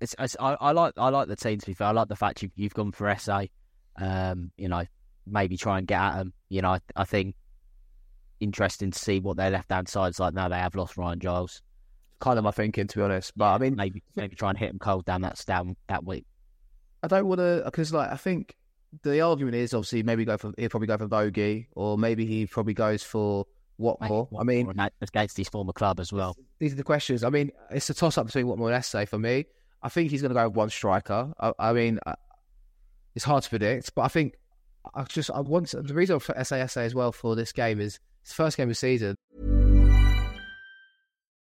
it's, 0.00 0.14
it's 0.18 0.36
I, 0.38 0.56
I, 0.60 0.72
like 0.72 0.94
I 0.96 1.08
like 1.08 1.28
the 1.28 1.36
team. 1.36 1.58
To 1.58 1.66
be 1.66 1.74
fair, 1.74 1.88
I 1.88 1.92
like 1.92 2.08
the 2.08 2.16
fact 2.16 2.42
you've 2.42 2.52
you've 2.56 2.74
gone 2.74 2.92
for 2.92 3.08
Esse. 3.08 3.48
Um, 3.96 4.52
you 4.56 4.68
know, 4.68 4.84
maybe 5.26 5.56
try 5.56 5.78
and 5.78 5.86
get 5.86 6.00
at 6.00 6.18
them. 6.18 6.32
You 6.48 6.62
know, 6.62 6.70
I, 6.70 6.80
I 6.96 7.04
think 7.04 7.34
interesting 8.40 8.90
to 8.90 8.98
see 8.98 9.20
what 9.20 9.36
their 9.36 9.50
left 9.50 9.70
hand 9.70 9.88
side's 9.88 10.20
like 10.20 10.34
now. 10.34 10.48
They 10.48 10.58
have 10.58 10.74
lost 10.74 10.96
Ryan 10.96 11.20
Giles. 11.20 11.62
Kind 12.20 12.38
of 12.38 12.44
my 12.44 12.50
thinking, 12.50 12.86
to 12.86 12.98
be 12.98 13.02
honest. 13.02 13.32
But 13.36 13.44
yeah, 13.44 13.54
I 13.54 13.58
mean, 13.58 13.76
maybe 13.76 14.02
maybe 14.16 14.34
try 14.34 14.50
and 14.50 14.58
hit 14.58 14.70
them 14.70 14.78
cold 14.78 15.04
down 15.04 15.22
that 15.22 15.42
down 15.46 15.76
that 15.88 16.04
week. 16.04 16.26
I 17.02 17.06
don't 17.06 17.26
want 17.26 17.38
to 17.38 17.62
because 17.64 17.92
like 17.92 18.10
I 18.10 18.16
think 18.16 18.56
the 19.02 19.20
argument 19.20 19.54
is 19.54 19.74
obviously 19.74 20.02
maybe 20.02 20.24
go 20.24 20.36
for 20.36 20.52
he'll 20.56 20.68
probably 20.68 20.86
go 20.86 20.96
for 20.96 21.08
Bogey 21.08 21.68
or 21.74 21.98
maybe 21.98 22.26
he 22.26 22.46
probably 22.46 22.74
goes 22.74 23.02
for 23.02 23.46
Watmore. 23.80 24.28
I 24.38 24.44
mean, 24.44 24.72
against 25.00 25.36
his 25.36 25.48
former 25.48 25.72
club 25.72 26.00
as 26.00 26.12
well. 26.12 26.36
These 26.58 26.72
are 26.72 26.76
the 26.76 26.84
questions. 26.84 27.22
I 27.22 27.30
mean, 27.30 27.52
it's 27.70 27.88
a 27.90 27.94
toss 27.94 28.18
up 28.18 28.26
between 28.26 28.46
Watmore 28.46 28.66
and 28.66 28.74
Esse 28.74 29.08
for 29.08 29.18
me. 29.18 29.46
I 29.82 29.88
think 29.88 30.10
he's 30.10 30.22
going 30.22 30.30
to 30.30 30.34
go 30.34 30.48
with 30.48 30.56
one 30.56 30.70
striker. 30.70 31.32
I, 31.38 31.52
I 31.58 31.72
mean, 31.72 32.00
uh, 32.04 32.14
it's 33.14 33.24
hard 33.24 33.44
to 33.44 33.48
predict, 33.48 33.94
but 33.94 34.02
I 34.02 34.08
think 34.08 34.34
I 34.94 35.04
just 35.04 35.30
I 35.30 35.40
want 35.40 35.70
the 35.70 35.94
reason 35.94 36.18
for 36.18 36.34
SASA 36.34 36.80
as 36.80 36.94
well 36.94 37.12
for 37.12 37.36
this 37.36 37.52
game 37.52 37.80
is 37.80 38.00
it's 38.22 38.30
the 38.30 38.34
first 38.34 38.56
game 38.56 38.64
of 38.64 38.70
the 38.70 38.74
season. 38.74 39.16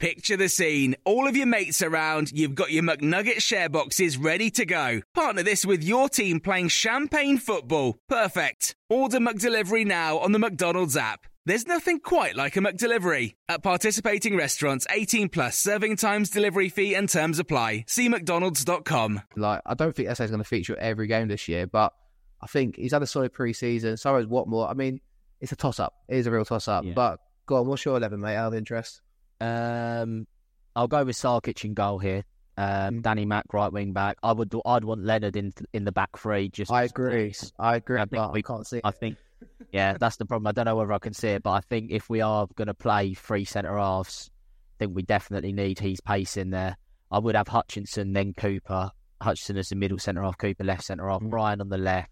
Picture 0.00 0.38
the 0.38 0.48
scene. 0.48 0.96
All 1.04 1.28
of 1.28 1.36
your 1.36 1.44
mates 1.44 1.82
around, 1.82 2.32
you've 2.32 2.54
got 2.54 2.72
your 2.72 2.82
McNugget 2.82 3.42
share 3.42 3.68
boxes 3.68 4.16
ready 4.16 4.50
to 4.52 4.64
go. 4.64 5.02
Partner 5.14 5.42
this 5.42 5.66
with 5.66 5.84
your 5.84 6.08
team 6.08 6.40
playing 6.40 6.68
champagne 6.68 7.36
football. 7.36 7.98
Perfect. 8.08 8.74
Order 8.88 9.18
McDelivery 9.18 9.86
now 9.86 10.16
on 10.16 10.32
the 10.32 10.38
McDonald's 10.38 10.96
app. 10.96 11.26
There's 11.44 11.66
nothing 11.66 12.00
quite 12.00 12.34
like 12.34 12.56
a 12.56 12.60
McDelivery. 12.60 13.34
At 13.46 13.62
participating 13.62 14.38
restaurants, 14.38 14.86
18 14.88 15.28
plus 15.28 15.58
serving 15.58 15.96
times, 15.96 16.30
delivery 16.30 16.70
fee 16.70 16.94
and 16.94 17.06
terms 17.06 17.38
apply. 17.38 17.84
See 17.86 18.08
mcdonalds.com. 18.08 19.20
Like, 19.36 19.60
I 19.66 19.74
don't 19.74 19.94
think 19.94 20.08
Esse 20.08 20.20
is 20.20 20.30
going 20.30 20.42
to 20.42 20.48
feature 20.48 20.78
at 20.78 20.82
every 20.82 21.08
game 21.08 21.28
this 21.28 21.46
year, 21.46 21.66
but 21.66 21.92
I 22.40 22.46
think 22.46 22.76
he's 22.76 22.92
had 22.92 23.02
a 23.02 23.06
solid 23.06 23.34
pre-season. 23.34 23.98
So 23.98 24.16
is 24.16 24.24
Watmore. 24.24 24.70
I 24.70 24.72
mean, 24.72 25.02
it's 25.42 25.52
a 25.52 25.56
toss-up. 25.56 25.92
It 26.08 26.16
is 26.16 26.26
a 26.26 26.30
real 26.30 26.46
toss-up. 26.46 26.86
Yeah. 26.86 26.94
But 26.94 27.20
go 27.44 27.56
on, 27.56 27.66
what's 27.66 27.84
your 27.84 27.98
eleven, 27.98 28.20
mate? 28.20 28.36
Out 28.36 28.48
of 28.48 28.54
interest. 28.54 29.02
Um, 29.40 30.26
I'll 30.76 30.88
go 30.88 31.04
with 31.04 31.16
Šarkić 31.16 31.64
in 31.64 31.74
goal 31.74 31.98
here. 31.98 32.24
Um, 32.56 33.00
Danny 33.00 33.24
Mack 33.24 33.46
right 33.52 33.72
wing 33.72 33.92
back. 33.92 34.18
I 34.22 34.32
would. 34.32 34.54
I'd 34.66 34.84
want 34.84 35.02
Leonard 35.04 35.36
in 35.36 35.52
in 35.72 35.84
the 35.84 35.92
back 35.92 36.18
three. 36.18 36.48
Just 36.50 36.70
I 36.70 36.84
agree. 36.84 37.32
I 37.58 37.76
agree. 37.76 37.96
I 37.98 38.04
think 38.04 38.10
but 38.22 38.32
we- 38.32 38.42
can't 38.42 38.66
see. 38.66 38.76
It. 38.78 38.82
I 38.84 38.90
think, 38.90 39.16
yeah, 39.72 39.96
that's 39.98 40.16
the 40.16 40.26
problem. 40.26 40.46
I 40.46 40.52
don't 40.52 40.66
know 40.66 40.76
whether 40.76 40.92
I 40.92 40.98
can 40.98 41.14
see 41.14 41.28
it, 41.28 41.42
but 41.42 41.52
I 41.52 41.60
think 41.60 41.90
if 41.90 42.10
we 42.10 42.20
are 42.20 42.46
going 42.56 42.68
to 42.68 42.74
play 42.74 43.14
three 43.14 43.44
centre 43.46 43.78
halves, 43.78 44.30
I 44.78 44.84
think 44.84 44.94
we 44.94 45.02
definitely 45.02 45.52
need 45.52 45.78
his 45.78 46.00
pace 46.00 46.36
in 46.36 46.50
there. 46.50 46.76
I 47.10 47.18
would 47.18 47.34
have 47.34 47.48
Hutchinson, 47.48 48.12
then 48.12 48.34
Cooper. 48.34 48.90
Hutchinson 49.22 49.56
as 49.56 49.68
the 49.70 49.76
middle 49.76 49.98
centre 49.98 50.22
half, 50.22 50.36
Cooper 50.38 50.64
left 50.64 50.84
centre 50.84 51.08
half, 51.08 51.20
Mm. 51.22 51.30
Bryan 51.30 51.60
on 51.62 51.68
the 51.70 51.78
left. 51.78 52.10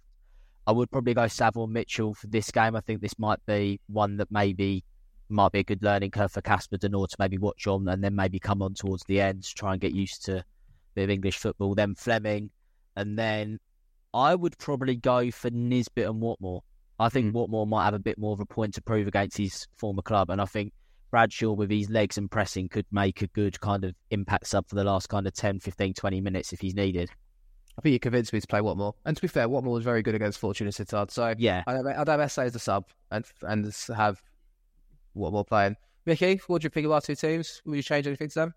I 0.66 0.72
would 0.72 0.90
probably 0.90 1.14
go 1.14 1.26
Saville 1.26 1.66
Mitchell 1.66 2.14
for 2.14 2.26
this 2.26 2.50
game. 2.50 2.74
I 2.76 2.80
think 2.80 3.00
this 3.00 3.18
might 3.18 3.44
be 3.46 3.80
one 3.86 4.16
that 4.18 4.28
maybe 4.30 4.84
might 5.28 5.52
be 5.52 5.60
a 5.60 5.64
good 5.64 5.82
learning 5.82 6.10
curve 6.10 6.32
for 6.32 6.40
Casper 6.40 6.76
De 6.76 6.88
Norre 6.88 7.08
to 7.08 7.16
maybe 7.18 7.38
watch 7.38 7.66
on 7.66 7.88
and 7.88 8.02
then 8.02 8.14
maybe 8.14 8.38
come 8.38 8.62
on 8.62 8.74
towards 8.74 9.04
the 9.04 9.20
end 9.20 9.44
to 9.44 9.54
try 9.54 9.72
and 9.72 9.80
get 9.80 9.92
used 9.92 10.24
to 10.26 10.38
a 10.38 10.44
bit 10.94 11.04
of 11.04 11.10
English 11.10 11.38
football. 11.38 11.74
Then 11.74 11.94
Flemming, 11.94 12.50
and 12.96 13.18
then 13.18 13.58
I 14.14 14.34
would 14.34 14.58
probably 14.58 14.96
go 14.96 15.30
for 15.30 15.50
Nisbet 15.50 16.08
and 16.08 16.22
Watmore. 16.22 16.62
I 16.98 17.08
think 17.08 17.30
hmm. 17.30 17.36
Watmore 17.36 17.68
might 17.68 17.84
have 17.84 17.94
a 17.94 17.98
bit 17.98 18.18
more 18.18 18.32
of 18.32 18.40
a 18.40 18.46
point 18.46 18.74
to 18.74 18.82
prove 18.82 19.06
against 19.06 19.36
his 19.36 19.66
former 19.76 20.02
club, 20.02 20.30
and 20.30 20.40
I 20.40 20.46
think 20.46 20.72
Bradshaw 21.10 21.52
with 21.52 21.70
his 21.70 21.88
legs 21.88 22.18
and 22.18 22.30
pressing 22.30 22.68
could 22.68 22.86
make 22.90 23.22
a 23.22 23.26
good 23.28 23.60
kind 23.60 23.84
of 23.84 23.94
impact 24.10 24.46
sub 24.46 24.68
for 24.68 24.74
the 24.74 24.84
last 24.84 25.08
kind 25.08 25.26
of 25.26 25.34
10, 25.34 25.60
15, 25.60 25.94
20 25.94 26.20
minutes 26.20 26.52
if 26.52 26.60
he's 26.60 26.74
needed. 26.74 27.10
I 27.78 27.80
think 27.80 27.92
you 27.92 28.00
convinced 28.00 28.32
me 28.32 28.40
to 28.40 28.46
play 28.46 28.60
Watmore. 28.60 28.94
And 29.04 29.16
to 29.16 29.22
be 29.22 29.28
fair, 29.28 29.48
Watmore 29.48 29.74
was 29.74 29.84
very 29.84 30.02
good 30.02 30.16
against 30.16 30.40
Fortuna 30.40 30.70
Sittard. 30.70 31.12
So 31.12 31.34
Yeah. 31.38 31.62
I'd 31.66 31.76
have, 31.76 31.86
I'd 31.86 32.08
have 32.08 32.20
Esse 32.20 32.38
as 32.38 32.52
the 32.52 32.58
sub 32.58 32.86
and 33.12 33.24
and 33.42 33.64
just 33.64 33.86
have 35.14 35.32
Watmore 35.32 35.46
playing. 35.46 35.76
Mickey, 36.06 36.40
what 36.46 36.62
do 36.62 36.66
you 36.66 36.70
think 36.70 36.86
of 36.86 36.92
our 36.92 37.00
two 37.00 37.14
teams? 37.14 37.60
Will 37.66 37.76
you 37.76 37.82
change 37.82 38.06
anything 38.06 38.28
to 38.30 38.34
them? 38.34 38.54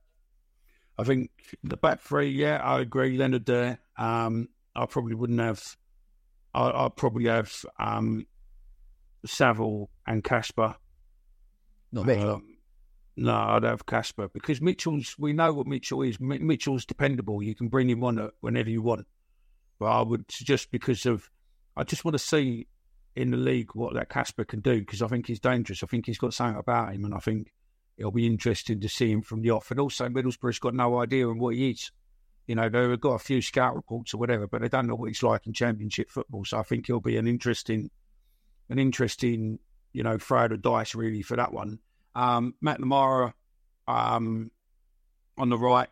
I 0.97 1.03
think 1.03 1.31
the 1.63 1.77
back 1.77 2.01
three, 2.01 2.29
yeah, 2.29 2.57
I 2.63 2.79
agree. 2.79 3.17
Leonard 3.17 3.45
there. 3.45 3.79
Um, 3.97 4.49
I 4.75 4.85
probably 4.85 5.15
wouldn't 5.15 5.39
have. 5.39 5.77
I, 6.53 6.85
I'd 6.85 6.95
probably 6.95 7.25
have 7.25 7.53
um, 7.79 8.25
Saville 9.25 9.89
and 10.07 10.23
Casper. 10.23 10.75
Not 11.91 12.05
me. 12.05 12.15
Um, 12.17 12.57
no, 13.17 13.33
I'd 13.33 13.63
have 13.63 13.85
Casper 13.85 14.29
because 14.29 14.61
Mitchell's. 14.61 15.15
We 15.17 15.33
know 15.33 15.53
what 15.53 15.67
Mitchell 15.67 16.01
is. 16.03 16.19
Mi- 16.19 16.39
Mitchell's 16.39 16.85
dependable. 16.85 17.43
You 17.43 17.55
can 17.55 17.67
bring 17.67 17.89
him 17.89 18.03
on 18.03 18.29
whenever 18.41 18.69
you 18.69 18.81
want. 18.81 19.07
But 19.79 19.87
I 19.87 20.01
would 20.01 20.27
just 20.29 20.71
because 20.71 21.05
of. 21.05 21.29
I 21.75 21.83
just 21.83 22.05
want 22.05 22.13
to 22.13 22.19
see 22.19 22.67
in 23.15 23.31
the 23.31 23.37
league 23.37 23.71
what 23.73 23.93
that 23.93 24.09
Casper 24.09 24.45
can 24.45 24.61
do 24.61 24.79
because 24.79 25.01
I 25.01 25.07
think 25.07 25.27
he's 25.27 25.39
dangerous. 25.39 25.83
I 25.83 25.87
think 25.87 26.05
he's 26.05 26.17
got 26.17 26.33
something 26.33 26.59
about 26.59 26.93
him, 26.93 27.05
and 27.05 27.13
I 27.13 27.19
think 27.19 27.51
it'll 27.97 28.11
be 28.11 28.25
interesting 28.25 28.79
to 28.79 28.89
see 28.89 29.11
him 29.11 29.21
from 29.21 29.41
the 29.41 29.51
off. 29.51 29.71
And 29.71 29.79
also, 29.79 30.07
Middlesbrough's 30.07 30.59
got 30.59 30.73
no 30.73 30.99
idea 30.99 31.27
on 31.27 31.39
what 31.39 31.55
he 31.55 31.71
is. 31.71 31.91
You 32.47 32.55
know, 32.55 32.69
they've 32.69 32.99
got 32.99 33.13
a 33.13 33.19
few 33.19 33.41
scout 33.41 33.75
reports 33.75 34.13
or 34.13 34.17
whatever, 34.17 34.47
but 34.47 34.61
they 34.61 34.69
don't 34.69 34.87
know 34.87 34.95
what 34.95 35.09
he's 35.09 35.23
like 35.23 35.45
in 35.45 35.53
Championship 35.53 36.09
football. 36.09 36.43
So 36.45 36.57
I 36.57 36.63
think 36.63 36.87
he'll 36.87 36.99
be 36.99 37.17
an 37.17 37.27
interesting, 37.27 37.91
an 38.69 38.79
interesting, 38.79 39.59
you 39.93 40.03
know, 40.03 40.17
throw 40.17 40.47
the 40.47 40.57
dice 40.57 40.95
really 40.95 41.21
for 41.21 41.37
that 41.37 41.53
one. 41.53 41.79
Um, 42.15 42.55
McNamara 42.63 43.33
um, 43.87 44.51
on 45.37 45.49
the 45.49 45.57
right, 45.57 45.89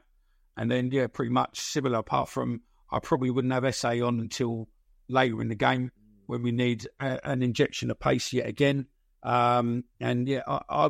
and 0.57 0.71
then 0.71 0.89
yeah, 0.91 1.07
pretty 1.07 1.31
much 1.31 1.59
similar. 1.59 1.99
Apart 1.99 2.29
from 2.29 2.61
I 2.91 2.99
probably 2.99 3.29
wouldn't 3.29 3.53
have 3.53 3.65
Esse 3.65 3.85
on 3.85 4.19
until 4.19 4.67
later 5.07 5.41
in 5.41 5.49
the 5.49 5.55
game 5.55 5.91
when 6.29 6.43
we 6.43 6.51
need 6.51 6.87
a, 6.99 7.19
an 7.27 7.41
injection 7.41 7.89
of 7.89 7.99
pace 7.99 8.31
yet 8.31 8.45
again. 8.45 8.85
Um, 9.23 9.83
and 9.99 10.27
yeah, 10.27 10.43
I, 10.47 10.61
I 10.69 10.89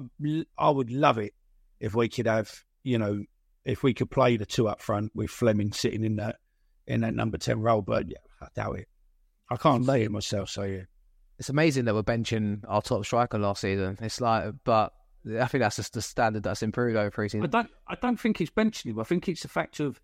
I 0.58 0.69
would 0.69 0.91
love 0.91 1.17
it 1.17 1.34
if 1.80 1.95
we 1.95 2.10
could 2.10 2.28
have 2.28 2.52
you 2.84 2.97
know 2.97 3.23
if 3.63 3.82
we 3.82 3.93
could 3.93 4.12
play 4.12 4.36
the 4.36 4.45
two 4.45 4.67
up 4.67 4.82
front 4.82 5.13
with 5.15 5.30
Flemming 5.30 5.71
sitting 5.71 6.04
in 6.04 6.17
that 6.17 6.36
in 6.86 7.02
that 7.02 7.15
number 7.15 7.38
ten 7.38 7.62
role. 7.62 7.82
But 7.82 8.10
yeah, 8.10 8.17
I 8.41 8.47
doubt 8.54 8.80
it. 8.80 8.88
I 9.49 9.56
can't 9.56 9.86
lay 9.86 10.04
it 10.04 10.12
myself. 10.12 10.49
So 10.49 10.63
yeah. 10.63 10.82
It's 11.39 11.47
amazing 11.47 11.86
that 11.86 11.95
we're 11.95 12.04
benching 12.04 12.63
our 12.67 12.82
top 12.82 13.06
striker 13.06 13.39
last 13.39 13.62
season. 13.62 13.97
It's 14.02 14.19
like, 14.19 14.54
but 14.65 14.91
I 15.25 15.45
think 15.45 15.62
that's 15.62 15.78
just 15.78 15.93
the 15.93 16.02
standard 16.02 16.43
that's 16.43 16.62
improved 16.62 16.97
over 16.97 17.08
I 17.08 17.10
pre-season. 17.10 17.49
don't. 17.49 17.69
I 17.88 17.95
don't 17.95 18.19
think 18.19 18.41
it's 18.41 18.52
benching 18.52 18.88
him. 18.88 18.99
I 18.99 19.06
think 19.06 19.30
it's 19.30 19.43
the 19.43 19.47
fact 19.47 19.80
of 19.80 20.02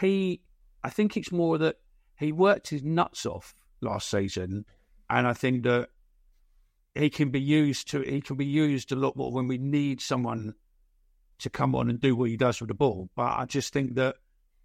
he. 0.00 0.40
I 0.84 0.90
think 0.90 1.16
it's 1.16 1.32
more 1.32 1.58
that 1.58 1.78
he 2.16 2.30
worked 2.30 2.68
his 2.68 2.84
nuts 2.84 3.26
off 3.26 3.56
last 3.80 4.10
season, 4.10 4.64
and 5.10 5.26
I 5.26 5.32
think 5.32 5.64
that 5.64 5.88
he 6.94 7.10
can 7.10 7.30
be 7.30 7.40
used 7.40 7.88
to. 7.90 8.00
He 8.00 8.20
can 8.20 8.36
be 8.36 8.46
used 8.46 8.92
a 8.92 8.96
lot 8.96 9.16
more 9.16 9.32
when 9.32 9.48
we 9.48 9.58
need 9.58 10.00
someone 10.00 10.54
to 11.38 11.50
come 11.50 11.74
on 11.74 11.88
and 11.88 12.00
do 12.00 12.16
what 12.16 12.30
he 12.30 12.36
does 12.36 12.60
with 12.60 12.68
the 12.68 12.74
ball. 12.74 13.08
But 13.14 13.38
I 13.38 13.44
just 13.44 13.72
think 13.72 13.94
that 13.94 14.16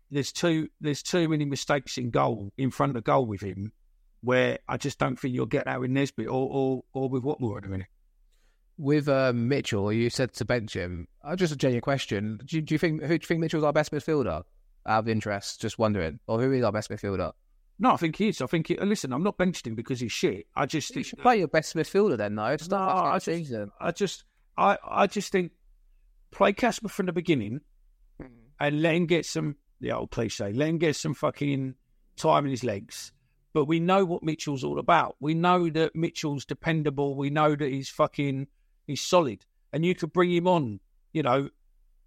there's 0.09 0.31
too 0.31 0.69
there's 0.81 1.03
too 1.03 1.29
many 1.29 1.45
mistakes 1.45 1.97
in 1.97 2.09
goal 2.09 2.51
in 2.57 2.71
front 2.71 2.97
of 2.97 3.03
goal 3.03 3.25
with 3.25 3.41
him, 3.41 3.71
where 4.21 4.59
I 4.67 4.77
just 4.77 4.99
don't 4.99 5.19
think 5.19 5.33
you'll 5.33 5.45
get 5.45 5.65
that 5.65 5.79
with 5.79 5.91
Nisbet 5.91 6.27
or 6.27 6.49
or, 6.51 6.83
or 6.93 7.09
with 7.09 7.23
Watmore 7.23 7.57
at 7.57 7.63
the 7.63 7.69
minute. 7.69 7.87
With 8.77 9.07
uh, 9.07 9.33
Mitchell, 9.33 9.93
you 9.93 10.09
said 10.09 10.33
to 10.33 10.45
bench 10.45 10.75
him. 10.75 11.07
Uh, 11.23 11.35
just 11.35 11.53
a 11.53 11.55
genuine 11.55 11.81
question. 11.81 12.39
Do 12.43 12.55
you, 12.55 12.61
do 12.63 12.73
you 12.73 12.79
think 12.79 13.01
who 13.01 13.09
do 13.09 13.13
you 13.13 13.19
think 13.19 13.39
Mitchell's 13.39 13.63
our 13.63 13.73
best 13.73 13.91
midfielder? 13.91 14.43
Out 14.85 14.99
of 14.99 15.07
interest, 15.07 15.61
just 15.61 15.79
wondering, 15.79 16.19
or 16.27 16.41
who 16.41 16.51
is 16.51 16.63
our 16.63 16.71
best 16.71 16.89
midfielder? 16.89 17.31
No, 17.83 17.91
I 17.91 17.97
think 17.97 18.15
he 18.15 18.29
is. 18.29 18.41
I 18.41 18.45
think. 18.45 18.69
He, 18.69 18.77
listen, 18.77 19.11
I'm 19.11 19.23
not 19.23 19.37
benching 19.37 19.67
him 19.67 19.75
because 19.75 19.99
he's 19.99 20.13
shit. 20.13 20.47
I 20.55 20.65
just 20.65 20.95
You 20.95 21.03
should 21.03 21.19
play 21.19 21.39
your 21.39 21.49
best 21.49 21.75
midfielder 21.75 22.15
then, 22.15 22.33
though. 22.33 22.55
No, 22.71 22.77
I 22.77 23.15
just, 23.15 23.25
season. 23.25 23.71
I 23.77 23.91
just, 23.91 24.23
I, 24.57 24.77
I 24.89 25.05
just 25.05 25.33
think 25.33 25.51
play 26.31 26.53
Casper 26.53 26.87
from 26.87 27.07
the 27.07 27.11
beginning 27.11 27.59
hmm. 28.21 28.27
and 28.57 28.81
let 28.81 28.95
him 28.95 29.05
get 29.05 29.25
some, 29.25 29.57
the 29.81 29.91
old 29.91 30.11
cliche, 30.11 30.53
let 30.53 30.69
him 30.69 30.77
get 30.77 30.95
some 30.95 31.13
fucking 31.13 31.75
time 32.15 32.45
in 32.45 32.51
his 32.51 32.63
legs. 32.63 33.11
But 33.53 33.65
we 33.65 33.81
know 33.81 34.05
what 34.05 34.23
Mitchell's 34.23 34.63
all 34.63 34.79
about. 34.79 35.17
We 35.19 35.33
know 35.33 35.69
that 35.69 35.93
Mitchell's 35.93 36.45
dependable. 36.45 37.17
We 37.17 37.31
know 37.31 37.53
that 37.53 37.69
he's 37.69 37.89
fucking, 37.89 38.47
he's 38.87 39.01
solid. 39.01 39.45
And 39.73 39.85
you 39.85 39.93
could 39.93 40.13
bring 40.13 40.31
him 40.31 40.47
on, 40.47 40.79
you 41.11 41.21
know, 41.21 41.49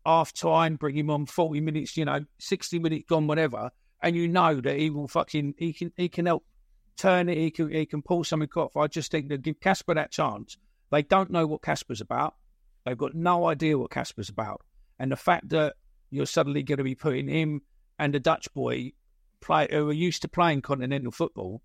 half 0.07 0.33
time, 0.33 0.77
bring 0.77 0.97
him 0.97 1.11
on 1.11 1.27
40 1.27 1.61
minutes, 1.61 1.99
you 1.99 2.07
know, 2.07 2.25
60 2.39 2.79
minutes 2.79 3.05
gone, 3.07 3.27
whatever. 3.27 3.71
And 4.03 4.15
you 4.15 4.29
know 4.29 4.61
that 4.61 4.79
he 4.79 4.91
will 4.91 5.09
fucking, 5.09 5.55
he 5.59 5.73
can, 5.73 5.93
he 5.97 6.09
can 6.09 6.27
help 6.27 6.45
turn 6.97 7.29
it. 7.29 7.39
He 7.39 7.51
can, 7.51 7.71
he 7.71 7.87
can 7.87 8.03
pull 8.03 8.25
something 8.25 8.49
off. 8.57 8.77
I 8.77 8.87
just 8.87 9.11
think 9.11 9.29
that 9.29 9.43
give 9.43 9.61
Casper 9.61 9.95
that 9.95 10.11
chance. 10.11 10.57
They 10.91 11.03
don't 11.03 11.31
know 11.31 11.47
what 11.47 11.63
Casper's 11.63 12.01
about. 12.01 12.35
They've 12.85 12.97
got 12.97 13.15
no 13.15 13.47
idea 13.47 13.79
what 13.79 13.91
Casper's 13.91 14.29
about. 14.29 14.63
And 14.99 15.11
the 15.11 15.17
fact 15.17 15.49
that 15.51 15.75
you're 16.11 16.27
suddenly 16.27 16.63
going 16.63 16.79
to 16.79 16.85
be 16.85 16.95
putting 16.95 17.29
him 17.29 17.63
and 17.99 18.15
the 18.15 18.21
Dutch 18.21 18.53
boy 18.55 18.93
play 19.41 19.69
who 19.71 19.91
are 19.91 19.93
used 19.93 20.23
to 20.23 20.29
playing 20.29 20.63
continental 20.63 21.11
football, 21.11 21.63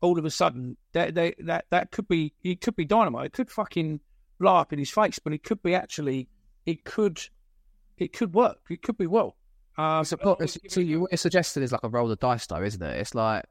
all 0.00 0.18
of 0.18 0.24
a 0.24 0.30
sudden 0.30 0.76
that 0.92 1.14
they, 1.14 1.34
that 1.40 1.66
that 1.70 1.90
could 1.90 2.08
be 2.08 2.32
it 2.42 2.60
could 2.60 2.76
be 2.76 2.84
dynamite. 2.84 3.26
It 3.26 3.32
could 3.32 3.50
fucking 3.50 4.00
blow 4.38 4.56
up 4.56 4.72
in 4.72 4.78
his 4.78 4.90
face, 4.90 5.18
but 5.18 5.32
it 5.32 5.44
could 5.44 5.62
be 5.62 5.74
actually 5.74 6.28
it 6.66 6.84
could 6.84 7.20
it 7.98 8.12
could 8.12 8.34
work. 8.34 8.58
It 8.70 8.82
could 8.82 8.98
be 8.98 9.06
well. 9.06 9.36
Um, 9.76 10.04
So, 10.04 10.16
Paul, 10.16 10.34
it's- 10.34 10.58
so 10.68 10.80
you, 10.80 11.06
you're 11.10 11.16
suggesting 11.16 11.62
is 11.62 11.72
like 11.72 11.82
a 11.84 11.88
roll 11.88 12.10
of 12.10 12.18
dice, 12.18 12.46
though, 12.46 12.62
isn't 12.62 12.82
it? 12.82 13.00
It's 13.00 13.14
like 13.14 13.44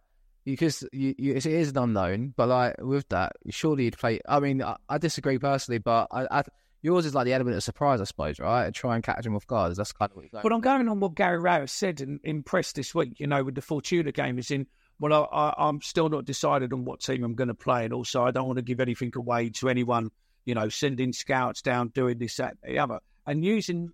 because 0.46 0.84
you, 0.92 1.14
you, 1.18 1.34
it 1.34 1.46
is 1.46 1.70
an 1.70 1.78
unknown, 1.78 2.34
but 2.36 2.50
like 2.50 2.76
with 2.80 3.08
that, 3.10 3.34
surely 3.50 3.86
you'd 3.86 3.98
play. 3.98 4.20
I 4.28 4.40
mean, 4.40 4.64
I, 4.64 4.76
I 4.90 4.98
disagree 4.98 5.38
personally, 5.38 5.78
but 5.80 6.08
I, 6.12 6.28
I 6.32 6.44
Yours 6.84 7.06
is 7.06 7.14
like 7.14 7.26
the 7.26 7.34
element 7.34 7.56
of 7.56 7.64
surprise, 7.64 8.02
I 8.02 8.06
suppose, 8.06 8.40
right? 8.40 8.66
And 8.66 8.74
try 8.74 8.96
and 8.96 9.04
catch 9.04 9.26
him 9.26 9.36
off 9.36 9.46
guard. 9.46 9.76
That's 9.76 9.92
kind 9.92 10.12
of 10.12 10.18
what. 10.18 10.44
But 10.44 10.52
I'm 10.52 10.62
going 10.62 10.90
on 10.90 11.00
what 11.00 11.14
Gary 11.14 11.38
Rowett 11.38 11.70
said 11.70 12.02
in, 12.02 12.20
in 12.24 12.42
press 12.42 12.72
this 12.72 12.96
week, 12.96 13.20
you 13.20 13.28
know, 13.28 13.44
with 13.44 13.54
the 13.54 13.62
Fortuna 13.62 14.12
game 14.12 14.40
is 14.40 14.50
in, 14.50 14.66
well, 15.00 15.30
I, 15.32 15.54
I'm 15.58 15.82
still 15.82 16.10
not 16.10 16.26
decided 16.26 16.74
on 16.74 16.84
what 16.86 17.02
team 17.02 17.24
I'm 17.24 17.36
going 17.36 17.50
to 17.50 17.54
play. 17.54 17.86
And 17.86 17.94
also, 17.94 18.24
I 18.24 18.32
don't 18.32 18.48
want 18.48 18.58
to 18.58 18.64
give 18.64 18.80
anything 18.80 19.12
away 19.16 19.50
to 19.52 19.70
anyone, 19.70 20.10
you 20.46 20.56
know, 20.56 20.70
sending 20.70 21.14
scouts 21.14 21.62
down, 21.62 21.90
doing 21.90 22.18
this, 22.18 22.38
that, 22.38 22.58
the 22.64 22.80
other. 22.80 23.00
And 23.28 23.46
using, 23.46 23.92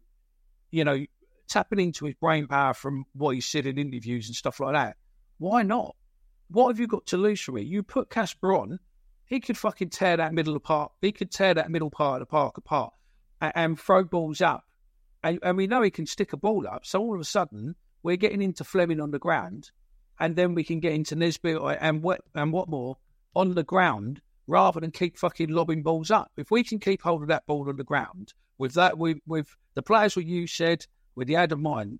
you 0.71 0.86
know, 0.86 1.05
tapping 1.48 1.80
into 1.80 2.06
his 2.06 2.16
brain 2.16 2.48
power 2.48 2.74
from 2.74 3.06
what 3.14 3.36
he 3.36 3.41
said 3.41 3.66
in 3.66 3.78
interviews 3.78 4.28
and 4.28 4.36
stuff 4.36 4.60
like 4.60 4.74
that. 4.74 4.98
Why 5.38 5.64
not? 5.64 5.95
What 6.50 6.70
have 6.70 6.80
you 6.80 6.88
got 6.88 7.06
to 7.08 7.18
lose 7.18 7.41
from 7.41 7.58
it? 7.58 7.66
You 7.66 7.84
put 7.84 8.10
Casper 8.10 8.56
on, 8.56 8.80
he 9.26 9.39
could 9.39 9.58
fucking 9.58 9.89
tear 9.89 10.18
that 10.18 10.34
middle 10.34 10.56
apart. 10.56 10.91
He 11.02 11.12
could 11.12 11.32
tear 11.32 11.54
that 11.54 11.70
middle 11.70 11.89
part 11.89 12.22
of 12.22 12.28
the 12.28 12.32
park 12.32 12.58
apart 12.58 12.93
and, 13.41 13.52
and 13.56 13.80
throw 13.80 14.04
balls 14.04 14.41
up. 14.41 14.64
And, 15.24 15.39
and, 15.43 15.58
we 15.58 15.68
know 15.68 15.82
he 15.82 15.91
can 15.91 16.06
stick 16.06 16.32
a 16.34 16.38
ball 16.38 16.66
up. 16.68 16.86
So 16.86 17.02
all 17.02 17.16
of 17.16 17.20
a 17.20 17.26
sudden, 17.26 17.76
we're 18.04 18.16
getting 18.16 18.41
into 18.41 18.64
Flemming 18.64 19.02
on 19.02 19.12
the 19.12 19.20
ground, 19.20 19.72
and 20.20 20.36
then 20.36 20.54
we 20.54 20.64
can 20.64 20.80
get 20.80 20.93
into 20.93 21.16
Nisbet 21.16 21.58
and 21.82 22.02
what 22.02 22.22
and 22.34 22.54
what 22.54 22.70
more 22.70 22.98
on 23.36 23.54
the 23.54 23.64
ground 23.64 24.22
rather 24.48 24.80
than 24.80 24.91
keep 24.91 25.18
fucking 25.18 25.50
lobbing 25.50 25.84
balls 25.84 26.10
up. 26.10 26.32
If 26.38 26.50
we 26.50 26.64
can 26.64 26.80
keep 26.80 27.02
hold 27.02 27.22
of 27.22 27.28
that 27.28 27.45
ball 27.45 27.68
on 27.68 27.76
the 27.76 27.84
ground 27.84 28.34
with 28.58 28.74
that, 28.76 28.98
with, 28.98 29.18
with 29.28 29.54
the 29.76 29.82
players 29.84 30.16
what 30.16 30.26
you 30.26 30.48
said, 30.48 30.86
with 31.18 31.28
the 31.28 31.36
Adam 31.36 31.61
Mine, 31.61 31.99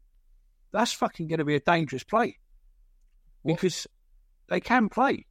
that's 0.72 0.94
fucking 0.94 1.28
going 1.28 1.40
to 1.40 1.46
be 1.46 1.56
a 1.56 1.60
dangerous 1.60 2.04
play 2.04 2.38
because 3.44 3.88
they 4.48 4.60
can 4.60 4.90
play. 4.90 5.26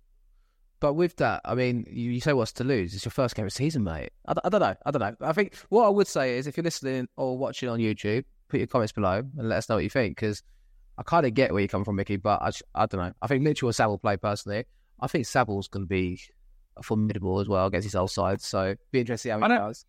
But 0.81 0.95
with 0.95 1.17
that, 1.17 1.41
I 1.45 1.55
mean, 1.55 1.87
you, 1.89 2.11
you 2.11 2.21
say 2.21 2.33
what's 2.33 2.53
to 2.55 2.65
lose? 2.65 2.95
It's 2.95 3.05
your 3.05 3.13
first 3.13 3.37
game 3.37 3.47
of 3.47 3.53
season, 3.53 3.85
mate. 3.85 4.11
I, 4.27 4.35
I 4.45 4.49
don't 4.49 4.61
know. 4.61 4.75
I 4.85 4.91
don't 4.91 5.01
know. 5.01 5.15
I 5.21 5.33
think 5.33 5.55
what 5.69 5.87
I 5.87 5.89
would 5.89 6.09
say 6.09 6.37
is 6.37 6.49
if 6.49 6.57
you're 6.57 6.65
listening 6.65 7.07
or 7.17 7.39
watching 7.39 7.69
on 7.69 7.79
YouTube, 7.79 8.25
put 8.49 8.59
your 8.59 8.67
comments 8.67 8.93
below 8.93 9.23
and 9.39 9.49
let 9.49 9.59
us 9.59 9.69
know 9.69 9.77
what 9.77 9.85
you 9.85 9.91
think 9.91 10.17
because 10.17 10.43
I 10.99 11.05
kind 11.05 11.25
of 11.25 11.33
get 11.35 11.53
where 11.53 11.63
you 11.63 11.69
come 11.69 11.85
from, 11.85 11.95
Mickey, 11.95 12.17
but 12.17 12.43
I, 12.43 12.51
I 12.75 12.87
don't 12.87 13.01
know. 13.01 13.13
I 13.23 13.29
think 13.29 13.43
Mitchell 13.43 13.71
or 13.71 13.73
Saville 13.73 13.93
will 13.93 13.99
play 13.99 14.17
personally. 14.17 14.65
I 15.01 15.07
think 15.07 15.27
Saville's 15.27 15.69
going 15.69 15.85
to 15.85 15.89
be 15.89 16.21
formidable 16.83 17.39
as 17.39 17.49
well 17.49 17.67
against 17.67 17.85
his 17.85 17.95
old 17.95 18.11
side. 18.11 18.41
So 18.43 18.75
be 18.91 19.01
interesting 19.01 19.31
how 19.31 19.39
he 19.39 19.45
I 19.45 19.49
does. 19.49 19.85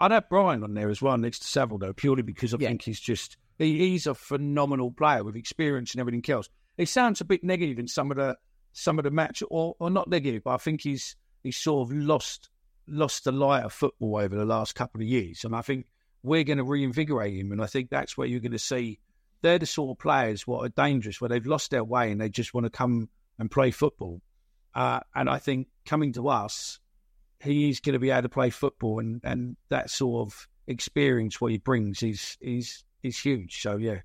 I'd 0.00 0.10
have 0.10 0.28
Bryan 0.28 0.64
on 0.64 0.74
there 0.74 0.88
as 0.88 1.02
well 1.02 1.18
next 1.18 1.40
to 1.40 1.48
Saville, 1.48 1.78
though, 1.78 1.92
purely 1.92 2.22
because 2.22 2.54
I 2.54 2.56
yeah. 2.58 2.68
think 2.68 2.82
he's 2.82 2.98
just 2.98 3.36
he's 3.58 4.06
a 4.06 4.14
phenomenal 4.14 4.90
player 4.90 5.24
with 5.24 5.36
experience 5.36 5.92
and 5.92 6.00
everything 6.00 6.24
else. 6.28 6.48
He 6.76 6.84
sounds 6.84 7.20
a 7.20 7.24
bit 7.24 7.44
negative 7.44 7.78
in 7.78 7.88
some 7.88 8.10
of 8.10 8.16
the 8.16 8.36
some 8.72 8.98
of 8.98 9.04
the 9.04 9.10
match, 9.10 9.42
or, 9.50 9.76
or 9.78 9.90
not 9.90 10.08
negative, 10.08 10.44
but 10.44 10.54
I 10.54 10.56
think 10.56 10.82
he's 10.82 11.16
he's 11.42 11.56
sort 11.56 11.88
of 11.88 11.96
lost 11.96 12.48
lost 12.88 13.24
the 13.24 13.32
light 13.32 13.64
of 13.64 13.72
football 13.72 14.16
over 14.16 14.34
the 14.34 14.44
last 14.44 14.74
couple 14.74 15.00
of 15.00 15.06
years, 15.06 15.44
and 15.44 15.54
I 15.54 15.62
think 15.62 15.86
we're 16.22 16.44
going 16.44 16.58
to 16.58 16.64
reinvigorate 16.64 17.34
him, 17.34 17.52
and 17.52 17.62
I 17.62 17.66
think 17.66 17.90
that's 17.90 18.16
where 18.16 18.26
you're 18.26 18.40
going 18.40 18.52
to 18.52 18.58
see 18.58 18.98
they're 19.42 19.58
the 19.58 19.66
sort 19.66 19.96
of 19.96 20.00
players 20.00 20.46
what 20.46 20.64
are 20.64 20.68
dangerous, 20.68 21.20
where 21.20 21.28
they've 21.28 21.46
lost 21.46 21.70
their 21.72 21.84
way 21.84 22.10
and 22.10 22.20
they 22.20 22.28
just 22.28 22.54
want 22.54 22.64
to 22.64 22.70
come 22.70 23.08
and 23.38 23.50
play 23.50 23.72
football. 23.72 24.20
Uh, 24.74 25.00
and 25.14 25.28
I 25.28 25.38
think 25.38 25.66
coming 25.84 26.12
to 26.12 26.28
us, 26.28 26.78
he's 27.40 27.80
going 27.80 27.94
to 27.94 27.98
be 27.98 28.10
able 28.10 28.22
to 28.22 28.28
play 28.28 28.50
football, 28.50 29.00
and, 29.00 29.20
and 29.24 29.56
that 29.68 29.90
sort 29.90 30.26
of 30.26 30.48
experience 30.66 31.40
what 31.40 31.50
he 31.50 31.58
brings 31.58 32.02
is 32.02 32.38
is 32.40 32.84
is 33.02 33.18
huge. 33.18 33.60
So 33.62 33.76
yeah, 33.76 34.00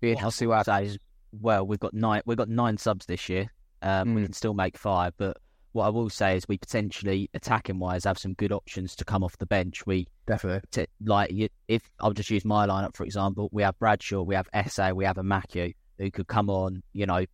being 0.00 0.16
healthy, 0.16 0.46
what 0.46 0.68
I 0.68 0.82
say 0.82 0.86
is 0.86 0.98
well, 1.38 1.66
we've 1.66 1.80
got 1.80 1.94
nine 1.94 2.22
we've 2.26 2.38
got 2.38 2.48
nine 2.48 2.76
subs 2.76 3.06
this 3.06 3.28
year. 3.28 3.50
Um, 3.82 4.08
mm. 4.08 4.14
We 4.16 4.24
can 4.24 4.32
still 4.32 4.54
make 4.54 4.76
five, 4.76 5.14
but 5.16 5.36
what 5.72 5.86
I 5.86 5.88
will 5.88 6.10
say 6.10 6.36
is 6.36 6.48
we 6.48 6.58
potentially 6.58 7.30
attacking 7.32 7.78
wise 7.78 8.04
have 8.04 8.18
some 8.18 8.34
good 8.34 8.52
options 8.52 8.96
to 8.96 9.04
come 9.04 9.22
off 9.22 9.38
the 9.38 9.46
bench. 9.46 9.86
We 9.86 10.08
definitely 10.26 10.62
t- 10.72 10.86
like 11.04 11.32
if 11.68 11.82
I'll 12.00 12.12
just 12.12 12.30
use 12.30 12.44
my 12.44 12.66
lineup 12.66 12.96
for 12.96 13.04
example. 13.04 13.48
We 13.52 13.62
have 13.62 13.78
Bradshaw, 13.78 14.22
we 14.22 14.34
have 14.34 14.48
Esse, 14.52 14.92
we 14.94 15.04
have 15.04 15.18
a 15.18 15.22
Matthew 15.22 15.72
who 15.98 16.10
could 16.10 16.26
come 16.26 16.50
on. 16.50 16.82
You 16.92 17.06
know, 17.06 17.24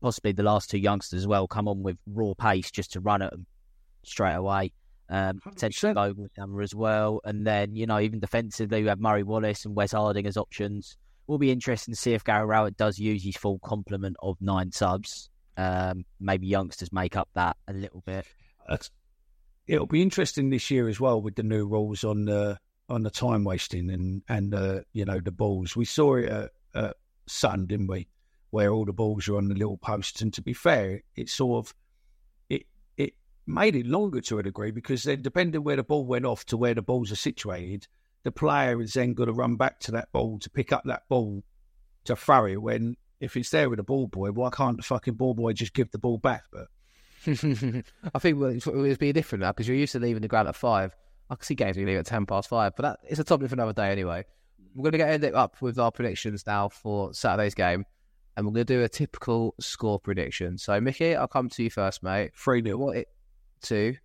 possibly 0.00 0.32
the 0.32 0.42
last 0.42 0.70
two 0.70 0.78
youngsters 0.78 1.20
as 1.20 1.26
well 1.26 1.46
come 1.46 1.68
on 1.68 1.82
with 1.82 1.96
raw 2.06 2.34
pace 2.34 2.70
just 2.70 2.92
to 2.92 3.00
run 3.00 3.22
at 3.22 3.30
them 3.30 3.46
straight 4.02 4.34
away. 4.34 4.72
Um, 5.08 5.40
potentially 5.42 5.92
go 5.92 6.14
with 6.16 6.30
Hammer 6.36 6.62
as 6.62 6.74
well, 6.74 7.20
and 7.24 7.46
then 7.46 7.76
you 7.76 7.86
know 7.86 8.00
even 8.00 8.20
defensively 8.20 8.82
we 8.82 8.88
have 8.88 9.00
Murray 9.00 9.22
Wallace 9.22 9.64
and 9.64 9.74
Wes 9.74 9.92
Harding 9.92 10.26
as 10.26 10.36
options. 10.36 10.96
Will 11.26 11.38
be 11.38 11.50
interesting 11.50 11.94
to 11.94 12.00
see 12.00 12.14
if 12.14 12.24
Gary 12.24 12.46
Rowett 12.46 12.76
does 12.76 12.98
use 12.98 13.22
his 13.22 13.36
full 13.36 13.58
complement 13.60 14.16
of 14.22 14.36
nine 14.40 14.72
subs 14.72 15.30
um, 15.56 16.04
maybe 16.20 16.46
youngsters 16.46 16.92
make 16.92 17.16
up 17.16 17.28
that 17.34 17.56
a 17.68 17.72
little 17.72 18.02
bit. 18.06 18.26
it'll 19.66 19.86
be 19.86 20.02
interesting 20.02 20.50
this 20.50 20.70
year 20.70 20.88
as 20.88 21.00
well 21.00 21.20
with 21.20 21.36
the 21.36 21.42
new 21.42 21.66
rules 21.66 22.04
on 22.04 22.24
the 22.24 22.58
on 22.88 23.02
the 23.02 23.10
time 23.10 23.44
wasting 23.44 23.90
and 23.90 24.22
and 24.28 24.54
uh, 24.54 24.80
you 24.92 25.04
know 25.04 25.20
the 25.20 25.32
balls. 25.32 25.76
We 25.76 25.84
saw 25.84 26.16
it 26.16 26.28
at, 26.28 26.50
at 26.74 26.96
Sutton, 27.26 27.66
didn't 27.66 27.88
we? 27.88 28.08
Where 28.50 28.70
all 28.70 28.84
the 28.84 28.92
balls 28.92 29.28
are 29.28 29.36
on 29.36 29.48
the 29.48 29.54
little 29.54 29.78
posts. 29.78 30.20
And 30.20 30.32
to 30.34 30.42
be 30.42 30.52
fair, 30.52 31.02
it 31.16 31.30
sort 31.30 31.66
of 31.66 31.74
made 33.46 33.76
it 33.76 33.86
longer 33.86 34.20
to 34.20 34.38
a 34.38 34.42
degree 34.42 34.70
because 34.70 35.02
then 35.02 35.22
depending 35.22 35.64
where 35.64 35.76
the 35.76 35.82
ball 35.82 36.06
went 36.06 36.24
off 36.24 36.44
to 36.46 36.56
where 36.56 36.74
the 36.74 36.82
balls 36.82 37.10
are 37.10 37.16
situated, 37.16 37.86
the 38.22 38.32
player 38.32 38.80
is 38.80 38.92
then 38.92 39.14
going 39.14 39.26
to 39.26 39.32
run 39.32 39.56
back 39.56 39.80
to 39.80 39.92
that 39.92 40.10
ball 40.12 40.38
to 40.38 40.50
pick 40.50 40.72
up 40.72 40.82
that 40.84 41.02
ball 41.08 41.42
to 42.04 42.16
throw 42.16 42.46
it 42.46 42.60
when 42.62 42.96
if 43.20 43.36
it's 43.36 43.50
there 43.50 43.70
with 43.70 43.78
a 43.78 43.84
ball 43.84 44.08
boy, 44.08 44.30
why 44.32 44.50
can't 44.50 44.76
the 44.76 44.82
fucking 44.82 45.14
ball 45.14 45.32
boy 45.32 45.52
just 45.52 45.74
give 45.74 45.90
the 45.92 45.98
ball 45.98 46.18
back? 46.18 46.42
But 46.52 46.66
I 47.26 48.18
think 48.18 48.40
well, 48.40 48.50
it 48.50 48.66
would 48.66 48.98
be 48.98 49.12
different 49.12 49.42
now 49.42 49.52
because 49.52 49.68
you're 49.68 49.76
used 49.76 49.92
to 49.92 50.00
leaving 50.00 50.22
the 50.22 50.28
ground 50.28 50.48
at 50.48 50.56
five. 50.56 50.94
I 51.30 51.36
can 51.36 51.44
see 51.44 51.54
games 51.54 51.76
you 51.76 51.86
leave 51.86 51.98
at 51.98 52.06
ten 52.06 52.26
past 52.26 52.48
five, 52.48 52.74
but 52.76 52.82
that 52.82 52.98
it's 53.08 53.20
a 53.20 53.24
topic 53.24 53.48
for 53.48 53.54
another 53.54 53.72
day 53.72 53.90
anyway. 53.90 54.24
We're 54.74 54.82
going 54.82 54.92
to 54.92 54.98
get 54.98 55.10
end 55.10 55.24
it 55.24 55.34
up 55.34 55.60
with 55.60 55.78
our 55.78 55.92
predictions 55.92 56.44
now 56.46 56.68
for 56.68 57.14
Saturday's 57.14 57.54
game, 57.54 57.84
and 58.36 58.44
we're 58.44 58.52
going 58.52 58.66
to 58.66 58.74
do 58.74 58.82
a 58.82 58.88
typical 58.88 59.54
score 59.60 60.00
prediction. 60.00 60.58
So, 60.58 60.80
Mickey, 60.80 61.14
I'll 61.14 61.28
come 61.28 61.48
to 61.50 61.62
you 61.62 61.70
first, 61.70 62.02
mate. 62.02 62.32
Three 62.34 62.60
nil. 62.60 62.78
What 62.78 62.96
it 62.96 63.08
two? 63.62 63.96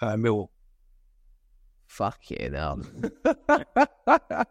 Uh, 0.00 0.14
Millwall. 0.14 0.48
Fuck 1.86 2.30
it 2.30 2.52
now. 2.52 2.78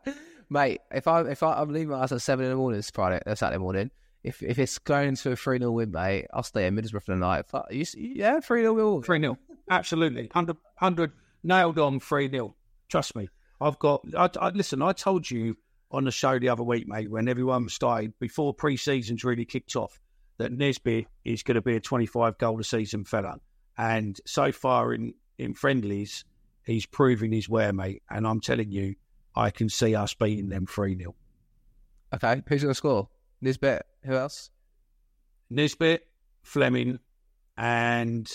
mate. 0.49 0.81
If 0.91 1.07
I 1.07 1.21
if 1.21 1.43
I, 1.43 1.53
I'm 1.53 1.73
leaving 1.73 1.89
my 1.89 1.99
house 1.99 2.11
at 2.11 2.21
seven 2.21 2.45
in 2.45 2.51
the 2.51 2.57
morning, 2.57 2.79
it's 2.79 2.91
Friday, 2.91 3.21
uh, 3.25 3.35
Saturday 3.35 3.59
morning. 3.59 3.91
If 4.23 4.41
if 4.41 4.57
it's 4.57 4.79
going 4.79 5.15
to 5.17 5.31
a 5.31 5.35
three 5.35 5.57
0 5.57 5.71
win, 5.71 5.91
mate, 5.91 6.27
I'll 6.33 6.43
stay 6.43 6.67
in 6.67 6.75
Middlesbrough 6.75 7.03
for 7.03 7.13
the 7.13 7.17
night. 7.17 7.47
Fuck, 7.47 7.67
you, 7.71 7.85
yeah, 7.93 8.39
three 8.39 8.61
0 8.61 8.73
will. 8.73 9.01
Three 9.01 9.19
0 9.19 9.37
absolutely, 9.69 10.23
100, 10.23 10.55
100 10.55 11.11
nailed 11.43 11.79
on 11.79 11.99
three 11.99 12.29
0 12.29 12.55
Trust 12.87 13.15
me, 13.15 13.27
I've 13.59 13.79
got. 13.79 14.05
I, 14.17 14.29
I, 14.39 14.49
listen, 14.49 14.81
I 14.81 14.93
told 14.93 15.29
you 15.29 15.57
on 15.91 16.05
the 16.05 16.11
show 16.11 16.39
the 16.39 16.49
other 16.49 16.63
week, 16.63 16.87
mate, 16.87 17.11
when 17.11 17.27
everyone 17.27 17.67
started 17.69 18.13
before 18.19 18.53
pre-seasons 18.53 19.23
really 19.23 19.45
kicked 19.45 19.75
off, 19.75 19.99
that 20.37 20.51
Nesby 20.51 21.05
is 21.23 21.43
going 21.43 21.55
to 21.55 21.61
be 21.61 21.75
a 21.75 21.79
25 21.79 22.37
goal 22.37 22.59
a 22.59 22.63
season 22.63 23.03
fella, 23.03 23.37
and 23.77 24.19
so 24.25 24.51
far 24.51 24.93
in 24.93 25.13
in 25.37 25.53
friendlies, 25.53 26.25
he's 26.65 26.85
proving 26.85 27.31
his 27.31 27.49
wear, 27.49 27.73
mate. 27.73 28.03
And 28.09 28.27
I'm 28.27 28.39
telling 28.39 28.71
you, 28.71 28.95
I 29.35 29.49
can 29.49 29.69
see 29.69 29.95
us 29.95 30.13
beating 30.13 30.49
them 30.49 30.65
3 30.65 30.97
0. 30.97 31.15
Okay, 32.13 32.43
who's 32.47 32.61
going 32.61 32.71
to 32.71 32.75
score? 32.75 33.09
Nisbet, 33.41 33.85
who 34.03 34.13
else? 34.13 34.51
Nisbet, 35.49 36.01
Flemming, 36.43 36.99
and 37.57 38.29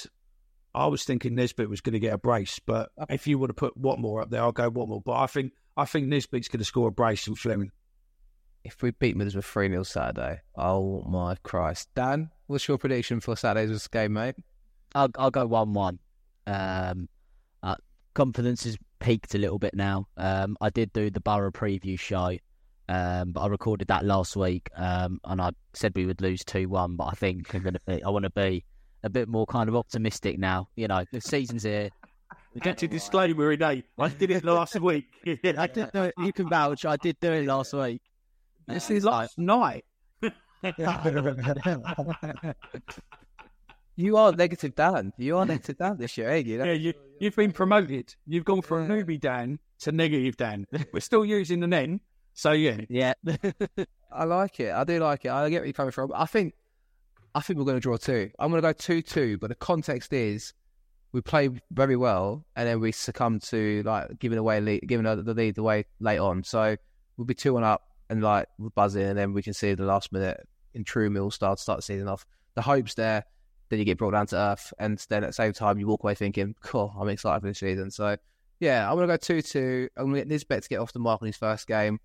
I 0.75 0.87
was 0.87 1.05
thinking 1.05 1.35
Nisbet 1.35 1.69
was 1.69 1.81
going 1.81 1.95
to 1.95 1.99
get 1.99 2.15
a 2.15 2.19
brace, 2.19 2.59
but 2.65 2.91
if 3.09 3.27
you 3.27 3.39
would 3.39 3.51
have 3.51 3.57
put 3.57 3.81
Watmore 3.81 4.23
up 4.23 4.31
there, 4.31 4.43
I'll 4.43 4.53
go 4.53 4.71
Watmore. 4.71 5.03
But 5.05 5.17
I 5.17 5.27
think 5.27 5.53
I 5.77 5.85
think 5.85 6.09
Nisbet's 6.09 6.49
going 6.49 6.59
to 6.59 6.65
score 6.65 6.89
a 6.89 6.93
brace 6.93 7.25
from 7.25 7.37
Flemming. 7.37 7.71
If 8.65 8.83
we 8.83 8.91
beat 8.91 9.17
Middlesbrough 9.17 9.45
3 9.45 9.69
0 9.69 9.83
Saturday, 9.85 10.41
oh 10.57 11.03
my 11.03 11.37
Christ. 11.43 11.89
Dan, 11.95 12.31
what's 12.47 12.67
your 12.67 12.79
prediction 12.79 13.21
for 13.21 13.37
Saturday's 13.37 13.87
game, 13.89 14.15
mate? 14.15 14.35
I'll, 14.95 15.09
I'll 15.19 15.31
go 15.31 15.47
1 15.47 15.73
1. 15.73 15.99
Um, 16.47 17.09
uh, 17.63 17.77
confidence 18.15 18.67
is 18.67 18.77
peaked 19.01 19.35
a 19.35 19.39
little 19.39 19.59
bit 19.59 19.75
now. 19.75 20.07
Um, 20.17 20.57
I 20.61 20.71
did 20.71 20.93
do 20.93 21.11
the 21.11 21.21
Borough 21.21 21.53
preview 21.53 21.99
show, 21.99 22.37
um, 22.89 23.33
but 23.33 23.41
I 23.41 23.47
recorded 23.49 23.89
that 23.89 24.05
last 24.05 24.37
week, 24.37 24.71
um, 24.77 25.21
and 25.25 25.41
I 25.41 25.51
said 25.75 25.93
we 25.95 26.07
would 26.07 26.21
lose 26.21 26.45
two 26.45 26.69
one. 26.69 26.97
But 26.97 27.07
I 27.07 27.13
think 27.13 27.55
I'm 27.55 27.63
gonna 27.63 27.81
be. 27.87 28.03
I 28.03 28.11
want 28.11 28.25
to 28.25 28.31
be 28.31 28.65
a 29.03 29.11
bit 29.11 29.29
more 29.29 29.47
kind 29.47 29.69
of 29.69 29.77
optimistic 29.77 30.39
now. 30.39 30.69
You 30.77 30.89
know, 30.89 31.05
the 31.13 31.21
season's 31.21 31.63
here. 31.63 31.91
We 32.55 32.61
get 32.61 32.79
to 32.79 32.89
disclaimer 32.89 33.53
in 33.53 33.63
I 33.63 33.83
did 34.19 34.31
it 34.31 34.45
last 34.45 34.81
week. 34.81 35.07
I 35.27 35.67
did 35.67 35.93
do 35.93 36.03
it. 36.05 36.15
You 36.19 36.33
can 36.33 36.49
vouch. 36.49 36.85
I 36.85 36.97
did 36.97 37.17
do 37.21 37.33
it 37.33 37.47
last 37.47 37.75
week. 37.75 38.01
This 38.67 38.91
is 38.91 39.05
last 39.05 39.39
night. 39.39 39.85
You 43.99 44.17
are 44.17 44.31
negative 44.31 44.77
Dan. 44.77 45.13
You 45.19 45.39
are 45.39 45.45
negative 45.45 45.77
Dan 45.77 45.97
this 45.99 46.17
year, 46.17 46.31
ain't 46.31 46.47
you? 46.47 46.59
Yeah, 46.59 46.71
you, 46.71 46.95
you've 47.19 47.35
been 47.35 47.51
promoted. 47.51 48.15
You've 48.29 48.45
gone 48.45 48.63
from 48.63 48.89
yeah. 48.89 48.97
newbie 48.97 49.21
Dan 49.21 49.59
to 49.81 49.91
negative 49.91 50.37
Dan. 50.37 50.69
We're 50.93 51.01
still 51.01 51.25
using 51.25 51.59
the 51.59 51.77
N. 51.77 52.01
So 52.33 52.53
yeah, 52.53 52.83
yeah. 52.89 53.15
I 54.13 54.23
like 54.23 54.61
it. 54.61 54.73
I 54.73 54.85
do 54.85 55.01
like 55.01 55.25
it. 55.25 55.33
I 55.33 55.51
get 55.51 55.63
where 55.63 55.65
you're 55.67 55.73
coming 55.73 55.91
from. 55.91 56.13
I 56.15 56.27
think, 56.27 56.55
I 57.35 57.41
think 57.41 57.59
we're 57.59 57.65
going 57.65 57.77
to 57.77 57.81
draw 57.81 57.97
two. 57.97 58.31
I'm 58.39 58.51
going 58.53 58.63
to 58.63 58.69
go 58.69 58.73
two-two. 58.73 59.37
But 59.39 59.49
the 59.49 59.57
context 59.57 60.13
is, 60.13 60.55
we 61.11 61.21
play 61.21 61.51
very 61.73 61.97
well, 61.97 62.47
and 62.55 62.69
then 62.69 62.79
we 62.79 62.93
succumb 62.93 63.41
to 63.41 63.83
like 63.83 64.17
giving 64.21 64.39
away 64.39 64.61
lead, 64.61 64.85
giving 64.87 65.07
the 65.07 65.35
lead 65.35 65.59
away 65.59 65.87
late 65.99 66.19
on. 66.19 66.45
So 66.45 66.77
we'll 67.17 67.25
be 67.25 67.35
two 67.35 67.55
one 67.55 67.65
up 67.65 67.83
and 68.11 68.23
like 68.23 68.47
we're 68.61 68.71
buzzing, 68.71 69.03
and 69.03 69.19
then 69.19 69.33
we 69.33 69.43
can 69.43 69.55
see 69.55 69.75
the 69.75 69.83
last 69.83 70.13
minute 70.13 70.47
in 70.75 70.85
true 70.85 71.11
mill 71.11 71.33
style 71.33 71.57
start 71.57 71.79
the 71.79 71.83
season 71.83 72.07
off. 72.07 72.25
The 72.55 72.63
hope's 72.63 72.95
there, 72.95 73.25
then 73.69 73.79
you 73.79 73.85
get 73.85 73.99
brought 73.99 74.13
down 74.13 74.27
to 74.29 74.37
earth, 74.37 74.73
and 74.79 74.99
then 75.09 75.25
at 75.25 75.29
the 75.29 75.33
same 75.33 75.53
time 75.53 75.79
you 75.79 75.87
walk 75.87 76.03
away 76.03 76.15
thinking, 76.15 76.55
"Cool, 76.63 76.95
I'm 76.99 77.09
excited 77.09 77.41
for 77.41 77.49
this 77.49 77.59
season." 77.59 77.91
So 77.91 78.17
yeah, 78.61 78.89
I'm 78.89 78.97
gonna 78.97 79.07
go 79.07 79.17
two 79.17 79.43
two. 79.43 79.89
I'm 79.97 80.07
gonna 80.07 80.19
get 80.19 80.29
Nisbet 80.29 80.63
to 80.63 80.69
get 80.69 80.81
off 80.81 80.93
the 80.93 80.99
mark 80.99 81.23
on 81.23 81.27
his 81.27 81.37
first 81.37 81.67
game, 81.67 82.01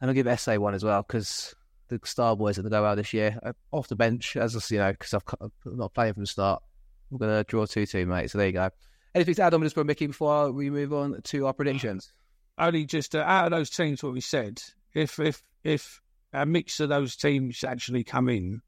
and 0.00 0.10
I'll 0.10 0.14
give 0.14 0.26
Esse 0.26 0.58
one 0.58 0.74
as 0.74 0.84
well 0.84 1.02
because 1.02 1.54
the 1.88 2.00
star 2.04 2.36
boys 2.36 2.58
are 2.58 2.62
gonna 2.62 2.70
go 2.70 2.84
out 2.84 2.96
this 2.96 3.12
year 3.12 3.38
uh, 3.42 3.52
off 3.70 3.88
the 3.88 3.96
bench 3.96 4.36
as 4.36 4.70
you 4.70 4.78
know 4.78 4.92
because 4.92 5.14
I'm 5.14 5.50
not 5.64 5.94
playing 5.94 6.14
from 6.14 6.22
the 6.22 6.28
start. 6.28 6.62
I'm 7.10 7.18
gonna 7.18 7.44
draw 7.44 7.66
two 7.66 7.86
two, 7.86 8.06
mate. 8.06 8.30
So 8.30 8.38
there 8.38 8.48
you 8.48 8.52
go. 8.52 8.70
Anything 9.14 9.34
to 9.36 9.42
add 9.42 9.54
on 9.54 9.62
Middlesbrough, 9.62 9.86
Mickey, 9.86 10.08
before 10.08 10.52
we 10.52 10.68
move 10.68 10.92
on 10.92 11.22
to 11.22 11.46
our 11.46 11.54
predictions? 11.54 12.12
Only 12.58 12.84
just 12.84 13.14
uh, 13.14 13.20
out 13.20 13.46
of 13.46 13.50
those 13.50 13.70
teams, 13.70 14.02
what 14.02 14.12
we 14.12 14.20
said, 14.20 14.62
if 14.94 15.18
if 15.20 15.42
if 15.62 16.00
a 16.32 16.44
mix 16.44 16.80
of 16.80 16.88
those 16.88 17.16
teams 17.16 17.62
actually 17.64 18.04
come 18.04 18.28
in 18.28 18.60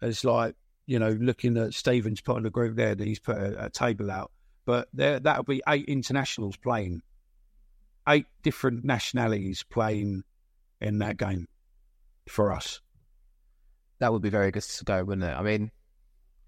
as 0.00 0.24
like 0.24 0.54
you 0.86 0.98
know 0.98 1.10
looking 1.10 1.56
at 1.56 1.74
Stevens 1.74 2.20
putting 2.20 2.42
the 2.42 2.50
group 2.50 2.76
there 2.76 2.94
that 2.94 3.06
he's 3.06 3.20
put 3.20 3.36
a, 3.36 3.66
a 3.66 3.70
table 3.70 4.10
out, 4.10 4.30
but 4.64 4.88
there 4.92 5.20
that'll 5.20 5.44
be 5.44 5.62
eight 5.68 5.86
internationals 5.86 6.56
playing, 6.56 7.02
eight 8.08 8.26
different 8.42 8.84
nationalities 8.84 9.62
playing 9.62 10.22
in 10.80 10.98
that 10.98 11.16
game 11.16 11.46
for 12.28 12.52
us. 12.52 12.80
That 14.00 14.12
would 14.12 14.22
be 14.22 14.30
very 14.30 14.50
good 14.50 14.62
to 14.64 14.84
go, 14.84 15.04
wouldn't 15.04 15.24
it? 15.24 15.34
I 15.36 15.42
mean, 15.42 15.70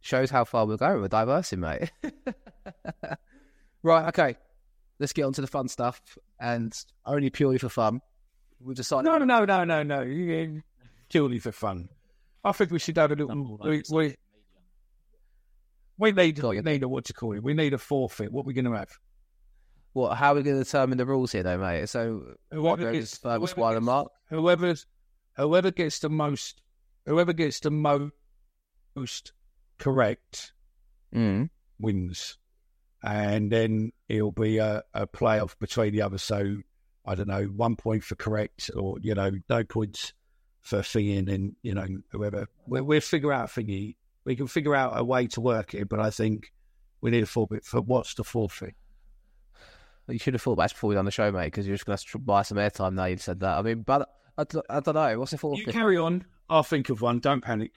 shows 0.01 0.31
how 0.31 0.45
far 0.45 0.67
we're 0.67 0.77
going. 0.77 1.01
We're 1.01 1.09
diversing, 1.09 1.61
mate. 1.61 1.91
right, 3.83 4.09
okay. 4.09 4.37
Let's 4.99 5.13
get 5.13 5.25
on 5.25 5.33
to 5.35 5.41
the 5.41 5.47
fun 5.47 5.69
stuff, 5.69 6.01
and 6.41 6.77
only 7.05 7.31
purely 7.31 7.59
for 7.59 7.69
fun. 7.69 8.01
We've 8.61 8.77
decided. 8.77 9.05
No, 9.05 9.19
no, 9.19 9.45
no, 9.45 9.65
no, 9.65 9.83
no. 9.83 10.01
You- 10.03 10.63
Purely 11.11 11.39
for 11.39 11.53
fun. 11.53 11.89
I 12.45 12.53
think 12.53 12.71
we 12.71 12.79
should 12.79 12.97
have 12.97 13.13
a 13.13 13.15
little. 13.15 13.59
We, 13.63 13.83
we, 13.91 14.17
we 15.99 16.13
need, 16.13 16.43
we 16.43 16.61
need 16.61 16.83
a 16.83 16.89
what 16.89 17.09
you 17.09 17.15
call 17.15 17.33
it. 17.35 17.43
We 17.43 17.55
need 17.55 17.73
a 17.75 17.79
forfeit. 17.79 18.33
What 18.33 18.43
are 18.43 18.47
we 18.47 18.55
going 18.55 18.65
to 18.67 18.73
have? 18.73 18.91
What? 19.93 20.17
How 20.17 20.33
are 20.33 20.37
we 20.37 20.43
going 20.43 20.59
to 20.59 20.65
determine 20.65 20.99
the 20.99 21.07
rules 21.07 21.33
here, 21.33 21.43
though, 21.45 21.59
mate? 21.59 21.89
So, 21.89 22.35
Whoever 22.51 22.91
gets- 22.93 23.21
whoever 23.23 23.41
wide 23.57 23.77
and 23.77 23.83
gets- 23.83 23.87
mark? 23.87 24.09
Whoever's, 24.31 24.87
whoever 25.37 25.71
gets 25.71 26.01
the 26.01 26.11
most, 26.11 26.61
whoever 27.07 27.33
gets 27.33 27.61
the 27.61 27.71
mo- 27.71 28.11
most 28.97 29.33
correct 29.79 30.53
Mm. 31.15 31.49
wins, 31.79 32.39
and 33.03 33.53
then 33.53 33.93
it'll 34.09 34.33
be 34.33 34.59
a, 34.59 34.83
a 34.95 35.07
playoff 35.07 35.57
between 35.61 35.93
the 35.93 36.03
others. 36.03 36.23
So 36.23 36.57
I 37.07 37.15
don't 37.15 37.29
know, 37.29 37.45
one 37.45 37.77
point 37.77 38.03
for 38.03 38.17
correct, 38.17 38.71
or 38.77 38.97
you 39.01 39.15
know, 39.15 39.31
no 39.49 39.63
points 39.63 40.13
for 40.61 40.79
thingy, 40.81 41.19
and 41.19 41.29
then 41.29 41.57
you 41.63 41.75
know, 41.75 41.87
whoever 42.11 42.49
we, 42.67 42.81
we'll 42.81 43.01
figure 43.01 43.33
out 43.33 43.49
thingy. 43.51 43.95
We 44.25 44.37
can 44.37 44.47
figure 44.47 44.75
out 44.75 44.99
a 44.99 45.05
way 45.05 45.27
to 45.29 45.41
work 45.41 45.75
it, 45.75 45.89
but 45.89 46.01
I 46.01 46.11
think 46.11 46.53
we 47.01 47.11
need 47.11 47.23
a 47.23 47.27
forfeit 47.27 47.65
for 47.65 47.81
what's 47.81 48.15
the 48.15 48.25
forfeit. 48.25 48.75
You 50.09 50.19
should 50.19 50.35
have 50.35 50.43
thought 50.43 50.53
about 50.53 50.65
this 50.65 50.73
before 50.75 50.89
we 50.89 50.95
done 50.95 51.05
the 51.05 51.11
show, 51.11 51.31
mate, 51.33 51.47
because 51.47 51.67
you're 51.67 51.77
just 51.77 51.87
going 51.87 51.99
to 51.99 52.19
buy 52.19 52.43
some 52.43 52.59
airtime 52.59 52.95
now. 52.95 53.07
You 53.07 53.17
said 53.17 53.41
that. 53.41 53.59
I 53.59 53.63
mean, 53.63 53.83
but 53.83 54.09
I 54.37 54.45
don't 54.45 54.95
know. 54.95 55.19
What's 55.19 55.31
the 55.31 55.39
fourth? 55.39 55.59
You 55.59 55.67
carry 55.67 55.97
on. 55.97 56.25
I'll 56.49 56.63
think 56.63 56.91
of 56.91 57.01
one. 57.01 57.21
Don't 57.21 57.41
panic. 57.41 57.73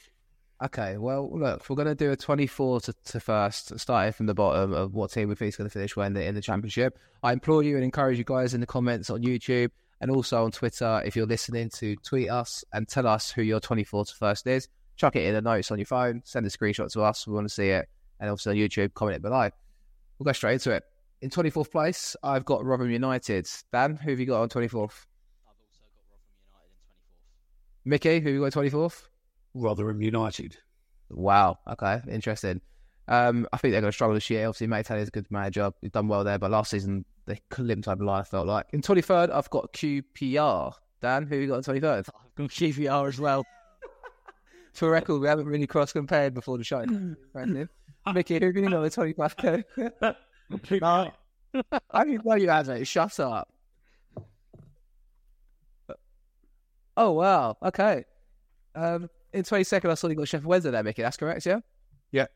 Okay, 0.63 0.97
well, 0.97 1.29
look, 1.37 1.69
we're 1.69 1.75
going 1.75 1.87
to 1.87 1.95
do 1.95 2.11
a 2.11 2.15
24 2.15 2.81
to, 2.81 2.93
to 3.05 3.19
first, 3.19 3.79
starting 3.79 4.11
from 4.11 4.25
the 4.25 4.33
bottom 4.33 4.73
of 4.73 4.95
what 4.95 5.11
team 5.11 5.29
we 5.29 5.35
think 5.35 5.49
is 5.49 5.55
going 5.55 5.69
to 5.69 5.73
finish 5.73 5.95
when 5.95 6.13
they're 6.13 6.27
in 6.27 6.33
the 6.33 6.41
championship. 6.41 6.97
I 7.21 7.31
implore 7.33 7.61
you 7.61 7.75
and 7.75 7.83
encourage 7.83 8.17
you 8.17 8.23
guys 8.23 8.55
in 8.55 8.61
the 8.61 8.65
comments 8.65 9.11
on 9.11 9.21
YouTube 9.21 9.69
and 10.01 10.09
also 10.09 10.43
on 10.43 10.51
Twitter, 10.51 11.01
if 11.05 11.15
you're 11.15 11.27
listening, 11.27 11.69
to 11.75 11.95
tweet 11.97 12.29
us 12.31 12.63
and 12.73 12.87
tell 12.87 13.05
us 13.05 13.29
who 13.29 13.43
your 13.43 13.59
24 13.59 14.05
to 14.05 14.15
first 14.15 14.47
is. 14.47 14.67
Chuck 14.97 15.15
it 15.15 15.25
in 15.25 15.33
the 15.33 15.41
notes 15.41 15.71
on 15.71 15.77
your 15.77 15.85
phone, 15.85 16.21
send 16.25 16.45
a 16.45 16.49
screenshot 16.49 16.91
to 16.91 17.01
us. 17.01 17.27
We 17.27 17.33
want 17.33 17.47
to 17.47 17.53
see 17.53 17.69
it. 17.69 17.87
And 18.19 18.29
also 18.29 18.49
on 18.49 18.55
YouTube, 18.55 18.93
comment 18.95 19.17
it 19.17 19.21
below. 19.21 19.49
We'll 20.17 20.25
go 20.25 20.31
straight 20.33 20.53
into 20.53 20.71
it. 20.71 20.83
In 21.21 21.29
24th 21.29 21.71
place, 21.71 22.15
I've 22.23 22.45
got 22.45 22.65
Rotherham 22.65 22.91
United. 22.91 23.47
Dan, 23.71 23.95
who 23.95 24.09
have 24.11 24.19
you 24.19 24.25
got 24.25 24.41
on 24.41 24.49
24th? 24.49 25.05
Mickey, 27.85 28.19
who 28.19 28.27
have 28.27 28.33
you 28.33 28.39
got 28.41 28.57
on 28.57 28.63
24th? 28.63 29.03
Rotherham 29.53 30.01
United. 30.01 30.57
Wow. 31.09 31.59
Okay. 31.71 32.01
Interesting. 32.09 32.61
Um, 33.07 33.47
I 33.53 33.57
think 33.57 33.71
they're 33.71 33.81
going 33.81 33.91
to 33.91 33.95
struggle 33.95 34.15
this 34.15 34.29
year. 34.29 34.47
Obviously, 34.47 34.67
Matt 34.67 34.87
Taylor's 34.87 35.07
a 35.07 35.11
good 35.11 35.31
manager. 35.31 35.71
He's 35.81 35.91
done 35.91 36.07
well 36.07 36.23
there, 36.23 36.37
but 36.37 36.51
last 36.51 36.71
season 36.71 37.05
they 37.25 37.39
limped 37.57 37.87
over 37.87 37.99
the 37.99 38.05
line. 38.05 38.21
I 38.21 38.23
felt 38.23 38.47
like 38.47 38.65
in 38.73 38.81
23rd, 38.81 39.31
I've 39.31 39.49
got 39.49 39.71
QPR. 39.73 40.73
Dan, 41.01 41.27
who 41.27 41.35
have 41.35 41.41
you 41.41 41.47
got 41.47 41.67
on 41.67 41.75
23rd? 41.75 41.97
I've 41.99 42.35
got 42.35 42.49
QPR 42.49 43.07
as 43.07 43.19
well. 43.19 43.45
For 44.77 44.91
record, 44.91 45.21
we 45.21 45.27
haven't 45.27 45.47
really 45.47 45.65
cross 45.65 45.91
compared 45.91 46.35
before 46.35 46.59
the 46.59 46.63
show. 46.63 46.85
Friendly. 47.31 47.67
Mickey, 48.13 48.37
who 48.37 48.45
have 48.45 48.55
you 48.55 48.61
got 48.61 48.73
on 48.75 48.83
25th? 48.87 50.15
no. 50.81 51.11
I 51.91 52.03
didn't 52.05 52.23
know 52.23 52.35
you 52.35 52.47
had 52.47 52.67
it. 52.67 52.85
Shut 52.85 53.19
up. 53.19 53.51
Oh 56.95 57.11
wow. 57.13 57.57
Okay. 57.63 58.05
Um, 58.75 59.09
in 59.33 59.41
22nd, 59.41 59.89
I 59.89 59.95
saw 59.95 60.09
you 60.09 60.15
got 60.15 60.27
Sheffield 60.27 60.45
Wednesday 60.47 60.69
there, 60.69 60.83
Mickey. 60.83 61.01
That's 61.01 61.17
correct, 61.17 61.43
yeah. 61.47 61.61
Yeah. 62.11 62.27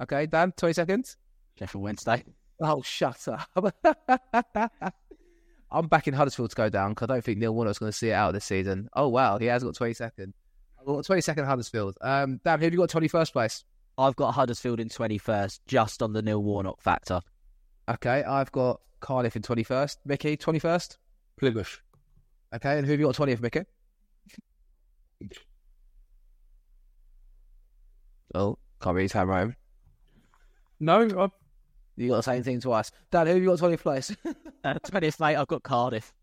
Okay, 0.00 0.24
Dan. 0.24 0.52
22nd. 0.52 1.16
Sheffield 1.58 1.84
Wednesday. 1.84 2.24
Oh, 2.62 2.80
shut 2.80 3.28
up. 3.28 3.74
I'm 5.70 5.88
back 5.88 6.08
in 6.08 6.14
Huddersfield 6.14 6.48
to 6.48 6.56
go 6.56 6.70
down 6.70 6.92
because 6.92 7.10
I 7.10 7.12
don't 7.12 7.24
think 7.24 7.40
Neil 7.40 7.54
Warnock's 7.54 7.78
going 7.78 7.92
to 7.92 7.98
see 7.98 8.08
it 8.08 8.14
out 8.14 8.32
this 8.32 8.46
season. 8.46 8.88
Oh, 8.94 9.08
wow. 9.08 9.36
He 9.36 9.46
has 9.46 9.62
got 9.62 9.74
22nd. 9.74 10.10
I've 10.18 10.43
got 10.86 11.04
22nd 11.04 11.44
Huddersfield. 11.44 11.96
Um, 12.00 12.40
Dan, 12.44 12.58
who 12.58 12.64
have 12.66 12.72
you 12.72 12.78
got 12.78 12.90
21st 12.90 13.32
place? 13.32 13.64
I've 13.96 14.16
got 14.16 14.32
Huddersfield 14.32 14.80
in 14.80 14.88
21st, 14.88 15.60
just 15.66 16.02
on 16.02 16.12
the 16.12 16.22
Neil 16.22 16.42
Warnock 16.42 16.80
factor. 16.80 17.20
Okay, 17.88 18.24
I've 18.24 18.50
got 18.50 18.80
Cardiff 19.00 19.36
in 19.36 19.42
21st. 19.42 19.98
Mickey, 20.04 20.36
21st. 20.36 20.96
Plymouth. 21.36 21.80
Okay, 22.54 22.78
and 22.78 22.86
who 22.86 22.92
have 22.92 23.00
you 23.00 23.06
got 23.06 23.14
20th, 23.14 23.40
Mickey? 23.40 23.62
Oh, 28.34 28.58
can't 28.80 28.96
read 28.96 29.02
his 29.02 29.12
handwriting. 29.12 29.54
No, 30.80 31.02
I, 31.02 31.28
You 31.96 32.08
got 32.08 32.16
the 32.16 32.22
same 32.22 32.42
thing 32.42 32.60
twice. 32.60 32.90
Dan, 33.10 33.26
who 33.26 33.34
have 33.34 33.42
you 33.42 33.48
got 33.48 33.58
20th 33.58 33.80
place? 33.80 34.16
Uh, 34.64 34.78
20th, 34.86 35.20
mate, 35.20 35.36
I've 35.36 35.46
got 35.46 35.62
Cardiff. 35.62 36.14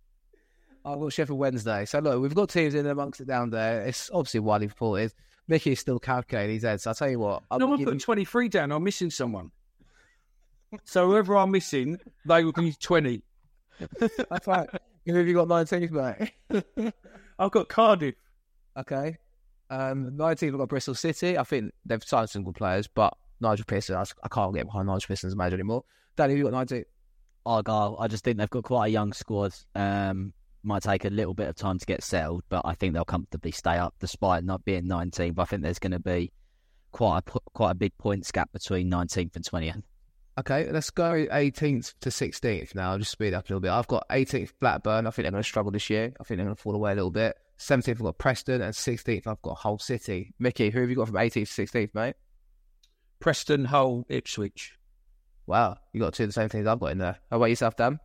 I've 0.86 1.00
got 1.00 1.14
Sheffield 1.14 1.38
Wednesday. 1.40 1.86
So 1.86 2.00
look, 2.00 2.22
we've 2.22 2.34
got 2.36 2.50
teams 2.50 2.74
in 2.74 2.86
amongst 2.88 3.22
it 3.22 3.28
down 3.28 3.50
there. 3.52 3.82
It's 3.86 4.10
obviously 4.14 4.40
widely 4.40 4.68
reported. 4.68 5.14
Mickey's 5.48 5.80
still 5.80 6.00
calculating 6.00 6.56
his 6.56 6.64
head. 6.64 6.82
So 6.82 6.92
I'll 6.92 6.96
tell 6.96 7.10
you 7.10 7.20
what. 7.20 7.44
I'm 7.52 7.60
no, 7.60 7.66
gonna 7.68 7.74
I'm 7.80 7.86
putting 7.86 8.00
you- 8.00 8.06
23 8.06 8.50
down. 8.50 8.72
I'm 8.72 8.84
missing 8.84 9.10
someone. 9.12 9.52
So 10.86 11.08
whoever 11.08 11.36
I'm 11.38 11.52
missing, 11.52 12.00
they 12.26 12.44
will 12.44 12.54
be 12.54 12.72
20. 12.74 13.22
That's 14.30 14.48
right. 14.48 14.70
Who 15.06 15.16
have 15.16 15.28
you 15.28 15.34
got 15.34 15.48
19th, 15.48 15.92
mate? 15.92 16.94
I've 17.40 17.52
got 17.52 17.68
Cardiff. 17.68 18.16
Okay. 18.78 19.18
Um, 19.70 20.12
19th, 20.12 20.54
I've 20.54 20.58
got 20.60 20.70
Bristol 20.70 20.96
City. 20.96 21.38
I 21.38 21.44
think 21.44 21.74
they've 21.86 22.04
signed 22.04 22.30
some 22.30 22.44
good 22.44 22.56
players, 22.56 22.88
but 22.88 23.14
Nigel 23.42 23.66
Pearson, 23.66 23.96
I, 23.96 24.04
I 24.24 24.28
can't 24.30 24.54
get 24.54 24.66
behind 24.66 24.88
Nigel 24.88 25.08
Pearson 25.08 25.28
as 25.28 25.34
a 25.34 25.36
manager 25.36 25.56
anymore. 25.56 25.84
Danny, 26.16 26.34
who 26.36 26.46
have 26.46 26.54
you 26.54 26.58
got 26.58 26.68
19th? 26.68 26.86
Argyle, 27.46 27.98
I 28.00 28.08
just 28.08 28.24
think 28.24 28.38
they've 28.38 28.50
got 28.50 28.64
quite 28.64 28.88
a 28.88 28.90
young 28.92 29.12
squad. 29.14 29.54
Um, 29.76 30.32
might 30.64 30.84
take 30.84 31.06
a 31.06 31.10
little 31.10 31.34
bit 31.34 31.48
of 31.48 31.56
time 31.56 31.80
to 31.80 31.86
get 31.86 32.04
settled, 32.04 32.44
but 32.50 32.62
I 32.66 32.74
think 32.74 32.94
they'll 32.94 33.06
comfortably 33.06 33.52
stay 33.52 33.78
up 33.78 33.96
despite 34.00 34.44
not 34.44 34.64
being 34.66 34.88
19. 34.88 35.34
But 35.34 35.44
I 35.44 35.46
think 35.46 35.64
there's 35.64 35.80
going 35.80 35.92
to 35.92 36.00
be 36.00 36.32
quite 36.92 37.20
a 37.20 37.40
quite 37.54 37.72
a 37.72 37.76
big 37.76 37.98
points 37.98 38.32
gap 38.32 38.52
between 38.52 38.90
19th 38.90 39.36
and 39.36 39.46
20th. 39.46 39.84
Okay, 40.40 40.72
let's 40.72 40.90
go 40.90 41.12
18th 41.12 41.94
to 42.00 42.10
16th 42.10 42.74
now. 42.74 42.98
Just 42.98 43.12
speed 43.12 43.34
up 43.34 43.46
a 43.46 43.48
little 43.50 43.60
bit. 43.60 43.72
I've 43.72 43.88
got 43.88 44.08
18th 44.10 44.54
Blackburn. 44.60 45.06
I 45.06 45.12
think 45.12 45.26
they're 45.26 45.32
going 45.32 45.44
to 45.44 45.48
struggle 45.48 45.72
this 45.72 45.90
year. 45.90 46.14
I 46.20 46.24
think 46.24 46.38
they're 46.38 46.46
going 46.46 46.56
to 46.56 46.62
fall 46.62 46.76
away 46.76 46.94
a 46.94 46.96
little 46.96 47.12
bit. 47.12 47.36
17th, 47.60 47.90
I've 47.90 48.00
got 48.00 48.18
Preston, 48.18 48.62
and 48.62 48.74
16th, 48.74 49.28
I've 49.28 49.42
got 49.44 49.58
Hull 49.58 49.78
City. 49.78 50.34
Mickey, 50.40 50.72
who 50.72 50.82
have 50.82 50.90
you 50.90 50.96
got 50.96 51.08
from 51.08 51.18
18th 51.18 51.56
to 51.56 51.66
16th, 51.66 51.94
mate? 51.94 52.16
Preston, 53.20 53.66
Hull, 53.66 54.06
Ipswich. 54.10 54.80
Wow, 55.46 55.78
you 55.94 56.00
got 56.00 56.14
two 56.14 56.24
of 56.24 56.30
the 56.30 56.34
same 56.34 56.50
things 56.50 56.66
I've 56.66 56.80
got 56.80 56.92
in 56.92 56.98
there. 56.98 57.20
How 57.30 57.38
about 57.38 57.46
yourself, 57.46 57.76
Dan? 57.76 58.00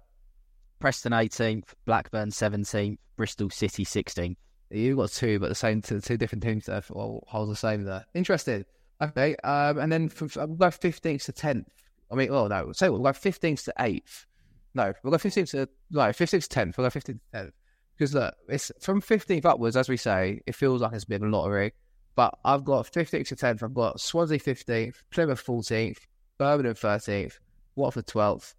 Preston 0.79 1.13
18th, 1.13 1.75
Blackburn 1.85 2.31
17th, 2.31 2.99
Bristol 3.17 3.51
City 3.51 3.85
16th. 3.85 4.37
You've 4.71 4.99
got 4.99 5.11
two, 5.11 5.39
but 5.39 5.49
the 5.49 5.55
same 5.55 5.81
two, 5.81 6.01
two 6.01 6.17
different 6.17 6.43
teams 6.43 6.67
there. 6.67 6.83
Well, 6.91 7.25
Hull's 7.29 7.49
the 7.49 7.57
same 7.57 7.85
there. 7.85 8.05
Interesting. 8.15 8.65
Okay, 9.01 9.37
um, 9.45 9.79
and 9.79 9.93
then 9.93 10.09
from, 10.09 10.29
we'll 10.37 10.57
go 10.57 10.67
15th 10.67 11.25
to 11.25 11.33
10th. 11.33 11.67
I 12.11 12.15
mean, 12.15 12.31
oh 12.31 12.47
no, 12.47 12.73
say 12.73 12.89
we'll 12.89 13.01
go 13.01 13.11
15th 13.11 13.65
to 13.65 13.75
8th. 13.79 14.27
No, 14.75 14.93
we'll 15.03 15.11
go 15.11 15.19
15th 15.19 15.51
to, 15.53 15.69
no, 15.91 16.03
15th 16.03 16.49
to 16.49 16.61
10th. 16.61 16.77
We'll 16.77 16.89
go 16.89 16.99
15th 16.99 17.05
to 17.05 17.21
10th. 17.35 17.51
Because 17.97 18.15
look, 18.15 18.35
it's 18.49 18.73
from 18.81 19.01
15th 19.01 19.45
upwards, 19.45 19.77
as 19.77 19.89
we 19.89 19.97
say, 19.97 20.41
it 20.47 20.55
feels 20.55 20.83
like 20.83 20.93
it's 20.93 21.05
of 21.05 21.23
a 21.23 21.27
lottery. 21.27 21.73
But 22.15 22.39
I've 22.45 22.65
got 22.65 22.87
15th 22.87 23.29
to 23.29 23.37
10th. 23.37 23.63
I've 23.63 23.75
got 23.75 24.01
Swansea 24.01 24.39
15th, 24.39 24.97
Plymouth 25.11 25.45
14th, 25.45 25.99
Birmingham 26.39 26.75
13th, 26.75 27.39
Watford 27.75 28.07
12th, 28.07 28.55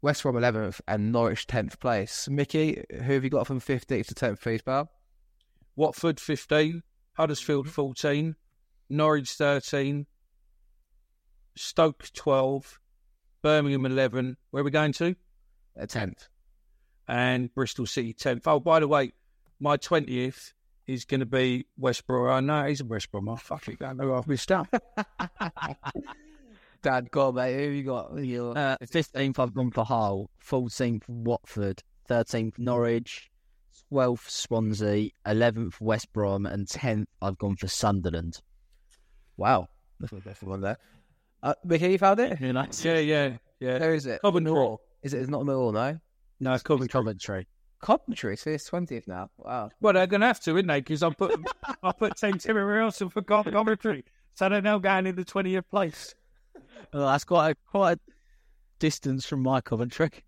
West 0.00 0.22
Brom 0.22 0.36
11th, 0.36 0.80
and 0.86 1.10
Norwich 1.12 1.46
10th 1.46 1.80
place. 1.80 2.28
Mickey, 2.28 2.84
who 2.90 3.14
have 3.14 3.24
you 3.24 3.30
got 3.30 3.46
from 3.46 3.60
15th 3.60 4.06
to 4.06 4.14
10th, 4.14 4.40
please, 4.40 4.62
pal? 4.62 4.90
Watford 5.76 6.20
15, 6.20 6.82
Huddersfield 7.14 7.66
Mm-hmm. 7.66 7.72
14, 7.72 8.36
Norwich 8.90 9.30
13, 9.32 10.06
Stoke 11.56 12.08
12, 12.14 12.78
Birmingham 13.42 13.86
11. 13.86 14.36
Where 14.50 14.60
are 14.60 14.64
we 14.64 14.70
going 14.70 14.92
to? 14.94 15.16
Uh, 15.80 15.86
10th. 15.86 16.28
And 17.08 17.52
Bristol 17.54 17.86
City 17.86 18.14
10th. 18.14 18.42
Oh, 18.46 18.60
by 18.60 18.80
the 18.80 18.88
way, 18.88 19.12
my 19.58 19.76
20th 19.76 20.52
is 20.86 21.04
going 21.04 21.20
to 21.20 21.26
be 21.26 21.66
West 21.76 22.06
Brom. 22.06 22.28
I 22.28 22.40
know 22.40 22.68
he's 22.68 22.80
a 22.80 22.84
West 22.84 23.10
Brom. 23.10 23.28
Oh, 23.28 23.36
fuck 23.36 23.66
it. 23.68 23.82
I 23.82 23.92
know 23.92 24.14
I've 24.14 24.28
missed 24.28 24.52
out. 24.52 24.68
Dad, 26.82 27.10
go 27.10 27.28
on, 27.28 27.34
mate. 27.34 27.54
Who 27.54 27.70
you 27.70 27.82
got? 27.82 28.16
Your... 28.18 28.56
Uh, 28.56 28.76
15th, 28.82 29.38
I've 29.38 29.54
gone 29.54 29.70
for 29.70 29.84
Hull. 29.84 30.30
14th, 30.46 31.02
Watford. 31.08 31.82
13th, 32.08 32.58
Norwich. 32.58 33.30
12th, 33.92 34.28
Swansea. 34.28 35.10
11th, 35.26 35.80
West 35.80 36.12
Brom. 36.12 36.46
And 36.46 36.66
10th, 36.66 37.06
I've 37.20 37.38
gone 37.38 37.56
for 37.56 37.68
Sunderland. 37.68 38.40
Wow. 39.36 39.68
That's 40.00 40.12
my 40.12 40.20
best 40.20 40.42
one 40.42 40.60
there. 40.60 40.78
Uh, 41.42 41.54
Mickey, 41.64 41.92
you 41.92 41.98
found 41.98 42.20
it? 42.20 42.40
You 42.40 42.52
know? 42.52 42.66
yeah, 42.82 42.98
yeah, 42.98 43.36
yeah. 43.60 43.78
Where 43.78 43.94
is 43.94 44.06
it? 44.06 44.20
Coventry. 44.22 44.52
Millwall. 44.52 44.78
Is 45.02 45.14
it? 45.14 45.20
It's 45.20 45.30
not 45.30 45.42
Millwall, 45.42 45.72
no? 45.72 45.98
No, 46.40 46.54
it's 46.54 46.62
Coventry. 46.62 46.92
Coventry. 46.92 47.46
Coventry, 47.80 48.36
so 48.36 48.50
it's 48.50 48.68
20th 48.68 49.06
now. 49.06 49.30
Wow. 49.38 49.70
Well, 49.80 49.92
they're 49.92 50.06
going 50.06 50.20
to 50.20 50.26
have 50.26 50.40
to, 50.40 50.56
isn't 50.56 50.66
they? 50.66 50.80
Because 50.80 51.02
I 51.04 51.10
put 51.10 51.40
I 51.82 51.92
put 51.92 52.16
teams 52.16 52.46
everywhere 52.46 52.80
else 52.80 53.00
and 53.00 53.12
forgot 53.12 53.50
Coventry. 53.50 54.04
So 54.34 54.48
they're 54.48 54.62
now 54.62 54.78
going 54.78 55.06
in 55.06 55.16
the 55.16 55.24
20th 55.24 55.68
place. 55.70 56.14
Well, 56.92 57.06
that's 57.06 57.24
quite 57.24 57.50
a, 57.50 57.54
quite 57.70 57.98
a 57.98 58.00
distance 58.78 59.26
from 59.26 59.42
my 59.42 59.60
Coventry. 59.60 60.10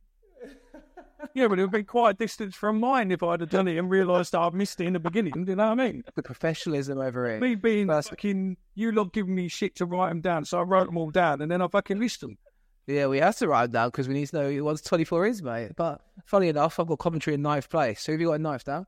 Yeah, 1.35 1.49
but 1.49 1.59
it 1.59 1.63
would 1.63 1.71
be 1.71 1.85
quite 1.85 2.11
a 2.13 2.15
distance 2.15 2.57
from 2.57 2.81
mine 2.81 3.13
if 3.13 3.23
I'd 3.23 3.41
have 3.43 3.51
done 3.51 3.69
it 3.69 3.77
and 3.77 3.91
realised 3.91 4.35
I'd 4.35 4.55
missed 4.55 4.81
it 4.81 4.87
in 4.87 4.95
the 4.95 4.99
beginning. 5.01 5.45
Do 5.45 5.53
you 5.53 5.57
know 5.57 5.69
what 5.69 5.79
I 5.79 5.87
mean? 5.93 6.03
The 6.17 6.23
professionalism 6.23 6.99
over 6.99 7.29
here. 7.29 7.39
Me 7.39 7.55
being 7.57 7.89
First- 7.89 8.09
fucking, 8.09 8.57
you 8.75 8.91
lot 8.91 9.13
giving 9.13 9.35
me 9.35 9.47
shit 9.49 9.77
to 9.77 9.85
write 9.87 10.09
them 10.09 10.23
down, 10.23 10.47
so 10.47 10.59
I 10.59 10.63
wrote 10.63 10.87
them 10.87 10.97
all 10.97 11.11
down 11.11 11.43
and 11.43 11.51
then 11.51 11.61
I 11.61 11.69
fucking 11.69 12.01
list 12.01 12.23
them. 12.23 12.39
Yeah, 12.87 13.07
we 13.07 13.19
have 13.19 13.37
to 13.37 13.49
write 13.49 13.67
them 13.67 13.73
down 13.73 13.89
because 13.89 14.09
we 14.09 14.15
need 14.15 14.27
to 14.29 14.37
know 14.51 14.65
what 14.65 14.83
24 14.83 15.27
is, 15.27 15.43
mate. 15.43 15.73
But 15.77 16.01
funny 16.25 16.49
enough, 16.49 16.81
I've 16.81 16.87
got 16.87 16.99
Coventry 16.99 17.35
in 17.35 17.43
ninth 17.43 17.69
place. 17.69 18.07
Who 18.07 18.13
have 18.13 18.21
you 18.21 18.29
got 18.29 18.33
in 18.35 18.43
ninth 18.43 18.65
down? 18.65 18.87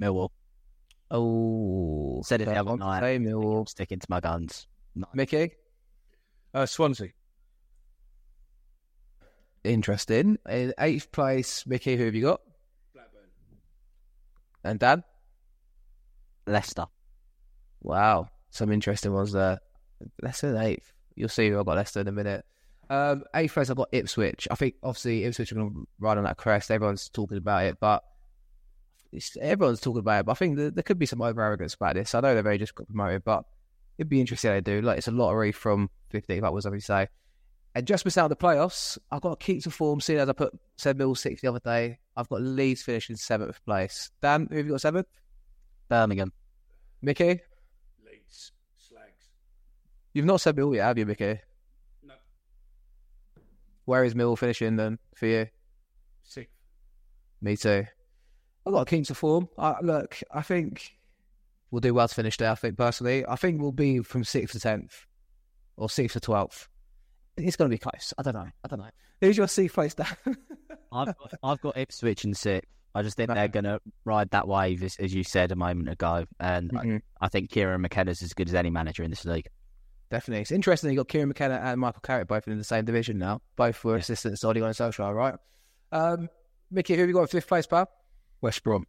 Millwall. 0.00 0.30
Oh, 1.10 2.22
Said 2.24 2.42
it 2.42 2.44
the 2.46 2.54
other 2.54 2.70
I'll 2.70 2.76
night. 2.76 3.00
Say 3.00 3.18
Millwall. 3.18 3.60
I'm 3.60 3.66
sticking 3.66 3.98
to 3.98 4.06
my 4.08 4.20
guns. 4.20 4.68
No. 4.94 5.06
Mickey, 5.14 5.50
Uh, 6.56 6.64
Swansea. 6.64 7.10
interesting. 9.62 10.38
In 10.48 10.72
eighth 10.78 11.12
place, 11.12 11.66
Mickey, 11.66 11.98
who 11.98 12.06
have 12.06 12.14
you 12.14 12.22
got? 12.22 12.40
Blackburn. 12.94 13.24
And 14.64 14.78
Dan? 14.78 15.04
Leicester. 16.46 16.86
Wow, 17.82 18.30
some 18.48 18.72
interesting 18.72 19.12
ones 19.12 19.32
there. 19.32 19.58
Leicester 20.22 20.48
in 20.48 20.56
eighth. 20.56 20.94
You'll 21.14 21.28
see 21.28 21.50
who 21.50 21.58
I've 21.58 21.66
got 21.66 21.76
Leicester 21.76 22.00
in 22.00 22.08
a 22.08 22.12
minute. 22.12 22.46
Um, 22.88 23.24
eighth 23.34 23.52
place, 23.52 23.68
I've 23.68 23.76
got 23.76 23.90
Ipswich. 23.92 24.48
I 24.50 24.54
think 24.54 24.76
obviously 24.82 25.24
Ipswich 25.24 25.52
are 25.52 25.56
going 25.56 25.74
to 25.74 25.86
ride 25.98 26.16
on 26.16 26.24
that 26.24 26.38
crest. 26.38 26.70
Everyone's 26.70 27.10
talking 27.10 27.36
about 27.36 27.64
it, 27.64 27.76
but 27.78 28.02
it's, 29.12 29.36
everyone's 29.42 29.82
talking 29.82 30.00
about 30.00 30.20
it. 30.20 30.26
But 30.26 30.32
I 30.32 30.36
think 30.36 30.56
there, 30.56 30.70
there 30.70 30.82
could 30.82 30.98
be 30.98 31.04
some 31.04 31.20
over 31.20 31.42
arrogance 31.42 31.74
about 31.74 31.96
this. 31.96 32.14
I 32.14 32.20
know 32.20 32.34
they've 32.34 32.42
very 32.42 32.56
just 32.56 32.74
got 32.74 32.86
promoted, 32.86 33.24
but 33.24 33.44
it'd 33.98 34.08
be 34.08 34.22
interesting 34.22 34.48
how 34.48 34.54
they 34.54 34.62
do. 34.62 34.80
Like 34.80 34.96
it's 34.96 35.08
a 35.08 35.12
lottery 35.12 35.52
from 35.52 35.90
15th 36.12 36.52
was, 36.52 36.66
as 36.66 36.72
we 36.72 36.80
say. 36.80 37.08
And 37.74 37.86
just 37.86 38.04
missing 38.04 38.22
out 38.22 38.28
the 38.28 38.36
playoffs, 38.36 38.96
I've 39.10 39.20
got 39.20 39.38
to 39.38 39.44
keep 39.44 39.62
to 39.64 39.70
form. 39.70 40.00
Seeing 40.00 40.18
as 40.18 40.28
I 40.28 40.32
put 40.32 40.58
said 40.76 40.96
Mill 40.96 41.14
sixth 41.14 41.42
the 41.42 41.48
other 41.48 41.60
day, 41.60 41.98
I've 42.16 42.28
got 42.28 42.40
Leeds 42.40 42.82
finishing 42.82 43.16
seventh 43.16 43.62
place. 43.66 44.10
Dan, 44.22 44.46
who 44.50 44.56
have 44.56 44.66
you 44.66 44.72
got 44.72 44.80
seventh? 44.80 45.08
Birmingham. 45.88 46.32
Mickey, 47.02 47.40
Leeds. 48.04 48.52
Slags. 48.78 49.30
you've 50.14 50.24
not 50.24 50.40
said 50.40 50.56
Mill 50.56 50.74
yet, 50.74 50.84
have 50.84 50.98
you, 50.98 51.04
Mickey? 51.04 51.38
No. 52.02 52.14
Where 53.84 54.04
is 54.04 54.14
Mill 54.14 54.36
finishing 54.36 54.76
then 54.76 54.98
for 55.14 55.26
you? 55.26 55.46
Sixth. 56.22 56.50
Me 57.42 57.56
too. 57.56 57.84
I've 58.66 58.72
got 58.72 58.80
a 58.80 58.86
keen 58.86 59.04
to 59.04 59.14
form. 59.14 59.48
I, 59.58 59.76
look, 59.82 60.18
I 60.32 60.42
think 60.42 60.96
we'll 61.70 61.80
do 61.80 61.94
well 61.94 62.08
to 62.08 62.14
finish 62.14 62.36
there. 62.38 62.50
I 62.50 62.54
think 62.54 62.76
personally, 62.76 63.24
I 63.26 63.36
think 63.36 63.60
we'll 63.60 63.70
be 63.70 64.00
from 64.00 64.24
sixth 64.24 64.54
to 64.54 64.60
tenth, 64.60 65.06
or 65.76 65.88
sixth 65.90 66.14
to 66.14 66.20
twelfth. 66.20 66.68
It's 67.36 67.56
going 67.56 67.70
to 67.70 67.74
be 67.74 67.78
close. 67.78 68.14
I 68.16 68.22
don't 68.22 68.34
know. 68.34 68.48
I 68.64 68.68
don't 68.68 68.78
know. 68.78 68.90
Who's 69.20 69.36
your 69.36 69.46
sixth 69.48 69.74
place 69.74 69.94
down? 69.94 70.08
I've 70.92 71.16
got, 71.18 71.32
I've 71.42 71.60
got 71.60 71.76
Ipswich 71.76 72.24
in 72.24 72.32
sixth. 72.34 72.70
I 72.94 73.02
just 73.02 73.16
think 73.18 73.28
they're 73.32 73.48
going 73.48 73.64
to 73.64 73.78
ride 74.06 74.30
that 74.30 74.48
wave, 74.48 74.82
as, 74.82 74.96
as 74.96 75.12
you 75.14 75.22
said 75.22 75.52
a 75.52 75.56
moment 75.56 75.90
ago. 75.90 76.24
And 76.40 76.70
Mhm. 76.70 77.02
I, 77.20 77.26
I 77.26 77.28
think 77.28 77.50
Kieran 77.50 77.82
McKenna's 77.82 78.22
as 78.22 78.32
good 78.32 78.48
as 78.48 78.54
any 78.54 78.70
manager 78.70 79.02
in 79.02 79.10
this 79.10 79.26
league. 79.26 79.48
Definitely. 80.10 80.40
It's 80.42 80.50
interesting 80.52 80.90
you 80.92 80.96
got 80.96 81.08
Kieran 81.08 81.28
McKenna 81.28 81.56
and 81.62 81.78
Michael 81.78 82.00
Carrick 82.00 82.26
both 82.28 82.48
in 82.48 82.56
the 82.56 82.64
same 82.64 82.86
division 82.86 83.18
now. 83.18 83.42
Both 83.56 83.84
were 83.84 83.96
assistants 83.96 84.40
to 84.40 84.48
Odegaard 84.48 84.68
and 84.80 84.94
Solskjaer, 84.94 85.14
right? 85.14 85.34
Um, 85.92 86.30
Mickey, 86.70 86.94
who 86.94 87.00
have 87.00 87.08
you 87.08 87.14
got 87.14 87.22
in 87.22 87.26
fifth 87.28 87.48
place, 87.48 87.66
pal? 87.66 87.90
West 88.40 88.62
Brom. 88.62 88.86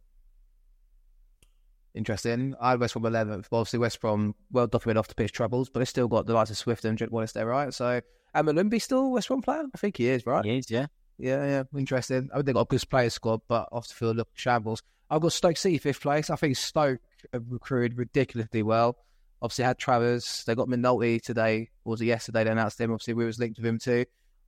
Interesting. 1.98 2.54
I 2.60 2.70
had 2.70 2.80
West 2.80 2.94
Brom 2.94 3.12
11th. 3.12 3.46
Obviously, 3.50 3.80
West 3.80 4.00
Brom 4.00 4.32
well 4.52 4.68
documented 4.68 5.00
off 5.00 5.08
the 5.08 5.16
pitch 5.16 5.32
troubles, 5.32 5.68
but 5.68 5.80
they 5.80 5.84
still 5.84 6.06
got 6.06 6.26
the 6.26 6.32
likes 6.32 6.48
of 6.48 6.56
Swift 6.56 6.84
and 6.84 6.96
Jed 6.96 7.10
Wallace 7.10 7.32
there, 7.32 7.44
right? 7.44 7.74
So, 7.74 8.00
and 8.34 8.46
Molumby 8.46 8.80
still 8.80 9.10
West 9.10 9.26
Brom 9.26 9.42
player? 9.42 9.64
I 9.74 9.78
think 9.78 9.96
he 9.96 10.08
is, 10.08 10.24
right? 10.24 10.44
He 10.44 10.58
is, 10.58 10.70
yeah. 10.70 10.86
Yeah, 11.18 11.44
yeah. 11.44 11.62
Interesting. 11.76 12.30
I 12.32 12.36
think 12.36 12.46
they've 12.46 12.54
got 12.54 12.60
a 12.60 12.66
good 12.66 12.88
player 12.88 13.10
squad, 13.10 13.40
but 13.48 13.68
off 13.72 13.88
the 13.88 13.94
field 13.94 14.16
look 14.16 14.28
shambles. 14.34 14.80
I've 15.10 15.22
got 15.22 15.32
Stoke 15.32 15.56
City 15.56 15.76
fifth 15.78 16.00
place. 16.00 16.30
I 16.30 16.36
think 16.36 16.56
Stoke 16.56 17.00
have 17.32 17.42
recruited 17.50 17.98
ridiculously 17.98 18.62
well. 18.62 18.96
Obviously 19.42 19.64
had 19.64 19.78
Travers. 19.78 20.44
They 20.46 20.54
got 20.54 20.68
Minotti 20.68 21.18
today. 21.18 21.68
Or 21.84 21.90
was 21.90 22.00
it 22.00 22.06
yesterday? 22.06 22.44
They 22.44 22.52
announced 22.52 22.80
him. 22.80 22.92
Obviously, 22.92 23.14
we 23.14 23.24
was 23.24 23.40
linked 23.40 23.58
with 23.58 23.66
him 23.66 23.80
too. 23.80 24.04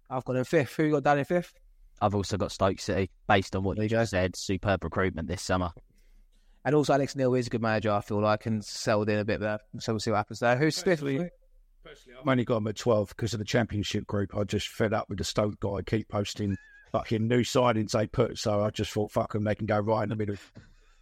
I've 0.08 0.24
got 0.24 0.36
him 0.36 0.44
fifth. 0.44 0.76
Who 0.76 0.84
you 0.84 0.92
got 0.92 1.02
down 1.02 1.18
in 1.18 1.24
fifth? 1.24 1.54
I've 2.00 2.14
also 2.14 2.36
got 2.36 2.52
Stoke 2.52 2.78
City, 2.78 3.10
based 3.28 3.56
on 3.56 3.64
what 3.64 3.76
you 3.76 3.88
just 3.88 4.12
said. 4.12 4.36
Superb 4.36 4.84
recruitment 4.84 5.26
this 5.26 5.42
summer. 5.42 5.72
And 6.64 6.74
also 6.74 6.92
Alex 6.92 7.16
Neil 7.16 7.34
is 7.34 7.46
a 7.46 7.50
good 7.50 7.62
manager, 7.62 7.90
I 7.90 8.00
feel 8.00 8.20
like, 8.20 8.46
and 8.46 8.64
settled 8.64 9.08
in 9.08 9.18
a 9.18 9.24
bit 9.24 9.40
there. 9.40 9.60
So 9.78 9.92
we'll 9.92 10.00
see 10.00 10.10
what 10.10 10.18
happens 10.18 10.40
there. 10.40 10.56
Who's 10.56 10.80
fifth? 10.82 11.00
Personally- 11.00 11.30
I've 12.20 12.28
only 12.28 12.44
got 12.44 12.58
him 12.58 12.66
at 12.66 12.76
12 12.76 13.08
because 13.08 13.32
of 13.32 13.38
the 13.38 13.44
championship 13.44 14.06
group. 14.06 14.36
I 14.36 14.44
just 14.44 14.68
fed 14.68 14.92
up 14.92 15.08
with 15.08 15.18
the 15.18 15.24
Stoke 15.24 15.58
guy. 15.60 15.70
I 15.78 15.82
Keep 15.82 16.08
posting 16.08 16.56
fucking 16.92 17.26
new 17.26 17.40
signings 17.40 17.92
they 17.92 18.06
put. 18.06 18.38
So 18.38 18.62
I 18.62 18.70
just 18.70 18.92
thought, 18.92 19.10
fuck 19.10 19.32
them, 19.32 19.44
they 19.44 19.54
can 19.54 19.66
go 19.66 19.78
right 19.78 20.02
in 20.02 20.10
the 20.10 20.16
middle. 20.16 20.36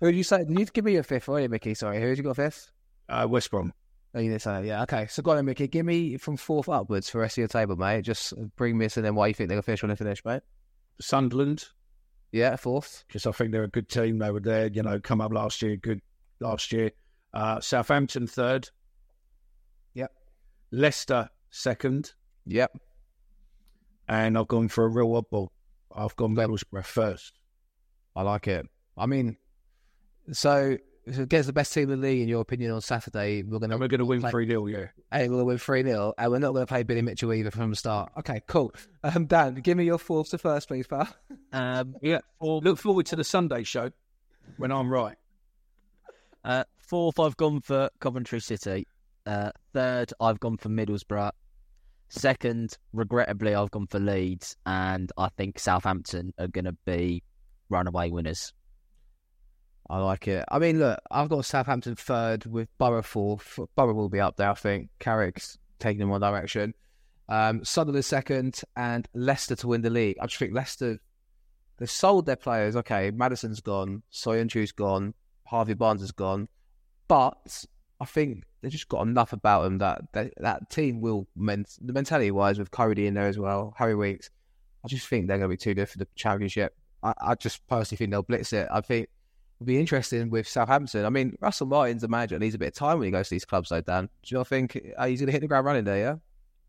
Who 0.00 0.06
did 0.06 0.16
you 0.16 0.22
say? 0.22 0.44
Did 0.44 0.58
you 0.58 0.66
give 0.66 0.84
me 0.84 0.96
a 0.96 1.02
fifth, 1.02 1.28
you, 1.28 1.48
Mickey? 1.48 1.74
Sorry, 1.74 2.00
who 2.00 2.06
did 2.06 2.18
you 2.18 2.24
got 2.24 2.36
fifth? 2.36 2.70
Uh, 3.08 3.26
West 3.28 3.50
Brom. 3.50 3.72
Oh, 4.14 4.20
you 4.20 4.38
say. 4.38 4.66
Yeah, 4.66 4.82
okay. 4.84 5.06
So 5.08 5.22
go 5.22 5.32
on, 5.32 5.44
Mickey. 5.44 5.68
Give 5.68 5.84
me 5.84 6.16
from 6.16 6.36
fourth 6.36 6.68
upwards 6.68 7.10
for 7.10 7.18
the 7.18 7.22
rest 7.22 7.34
of 7.34 7.38
your 7.38 7.48
table, 7.48 7.76
mate. 7.76 8.02
Just 8.02 8.32
bring 8.56 8.78
me 8.78 8.86
us 8.86 8.96
and 8.96 9.04
then 9.04 9.14
why 9.14 9.26
you 9.26 9.34
think 9.34 9.48
they're 9.48 9.56
going 9.56 9.62
to 9.62 9.66
finish 9.66 9.82
when 9.82 9.90
they 9.90 9.96
finish, 9.96 10.24
mate. 10.24 10.42
Sunderland, 11.00 11.66
Yeah, 12.32 12.56
fourth. 12.56 13.04
because 13.06 13.26
I 13.26 13.32
think 13.32 13.52
they're 13.52 13.64
a 13.64 13.68
good 13.68 13.88
team. 13.88 14.18
They 14.18 14.30
were 14.30 14.40
there, 14.40 14.66
you 14.66 14.82
know, 14.82 15.00
come 15.00 15.20
up 15.20 15.32
last 15.32 15.62
year, 15.62 15.76
good 15.76 16.00
last 16.40 16.72
year. 16.72 16.90
Uh, 17.32 17.60
Southampton 17.60 18.26
third. 18.26 18.68
Yep. 19.94 20.12
Leicester 20.70 21.30
second. 21.50 22.12
Yep. 22.46 22.76
And 24.08 24.38
I've 24.38 24.48
gone 24.48 24.68
for 24.68 24.84
a 24.84 24.88
real 24.88 25.08
oddball. 25.08 25.48
I've 25.94 26.16
gone 26.16 26.34
Middlesbrough 26.34 26.84
first. 26.84 27.32
I 28.14 28.22
like 28.22 28.48
it. 28.48 28.66
I 28.96 29.06
mean, 29.06 29.36
so, 30.32 30.32
so 30.72 30.78
against 31.16 31.46
the 31.46 31.52
best 31.52 31.72
team 31.72 31.90
in 31.90 32.00
the 32.00 32.06
league, 32.06 32.20
in 32.22 32.28
your 32.28 32.40
opinion, 32.40 32.72
on 32.72 32.80
Saturday, 32.80 33.42
we're 33.42 33.58
going 33.58 33.70
to 33.70 33.74
And 33.74 33.80
we're 33.80 33.88
going 33.88 33.98
to 34.00 34.04
win 34.04 34.20
3 34.20 34.46
0, 34.46 34.66
yeah. 34.66 34.86
And 35.10 35.22
we're 35.22 35.28
going 35.28 35.38
to 35.40 35.44
win 35.44 35.58
3 35.58 35.82
0, 35.82 36.14
and 36.18 36.30
we're 36.30 36.38
not 36.38 36.52
going 36.52 36.66
to 36.66 36.66
play 36.66 36.82
Billy 36.82 37.02
Mitchell 37.02 37.32
either 37.32 37.50
from 37.50 37.70
the 37.70 37.76
start. 37.76 38.12
Okay, 38.18 38.42
cool. 38.46 38.72
Um, 39.02 39.26
Dan, 39.26 39.54
give 39.54 39.76
me 39.76 39.84
your 39.84 39.98
fourth 39.98 40.30
to 40.30 40.38
first, 40.38 40.68
please, 40.68 40.86
pal. 40.86 41.08
Um, 41.52 41.96
Yeah. 42.02 42.20
Look 42.40 42.78
forward 42.78 43.06
to 43.06 43.16
the 43.16 43.24
Sunday 43.24 43.62
show 43.62 43.90
when 44.56 44.72
I'm 44.72 44.90
right. 44.90 45.16
uh, 46.44 46.64
fourth, 46.78 47.18
I've 47.18 47.36
gone 47.36 47.60
for 47.60 47.90
Coventry 48.00 48.40
City. 48.40 48.86
Uh, 49.26 49.50
third, 49.72 50.12
I've 50.20 50.40
gone 50.40 50.56
for 50.56 50.68
Middlesbrough. 50.68 51.32
Second, 52.08 52.76
regrettably, 52.94 53.54
I've 53.54 53.70
gone 53.70 53.86
for 53.86 53.98
Leeds, 53.98 54.56
and 54.64 55.12
I 55.18 55.28
think 55.36 55.58
Southampton 55.58 56.32
are 56.38 56.48
going 56.48 56.64
to 56.64 56.76
be 56.86 57.22
runaway 57.68 58.08
winners. 58.10 58.52
I 59.90 59.98
like 59.98 60.28
it. 60.28 60.44
I 60.48 60.58
mean, 60.58 60.78
look, 60.78 61.00
I've 61.10 61.28
got 61.28 61.44
Southampton 61.44 61.94
third 61.94 62.44
with 62.44 62.68
Borough 62.76 63.02
fourth. 63.02 63.58
Borough 63.74 63.94
will 63.94 64.10
be 64.10 64.20
up 64.20 64.36
there, 64.36 64.50
I 64.50 64.54
think. 64.54 64.90
Carrick's 64.98 65.58
taking 65.78 66.02
in 66.02 66.08
one 66.08 66.20
direction. 66.20 66.74
Um, 67.28 67.64
Sunderland 67.64 68.04
second, 68.04 68.60
and 68.76 69.08
Leicester 69.14 69.56
to 69.56 69.68
win 69.68 69.82
the 69.82 69.90
league. 69.90 70.16
I 70.20 70.26
just 70.26 70.38
think 70.38 70.54
Leicester, 70.54 70.98
they've 71.78 71.90
sold 71.90 72.26
their 72.26 72.36
players. 72.36 72.76
Okay, 72.76 73.10
Maddison's 73.10 73.60
gone, 73.60 74.02
Söyüncü's 74.12 74.72
gone, 74.72 75.14
Harvey 75.44 75.74
Barnes 75.74 76.02
is 76.02 76.12
gone. 76.12 76.48
But 77.06 77.64
I 78.00 78.04
think 78.04 78.44
they've 78.60 78.70
just 78.70 78.88
got 78.88 79.06
enough 79.06 79.32
about 79.32 79.62
them 79.62 79.78
that 79.78 80.02
that, 80.12 80.32
that 80.38 80.70
team 80.70 81.00
will 81.00 81.26
the 81.36 81.92
mentality 81.92 82.30
wise 82.30 82.58
with 82.58 82.70
Coady 82.70 83.06
in 83.06 83.14
there 83.14 83.26
as 83.26 83.38
well, 83.38 83.74
Harry 83.76 83.94
Winks. 83.94 84.30
I 84.84 84.88
just 84.88 85.06
think 85.06 85.26
they're 85.26 85.38
going 85.38 85.50
to 85.50 85.52
be 85.52 85.56
too 85.56 85.74
good 85.74 85.88
for 85.88 85.98
the 85.98 86.06
championship. 86.14 86.74
I, 87.02 87.14
I 87.20 87.34
just 87.34 87.66
personally 87.68 87.96
think 87.96 88.10
they'll 88.10 88.22
blitz 88.22 88.52
it. 88.52 88.68
I 88.70 88.80
think 88.80 89.08
it'll 89.58 89.66
be 89.66 89.78
interesting 89.78 90.30
with 90.30 90.46
Southampton. 90.46 91.04
I 91.04 91.10
mean, 91.10 91.36
Russell 91.40 91.66
Martin's 91.66 92.04
a 92.04 92.08
manager. 92.08 92.38
Needs 92.38 92.54
a 92.54 92.58
bit 92.58 92.68
of 92.68 92.74
time 92.74 92.98
when 92.98 93.06
he 93.06 93.10
goes 93.10 93.28
to 93.28 93.34
these 93.34 93.44
clubs, 93.44 93.70
though. 93.70 93.80
Dan, 93.80 94.04
do 94.04 94.10
you 94.26 94.38
not 94.38 94.46
think 94.46 94.80
uh, 94.96 95.06
he's 95.06 95.20
going 95.20 95.26
to 95.26 95.32
hit 95.32 95.40
the 95.40 95.48
ground 95.48 95.66
running 95.66 95.84
there? 95.84 95.98
Yeah. 95.98 96.14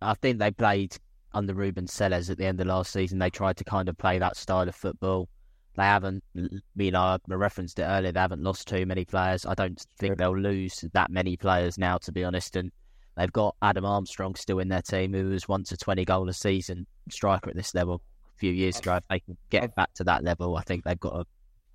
I 0.01 0.15
think 0.15 0.39
they 0.39 0.51
played 0.51 0.95
under 1.33 1.53
Ruben 1.53 1.85
Selles 1.85 2.29
at 2.29 2.37
the 2.37 2.45
end 2.45 2.59
of 2.59 2.67
last 2.67 2.91
season. 2.91 3.19
They 3.19 3.29
tried 3.29 3.57
to 3.57 3.63
kind 3.63 3.89
of 3.89 3.97
play 3.97 4.17
that 4.17 4.37
style 4.37 4.67
of 4.67 4.75
football. 4.75 5.29
They 5.75 5.83
haven't, 5.83 6.23
you 6.33 6.91
know, 6.91 6.99
I 6.99 7.17
referenced 7.27 7.77
it 7.79 7.83
earlier. 7.83 8.11
They 8.11 8.19
haven't 8.19 8.41
lost 8.41 8.67
too 8.67 8.85
many 8.85 9.05
players. 9.05 9.45
I 9.45 9.53
don't 9.53 9.79
think 9.99 10.17
they'll 10.17 10.37
lose 10.37 10.83
that 10.93 11.11
many 11.11 11.37
players 11.37 11.77
now, 11.77 11.97
to 11.99 12.11
be 12.11 12.23
honest. 12.23 12.55
And 12.55 12.71
they've 13.15 13.31
got 13.31 13.55
Adam 13.61 13.85
Armstrong 13.85 14.35
still 14.35 14.59
in 14.59 14.67
their 14.67 14.81
team, 14.81 15.13
who 15.13 15.29
was 15.29 15.47
once 15.47 15.71
a 15.71 15.77
20 15.77 16.03
goal 16.05 16.27
a 16.27 16.33
season 16.33 16.87
striker 17.09 17.51
at 17.51 17.55
this 17.55 17.75
level 17.75 18.01
a 18.35 18.39
few 18.39 18.51
years 18.51 18.79
ago. 18.79 18.95
If 18.95 19.07
they 19.09 19.19
can 19.19 19.37
get 19.51 19.75
back 19.75 19.93
to 19.95 20.03
that 20.05 20.23
level, 20.23 20.57
I 20.57 20.63
think 20.63 20.83
they've 20.83 20.99
got 20.99 21.13
a 21.13 21.25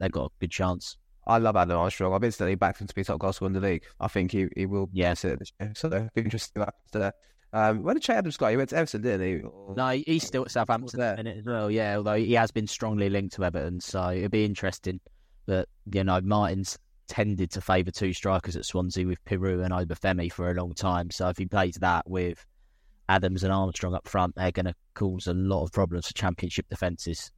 they've 0.01 0.13
got 0.13 0.27
a 0.27 0.31
good 0.41 0.51
chance. 0.51 0.97
I 1.27 1.39
love 1.39 1.57
Adam 1.57 1.79
Armstrong. 1.79 2.13
I've 2.15 2.25
instantly 2.25 2.55
backed 2.55 2.81
him 2.81 2.87
to 2.87 2.95
be 2.95 3.03
top 3.05 3.19
goal 3.19 3.33
in 3.43 3.53
the 3.53 3.61
league. 3.61 3.85
I 4.01 4.09
think 4.09 4.33
he, 4.33 4.47
he 4.57 4.67
will 4.67 4.89
Yeah. 4.93 5.15
this. 5.15 5.53
So 5.75 5.87
it'll 5.89 6.09
be 6.15 6.23
interesting 6.23 6.63
after 6.63 7.13
um, 7.53 7.83
when 7.85 7.95
did 7.95 8.03
Che 8.03 8.15
Adams 8.15 8.37
go? 8.37 8.49
He 8.49 8.57
went 8.57 8.71
to 8.71 8.77
Everton, 8.77 9.03
didn't 9.03 9.27
he? 9.27 9.43
Or- 9.43 9.75
No, 9.77 9.91
he's 9.91 10.27
still 10.27 10.43
at 10.45 10.51
Southampton 10.51 10.99
there. 10.99 11.11
at 11.13 11.17
the 11.19 11.23
minute 11.25 11.39
as 11.39 11.47
well. 11.47 11.71
Yeah, 11.71 11.97
although 11.99 12.17
he 12.17 12.33
has 12.33 12.51
been 12.51 12.67
strongly 12.67 13.09
linked 13.09 13.37
to 13.37 13.45
Everton, 13.45 13.81
so 13.81 14.11
it'll 14.11 14.29
be 14.29 14.45
interesting. 14.45 14.99
But 15.47 15.69
you 15.93 16.03
know, 16.03 16.21
Martin's 16.21 16.77
tended 17.07 17.53
to 17.53 17.61
favour 17.61 17.93
two 17.93 18.13
strikers 18.13 18.57
at 18.57 18.65
Swansea 18.65 19.07
with 19.07 19.25
Piroe 19.25 19.63
and 19.65 19.73
Obafemi 19.73 20.33
for 20.33 20.51
a 20.51 20.55
long 20.55 20.75
time. 20.75 21.11
So 21.11 21.29
if 21.29 21.39
he 21.39 21.47
plays 21.47 21.77
that 21.77 22.11
with 22.11 22.45
Adams 23.09 23.45
and 23.45 23.53
Armstrong 23.53 23.95
up 23.95 24.09
front, 24.09 24.35
they're 24.35 24.51
going 24.51 24.67
to 24.67 24.75
cause 24.95 25.27
a 25.29 25.35
lot 25.35 25.63
of 25.63 25.71
problems 25.71 26.09
for 26.09 26.15
Championship 26.15 26.67
defences. 26.71 27.31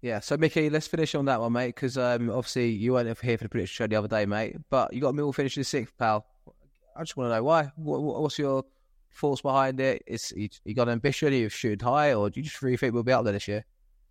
Yeah, 0.00 0.20
so 0.20 0.36
Mickey, 0.36 0.70
let's 0.70 0.86
finish 0.86 1.14
on 1.16 1.24
that 1.24 1.40
one, 1.40 1.52
mate, 1.52 1.74
because 1.74 1.98
um, 1.98 2.30
obviously 2.30 2.70
you 2.70 2.92
weren't 2.92 3.18
here 3.20 3.36
for 3.36 3.44
the 3.44 3.48
prediction 3.48 3.74
show 3.84 3.86
the 3.88 3.96
other 3.96 4.06
day, 4.08 4.26
mate, 4.26 4.56
but 4.70 4.92
you 4.92 5.00
got 5.00 5.14
Millwall 5.14 5.34
finishing 5.34 5.64
sixth, 5.64 5.92
pal. 5.98 6.24
I 6.96 7.02
just 7.02 7.16
want 7.16 7.30
to 7.30 7.36
know 7.36 7.42
why. 7.42 7.72
What, 7.76 8.02
what- 8.02 8.22
what's 8.22 8.38
your 8.38 8.64
thoughts 9.12 9.40
behind 9.42 9.80
it? 9.80 10.02
Is 10.06 10.32
you, 10.36 10.48
you 10.64 10.74
got 10.74 10.88
ambition? 10.88 11.32
You've 11.32 11.52
shooting 11.52 11.84
high, 11.84 12.12
or 12.14 12.30
do 12.30 12.38
you 12.38 12.44
just 12.44 12.62
really 12.62 12.76
think 12.76 12.94
we'll 12.94 13.02
be 13.02 13.12
up 13.12 13.24
there 13.24 13.32
this 13.32 13.48
year? 13.48 13.64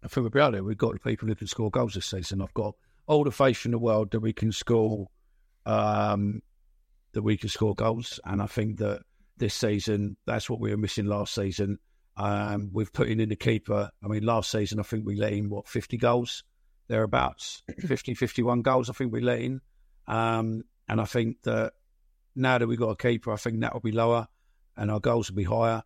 I 0.04 0.08
think 0.08 0.24
we'll 0.24 0.30
be 0.30 0.40
out 0.42 0.52
there. 0.52 0.64
We've 0.64 0.78
got 0.78 1.02
people 1.02 1.28
who 1.28 1.36
can 1.36 1.48
score 1.48 1.72
goals 1.72 1.94
this 1.94 2.06
season. 2.06 2.42
I've 2.42 2.54
got 2.54 2.76
all 3.08 3.24
the 3.24 3.32
faith 3.32 3.64
in 3.66 3.72
the 3.72 3.80
world 3.80 4.12
that 4.12 4.20
we 4.20 4.34
can 4.34 4.52
score, 4.52 5.08
um, 5.66 6.42
that 7.14 7.22
we 7.22 7.38
can 7.38 7.48
score 7.50 7.76
goals, 7.76 8.20
and 8.26 8.42
I 8.42 8.48
think 8.48 8.78
that 8.80 9.02
this 9.38 9.54
season 9.54 10.18
that's 10.26 10.50
what 10.50 10.60
we 10.60 10.72
were 10.72 10.78
missing 10.78 11.06
last 11.06 11.34
season. 11.34 11.80
Um, 12.18 12.72
we've 12.74 12.92
put 12.92 13.10
in 13.10 13.20
in 13.20 13.30
the 13.30 13.36
keeper. 13.36 13.92
I 14.04 14.08
mean, 14.08 14.24
last 14.24 14.52
season 14.52 14.80
I 14.80 14.84
think 14.84 15.06
we 15.06 15.16
let 15.16 15.34
in 15.34 15.50
what 15.50 15.68
fifty 15.68 15.98
goals, 15.98 16.44
thereabouts, 16.88 17.64
50, 17.80 18.14
51 18.16 18.62
goals. 18.62 18.90
I 18.90 18.94
think 18.94 19.14
we 19.14 19.22
let 19.22 19.40
in, 19.40 19.62
um, 20.08 20.64
and 20.90 21.00
I 21.00 21.06
think 21.06 21.44
that 21.44 21.74
now 22.36 22.58
that 22.58 22.68
we've 22.68 22.80
got 22.80 22.90
a 22.90 22.96
keeper, 22.96 23.32
I 23.32 23.38
think 23.38 23.62
that 23.62 23.74
will 23.74 23.82
be 23.82 23.92
lower, 23.92 24.28
and 24.76 24.90
our 24.90 25.00
goals 25.00 25.30
will 25.30 25.38
be 25.38 25.44
higher. 25.44 25.84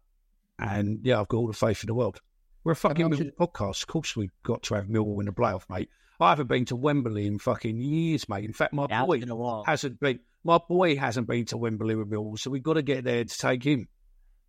And 0.57 0.99
yeah, 1.03 1.19
I've 1.19 1.27
got 1.27 1.37
all 1.37 1.47
the 1.47 1.53
faith 1.53 1.83
in 1.83 1.87
the 1.87 1.95
world. 1.95 2.21
We're 2.63 2.73
a 2.73 2.75
fucking 2.75 3.11
how 3.11 3.17
Millwall 3.17 3.35
podcast. 3.35 3.81
Of 3.81 3.87
course, 3.87 4.15
we've 4.15 4.31
got 4.43 4.63
to 4.63 4.75
have 4.75 4.85
Millwall 4.85 5.19
in 5.19 5.25
the 5.25 5.31
playoff, 5.31 5.63
mate. 5.69 5.89
I 6.19 6.29
haven't 6.29 6.47
been 6.47 6.65
to 6.65 6.75
Wembley 6.75 7.25
in 7.25 7.39
fucking 7.39 7.79
years, 7.79 8.29
mate. 8.29 8.45
In 8.45 8.53
fact, 8.53 8.73
my 8.73 8.85
Yeah, 8.87 9.05
boy 9.05 9.19
a 9.19 9.63
hasn't 9.65 9.99
been. 9.99 10.19
My 10.43 10.59
boy 10.59 10.95
hasn't 10.95 11.27
been 11.27 11.45
to 11.45 11.57
Wembley 11.57 11.95
with 11.95 12.09
Millwall, 12.09 12.37
so 12.37 12.51
we've 12.51 12.61
got 12.61 12.73
to 12.73 12.83
get 12.83 13.03
there 13.03 13.23
to 13.23 13.37
take 13.37 13.63
him. 13.63 13.87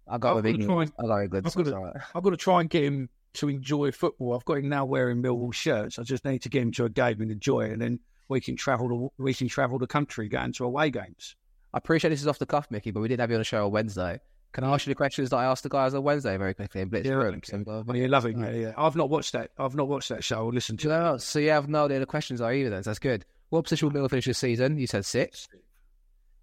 I 0.08 0.18
got 0.18 0.30
I've 0.30 0.34
with 0.36 0.44
got 0.44 0.50
to 0.56 0.60
England. 0.62 0.92
try- 0.98 1.04
I 1.04 1.08
got 1.08 1.18
England. 1.22 1.46
I've 1.46 1.54
got 1.54 1.64
to-. 1.64 2.04
I've 2.14 2.22
got 2.22 2.30
to 2.30 2.36
try 2.36 2.60
and 2.60 2.68
get 2.70 2.84
him 2.84 3.08
to 3.34 3.48
enjoy 3.48 3.92
football. 3.92 4.34
I've 4.34 4.44
got 4.44 4.58
him 4.58 4.68
now 4.68 4.84
wearing 4.84 5.22
Millwall 5.22 5.54
shirts. 5.54 5.98
I 5.98 6.02
just 6.02 6.24
need 6.24 6.42
to 6.42 6.48
get 6.48 6.62
him 6.62 6.72
to 6.72 6.84
a 6.84 6.88
game 6.90 7.20
and 7.20 7.30
enjoy 7.30 7.62
it, 7.66 7.72
and 7.72 7.80
then 7.80 8.00
we 8.28 8.40
can 8.40 8.56
travel. 8.56 8.88
The, 8.88 9.22
we 9.22 9.32
can 9.34 9.48
travel 9.48 9.78
the 9.78 9.86
country, 9.86 10.28
going 10.28 10.52
to 10.54 10.64
away 10.64 10.90
games. 10.90 11.36
I 11.72 11.78
appreciate 11.78 12.10
this 12.10 12.20
is 12.20 12.28
off 12.28 12.38
the 12.38 12.46
cuff, 12.46 12.70
Mickey, 12.70 12.90
but 12.90 13.00
we 13.00 13.08
didn't 13.08 13.20
have 13.20 13.30
you 13.30 13.36
on 13.36 13.40
the 13.40 13.44
show 13.44 13.64
on 13.64 13.72
Wednesday. 13.72 14.20
Can 14.52 14.64
I 14.64 14.74
ask 14.74 14.86
you 14.86 14.90
the 14.90 14.94
questions 14.96 15.30
that 15.30 15.36
I 15.36 15.46
asked 15.46 15.62
the 15.62 15.70
guys 15.70 15.94
on 15.94 16.02
Wednesday 16.02 16.36
very 16.36 16.52
quickly 16.52 16.82
and 16.82 16.90
blitz 16.90 17.06
Yeah, 17.08 17.14
through 17.14 17.22
them? 17.30 17.34
okay. 17.36 17.50
So 17.52 17.56
we 17.58 17.64
got- 17.64 17.86
Well, 17.86 17.96
you 17.96 18.08
love 18.08 18.26
it. 18.26 18.36
Yeah, 18.36 18.50
yeah. 18.50 18.72
I've 18.76 18.96
not 18.96 19.08
watched 19.08 19.32
that. 19.32 19.50
I've 19.56 19.74
not 19.74 19.88
watched 19.88 20.10
that 20.10 20.22
show. 20.22 20.46
Listen 20.48 20.76
to 20.76 21.14
it. 21.14 21.20
So 21.22 21.38
you 21.38 21.48
have 21.48 21.70
no 21.70 21.86
idea 21.86 22.00
the 22.00 22.04
questions 22.04 22.42
are 22.42 22.52
either 22.52 22.68
then, 22.68 22.82
so 22.82 22.90
that's 22.90 22.98
good. 22.98 23.24
What 23.48 23.62
position 23.62 23.88
will 23.88 23.98
Millwall 23.98 24.10
finish 24.10 24.26
this 24.26 24.36
season? 24.36 24.76
You 24.76 24.86
said 24.86 25.06
six. 25.06 25.48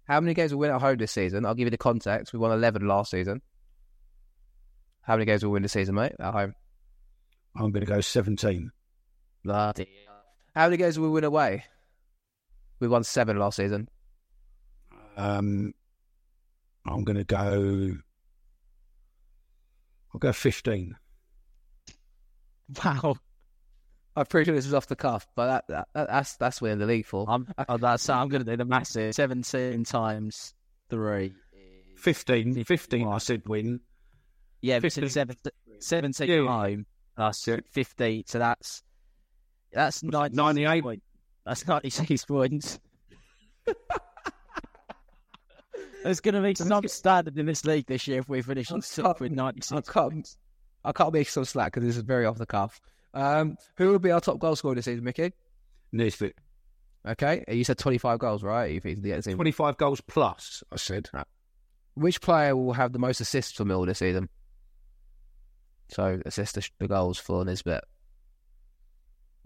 How 0.08 0.20
many 0.20 0.34
games 0.34 0.52
will 0.52 0.58
win 0.58 0.72
at 0.72 0.80
home 0.80 0.96
this 0.96 1.12
season? 1.12 1.46
I'll 1.46 1.54
give 1.54 1.66
you 1.66 1.70
the 1.70 1.78
context. 1.78 2.32
We 2.32 2.40
won 2.40 2.50
11 2.50 2.86
last 2.88 3.12
season. 3.12 3.42
How 5.02 5.14
many 5.14 5.24
games 5.24 5.42
will 5.42 5.50
we 5.50 5.54
win 5.54 5.62
this 5.62 5.72
season, 5.72 5.94
mate, 5.94 6.12
at 6.18 6.32
home? 6.32 6.54
I'm 7.56 7.72
going 7.72 7.84
to 7.84 7.92
go 7.92 8.00
17. 8.00 8.70
Bloody. 9.44 9.88
How 10.54 10.66
many 10.66 10.76
games 10.76 10.98
will 10.98 11.08
we 11.08 11.14
win 11.14 11.24
away? 11.24 11.64
We 12.78 12.88
won 12.88 13.04
seven 13.04 13.38
last 13.38 13.56
season. 13.56 13.88
Um, 15.16 15.74
I'm 16.86 17.04
going 17.04 17.18
to 17.18 17.24
go. 17.24 17.96
I'll 20.14 20.18
go 20.18 20.32
15. 20.32 20.96
Wow. 22.84 23.16
I'm 24.16 24.26
pretty 24.26 24.46
sure 24.46 24.54
this 24.54 24.66
is 24.66 24.74
off 24.74 24.88
the 24.88 24.96
cuff, 24.96 25.26
but 25.36 25.64
that, 25.68 25.86
that, 25.94 26.08
that's 26.08 26.36
that's 26.36 26.60
winning 26.60 26.78
the 26.78 26.86
league 26.86 27.06
for. 27.06 27.26
I'm, 27.28 27.46
oh, 27.68 27.76
that's, 27.76 28.08
I'm 28.08 28.28
going 28.28 28.44
to 28.44 28.50
do 28.50 28.56
the 28.56 28.64
massive 28.64 29.14
17 29.14 29.84
times 29.84 30.52
three. 30.90 31.32
15. 31.96 32.64
15, 32.64 33.08
I 33.08 33.18
said 33.18 33.42
win. 33.46 33.80
Yeah, 34.62 34.76
we 34.76 34.80
15. 34.90 35.08
said 35.08 35.12
seven, 35.12 35.36
17 35.78 36.28
Yeah. 36.28 36.46
home 36.46 36.86
plus 37.16 37.46
Yeah. 37.46 37.56
15. 37.70 38.24
So 38.26 38.38
that's 38.38 38.82
that's 39.72 40.02
96 40.02 40.34
98. 40.36 40.82
points. 40.82 41.04
That's 41.46 41.66
96 41.66 42.24
points. 42.26 42.80
There's 46.02 46.20
going 46.20 46.34
to 46.34 46.40
be 46.40 46.54
some 46.54 46.88
standard 46.88 47.38
in 47.38 47.44
this 47.46 47.64
league 47.64 47.86
this 47.86 48.08
year 48.08 48.20
if 48.20 48.28
we 48.28 48.40
finish 48.40 48.70
on 48.70 48.80
top 48.80 49.20
with 49.20 49.32
I 49.32 49.34
96 49.34 49.88
can't, 49.88 50.12
points. 50.12 50.38
I 50.82 50.92
can't 50.92 51.12
make 51.12 51.28
some 51.28 51.44
slack 51.44 51.72
because 51.74 51.86
this 51.86 51.96
is 51.96 52.02
very 52.02 52.24
off 52.24 52.38
the 52.38 52.46
cuff. 52.46 52.80
Um, 53.12 53.56
who 53.76 53.88
will 53.88 53.98
be 53.98 54.10
our 54.10 54.20
top 54.20 54.38
goal 54.38 54.56
scorer 54.56 54.74
this 54.76 54.86
season, 54.86 55.04
Mickey? 55.04 55.32
Nisbet. 55.92 56.34
Okay, 57.06 57.44
you 57.48 57.64
said 57.64 57.76
25 57.78 58.18
goals, 58.18 58.42
right? 58.42 58.72
You 58.72 58.80
think 58.80 59.02
the 59.02 59.20
team. 59.20 59.34
25 59.34 59.76
goals 59.76 60.00
plus, 60.02 60.62
I 60.72 60.76
said. 60.76 61.10
Which 61.94 62.20
player 62.22 62.56
will 62.56 62.72
have 62.74 62.92
the 62.92 62.98
most 62.98 63.20
assists 63.20 63.52
for 63.52 63.64
Mill 63.66 63.84
this 63.84 63.98
season? 63.98 64.28
So 65.90 66.20
assist 66.24 66.54
the, 66.54 66.68
the 66.78 66.88
goals 66.88 67.18
for 67.18 67.44
Nisbet. 67.44 67.84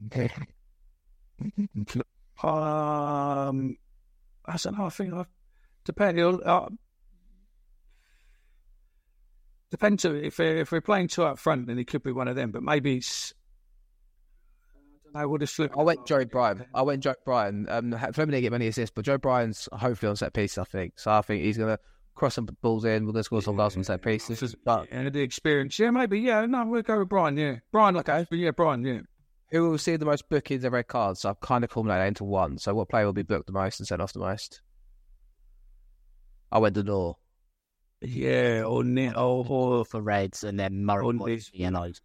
Okay. 0.07 0.31
Um, 2.43 3.77
I 4.45 4.57
don't 4.57 4.77
know. 4.77 4.87
I 4.87 4.89
think 4.91 5.15
I 5.15 5.25
depend. 5.85 6.19
it'll, 6.19 6.41
Uh, 6.45 6.69
depends 9.71 10.05
if 10.05 10.39
we're, 10.39 10.57
if 10.59 10.73
we're 10.73 10.81
playing 10.81 11.09
two 11.09 11.23
up 11.25 11.39
front, 11.39 11.67
then 11.67 11.79
it 11.79 11.85
could 11.85 12.03
be 12.03 12.13
one 12.13 12.29
of 12.29 12.37
them. 12.37 12.51
But 12.51 12.63
maybe 12.63 12.97
it's. 12.97 13.33
I 14.75 14.79
don't 15.05 15.23
know. 15.23 15.29
We'll 15.29 15.39
just 15.39 15.55
flip. 15.55 15.73
I 15.79 15.83
went 15.83 16.07
Joe 16.07 16.25
Bryan. 16.25 16.67
I 16.75 16.83
went 16.83 17.03
Joe 17.03 17.15
Bryan. 17.25 17.67
Um, 17.69 17.93
Flemming 18.13 18.33
didn't 18.33 18.43
get 18.43 18.53
many 18.53 18.67
assists, 18.67 18.93
but 18.95 19.05
Joe 19.05 19.17
Bryan's 19.19 19.69
hopefully 19.73 20.11
on 20.11 20.17
set 20.17 20.33
piece. 20.35 20.59
I 20.59 20.65
think 20.65 20.99
so. 20.99 21.13
I 21.13 21.23
think 21.23 21.43
he's 21.45 21.57
gonna 21.57 21.79
cross 22.15 22.35
some 22.35 22.47
balls 22.63 22.85
in. 22.85 23.07
We're 23.07 23.13
gonna 23.13 23.25
score 23.25 23.43
some 23.43 23.57
goals 23.57 23.77
on 23.77 23.85
set 23.85 24.03
piece. 24.03 24.29
This 24.29 24.43
is 24.43 24.55
but 24.55 24.89
And 24.91 25.13
the 25.13 25.21
experience, 25.21 25.79
yeah, 25.79 25.91
maybe, 25.91 26.21
yeah. 26.21 26.47
No, 26.47 26.65
we'll 26.67 26.83
go 26.83 26.99
with 27.01 27.09
Bryan. 27.09 27.37
Yeah, 27.37 27.57
Bryan. 27.73 27.97
Okay, 27.99 28.27
but 28.29 28.39
yeah, 28.39 28.51
Bryan. 28.53 28.85
Yeah. 28.85 29.01
who 29.51 29.71
will 29.71 29.79
see 29.79 29.97
the 29.97 30.05
most 30.07 30.29
bookings 30.29 30.65
and 30.65 30.73
red 30.73 30.89
cards? 30.89 31.21
So 31.21 31.31
I've 31.31 31.41
kind 31.41 31.63
of 31.65 31.71
culminated 31.71 32.03
that 32.03 32.09
into 32.09 32.25
one. 32.25 32.59
So 32.59 32.75
what 32.75 32.89
player 32.89 33.05
will 33.07 33.13
be 33.13 33.23
booked 33.23 33.47
the 33.47 33.53
most 33.53 33.79
and 33.81 33.87
sent 33.87 34.01
off 34.03 34.13
the 34.13 34.19
most? 34.21 34.61
I 36.51 36.59
went 36.59 36.75
to 36.77 36.83
De 36.83 36.91
Norre. 36.91 37.15
Yeah, 38.01 38.65
or 38.67 38.85
Ni- 38.85 39.13
or, 39.15 39.45
or 39.49 39.85
for 39.85 40.01
Reds 40.03 40.45
and 40.45 40.59
then 40.61 40.85
Murray 40.85 41.07
On 41.07 41.19
Boys 41.19 41.29
this- 41.29 41.49
for 41.49 41.57
yellows. 41.57 42.01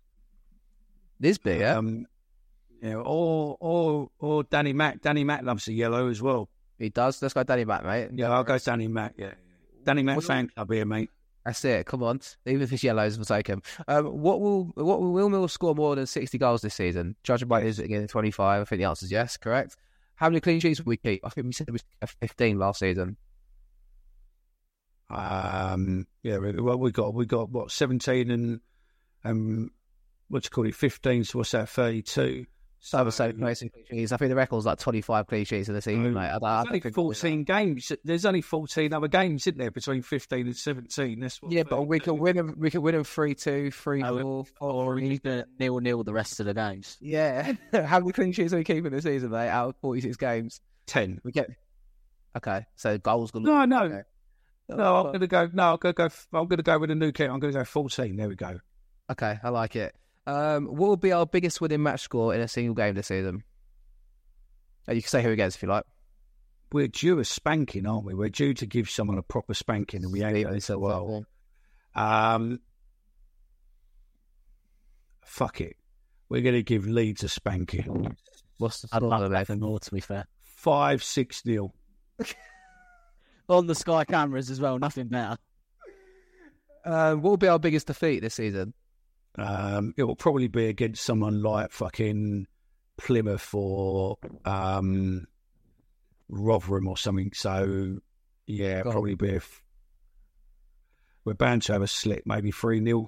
Nisbet, 1.19 1.59
yeah. 1.59 1.77
um, 1.77 2.05
yeah, 2.81 2.95
or 2.95 3.57
or 3.59 4.09
or 4.19 4.43
Danny 4.45 4.71
Mack. 4.71 5.01
Danny 5.01 5.25
Mack 5.25 5.43
loves 5.43 5.65
the 5.65 5.73
yellow 5.73 6.07
as 6.07 6.21
well. 6.21 6.49
he 6.77 6.87
does. 6.89 7.21
Let's 7.21 7.33
go 7.33 7.43
Danny 7.43 7.65
Mack, 7.65 7.83
mate. 7.83 8.11
Yeah, 8.13 8.29
I'll 8.31 8.45
go 8.45 8.57
Danny 8.57 8.87
Mack. 8.87 9.15
Yeah, 9.17 9.33
Danny 9.83 10.03
What's- 10.03 10.27
fan 10.27 10.47
club 10.49 10.71
here, 10.71 10.85
mate. 10.85 11.09
That's 11.45 11.63
it. 11.65 11.85
Come 11.85 12.03
on. 12.03 12.19
Even 12.45 12.61
if 12.61 12.71
it's 12.73 12.83
yellows, 12.83 13.17
we'll 13.17 13.25
take 13.25 13.47
him. 13.47 13.61
Um, 13.87 14.05
what 14.05 14.41
will 14.41 14.65
what 14.75 14.99
will 15.01 15.13
Will 15.13 15.29
Mill 15.29 15.47
score 15.47 15.73
more 15.73 15.95
than 15.95 16.05
sixty 16.05 16.37
goals 16.37 16.61
this 16.61 16.75
season? 16.75 17.15
Judging 17.23 17.47
by 17.47 17.61
his 17.61 17.79
again 17.79 18.07
twenty 18.07 18.29
five, 18.29 18.61
I 18.61 18.65
think 18.65 18.79
the 18.81 18.85
answer 18.89 19.05
is 19.05 19.11
yes. 19.11 19.37
Correct. 19.37 19.75
How 20.15 20.27
many 20.29 20.41
clean 20.41 20.59
sheets 20.59 20.79
will 20.81 20.89
we 20.89 20.97
keep? 20.97 21.25
I 21.25 21.29
think 21.29 21.47
we 21.47 21.53
said 21.53 21.69
it 21.69 21.71
was 21.71 21.83
fifteen 22.19 22.59
last 22.59 22.79
season. 22.79 23.15
Um, 25.09 26.05
yeah, 26.23 26.37
we- 26.37 26.51
well, 26.59 26.77
we 26.77 26.91
got 26.91 27.13
we 27.13 27.25
got 27.25 27.49
what 27.49 27.71
seventeen 27.71 28.29
and 28.29 28.59
um, 29.23 29.71
what's 30.27 30.47
it 30.47 30.51
called 30.51 30.67
it 30.67 30.75
fifteen. 30.75 31.23
So 31.23 31.39
what's 31.39 31.51
that? 31.51 31.69
Thirty-two. 31.69 32.45
So 32.81 33.03
the 33.03 33.11
same 33.11 33.39
most 33.39 33.59
clean 33.59 33.71
sheets. 33.89 34.11
I 34.13 34.17
think 34.17 34.29
the 34.29 34.35
record's 34.35 34.65
like 34.65 34.79
25 34.79 35.27
clean 35.27 35.43
sheets 35.43 35.67
in 35.67 35.73
the 35.75 35.81
season, 35.81 36.13
mate. 36.13 36.29
I, 36.29 36.35
I, 36.35 36.39
There's 36.39 36.67
only 36.67 36.79
think 36.79 36.95
14 36.95 37.43
games. 37.43 37.91
There's 38.05 38.25
only 38.25 38.41
14 38.41 38.93
other 38.93 39.09
games, 39.09 39.45
isn't 39.47 39.57
there, 39.57 39.69
between 39.69 40.01
15 40.01 40.47
and 40.47 40.55
17? 40.55 41.19
That's 41.19 41.41
what 41.41 41.51
Yeah, 41.51 41.63
but 41.63 41.83
we 41.83 41.99
can 41.99 42.17
win 42.17 42.37
them. 42.37 42.55
We 42.57 42.71
can 42.71 42.81
win 42.81 42.95
them 42.95 43.03
three 43.03 43.35
two, 43.35 43.71
three 43.71 44.01
Oh, 44.01 44.19
four, 44.21 44.45
four 44.45 44.71
Or 44.71 44.95
three. 44.95 45.09
even 45.09 45.43
nil 45.59 45.79
nil 45.79 46.03
the 46.05 46.13
rest 46.13 46.39
of 46.39 46.45
the 46.45 46.53
games. 46.53 46.97
Yeah, 47.01 47.53
how 47.73 47.99
many 47.99 48.13
clean 48.13 48.31
sheets 48.31 48.53
are 48.53 48.57
we 48.57 48.63
keeping 48.63 48.91
this 48.91 49.03
season, 49.03 49.31
mate? 49.31 49.49
Out 49.49 49.69
of 49.69 49.75
46 49.81 50.15
games, 50.15 50.61
10. 50.87 51.19
we 51.23 51.33
get. 51.33 51.49
Okay, 52.37 52.65
so 52.75 52.97
goals 52.97 53.31
galore. 53.31 53.65
No, 53.65 53.65
no. 53.65 53.83
Okay. 53.85 54.01
No, 54.69 54.97
I'm 54.97 55.05
going 55.07 55.19
to 55.21 55.27
go. 55.27 55.49
No, 55.51 55.71
I'm 55.73 55.77
going 55.77 55.95
to 55.95 55.97
go. 56.07 56.09
I'm 56.31 56.47
going 56.47 56.57
to 56.57 56.63
go 56.63 56.77
with 56.77 56.91
a 56.91 56.95
new 56.95 57.11
kit. 57.11 57.29
I'm 57.29 57.39
going 57.39 57.51
to 57.51 57.59
go 57.59 57.65
14. 57.65 58.15
There 58.15 58.29
we 58.29 58.35
go. 58.35 58.59
Okay, 59.11 59.37
I 59.43 59.49
like 59.49 59.75
it. 59.75 59.95
Um, 60.29 60.67
what 60.67 60.89
will 60.89 60.97
be 60.97 61.11
our 61.11 61.25
biggest 61.25 61.59
winning 61.59 61.81
match 61.81 62.01
score 62.01 62.35
in 62.35 62.41
a 62.41 62.47
single 62.47 62.75
game 62.75 62.93
this 62.93 63.07
season? 63.07 63.43
Uh, 64.87 64.93
you 64.93 65.01
can 65.01 65.09
say 65.09 65.23
who 65.23 65.31
against 65.31 65.57
if 65.57 65.63
you 65.63 65.69
like. 65.69 65.85
We're 66.71 66.87
due 66.87 67.17
a 67.17 67.25
spanking, 67.25 67.87
aren't 67.87 68.05
we? 68.05 68.13
We're 68.13 68.29
due 68.29 68.53
to 68.53 68.67
give 68.67 68.91
someone 68.91 69.17
a 69.17 69.23
proper 69.23 69.55
spanking, 69.55 70.03
and 70.03 70.13
we 70.13 70.23
ain't 70.23 70.45
done 70.45 70.55
it 70.55 70.61
so 70.61 70.77
well. 70.77 71.25
Um, 71.95 72.59
fuck 75.25 75.61
it. 75.61 75.77
We're 76.29 76.41
going 76.41 76.53
to 76.53 76.61
give 76.63 76.85
Leeds 76.85 77.23
a 77.23 77.29
spanking. 77.29 78.15
What's 78.59 78.83
the 78.83 78.89
I'd 78.91 79.01
love 79.01 79.21
mate? 79.21 79.31
nothing 79.31 79.61
more, 79.61 79.79
to 79.79 79.91
be 79.91 79.99
fair. 79.99 80.27
Five, 80.43 81.03
six 81.03 81.43
nil. 81.43 81.73
On 83.49 83.65
the 83.65 83.73
Sky 83.73 84.05
cameras 84.05 84.51
as 84.51 84.61
well, 84.61 84.77
nothing 84.77 85.07
better. 85.07 85.37
Um, 86.85 87.23
what 87.23 87.31
will 87.31 87.37
be 87.37 87.47
our 87.47 87.57
biggest 87.57 87.87
defeat 87.87 88.19
this 88.19 88.35
season? 88.35 88.75
Um, 89.37 89.93
it 89.97 90.03
will 90.03 90.15
probably 90.15 90.47
be 90.47 90.65
against 90.67 91.03
someone 91.03 91.41
like 91.41 91.71
fucking 91.71 92.47
Plymouth 92.97 93.53
or 93.53 94.17
um, 94.45 95.25
Rotherham 96.27 96.87
or 96.87 96.97
something. 96.97 97.31
So, 97.33 97.99
yeah, 98.47 98.81
Go 98.83 98.89
on. 98.89 98.93
probably 98.93 99.15
be. 99.15 99.29
A 99.29 99.35
f- 99.37 99.61
we're 101.25 101.33
bound 101.35 101.61
to 101.63 101.73
have 101.73 101.81
a 101.81 101.87
slip, 101.87 102.23
maybe 102.25 102.51
3 102.51 102.83
0. 102.83 103.07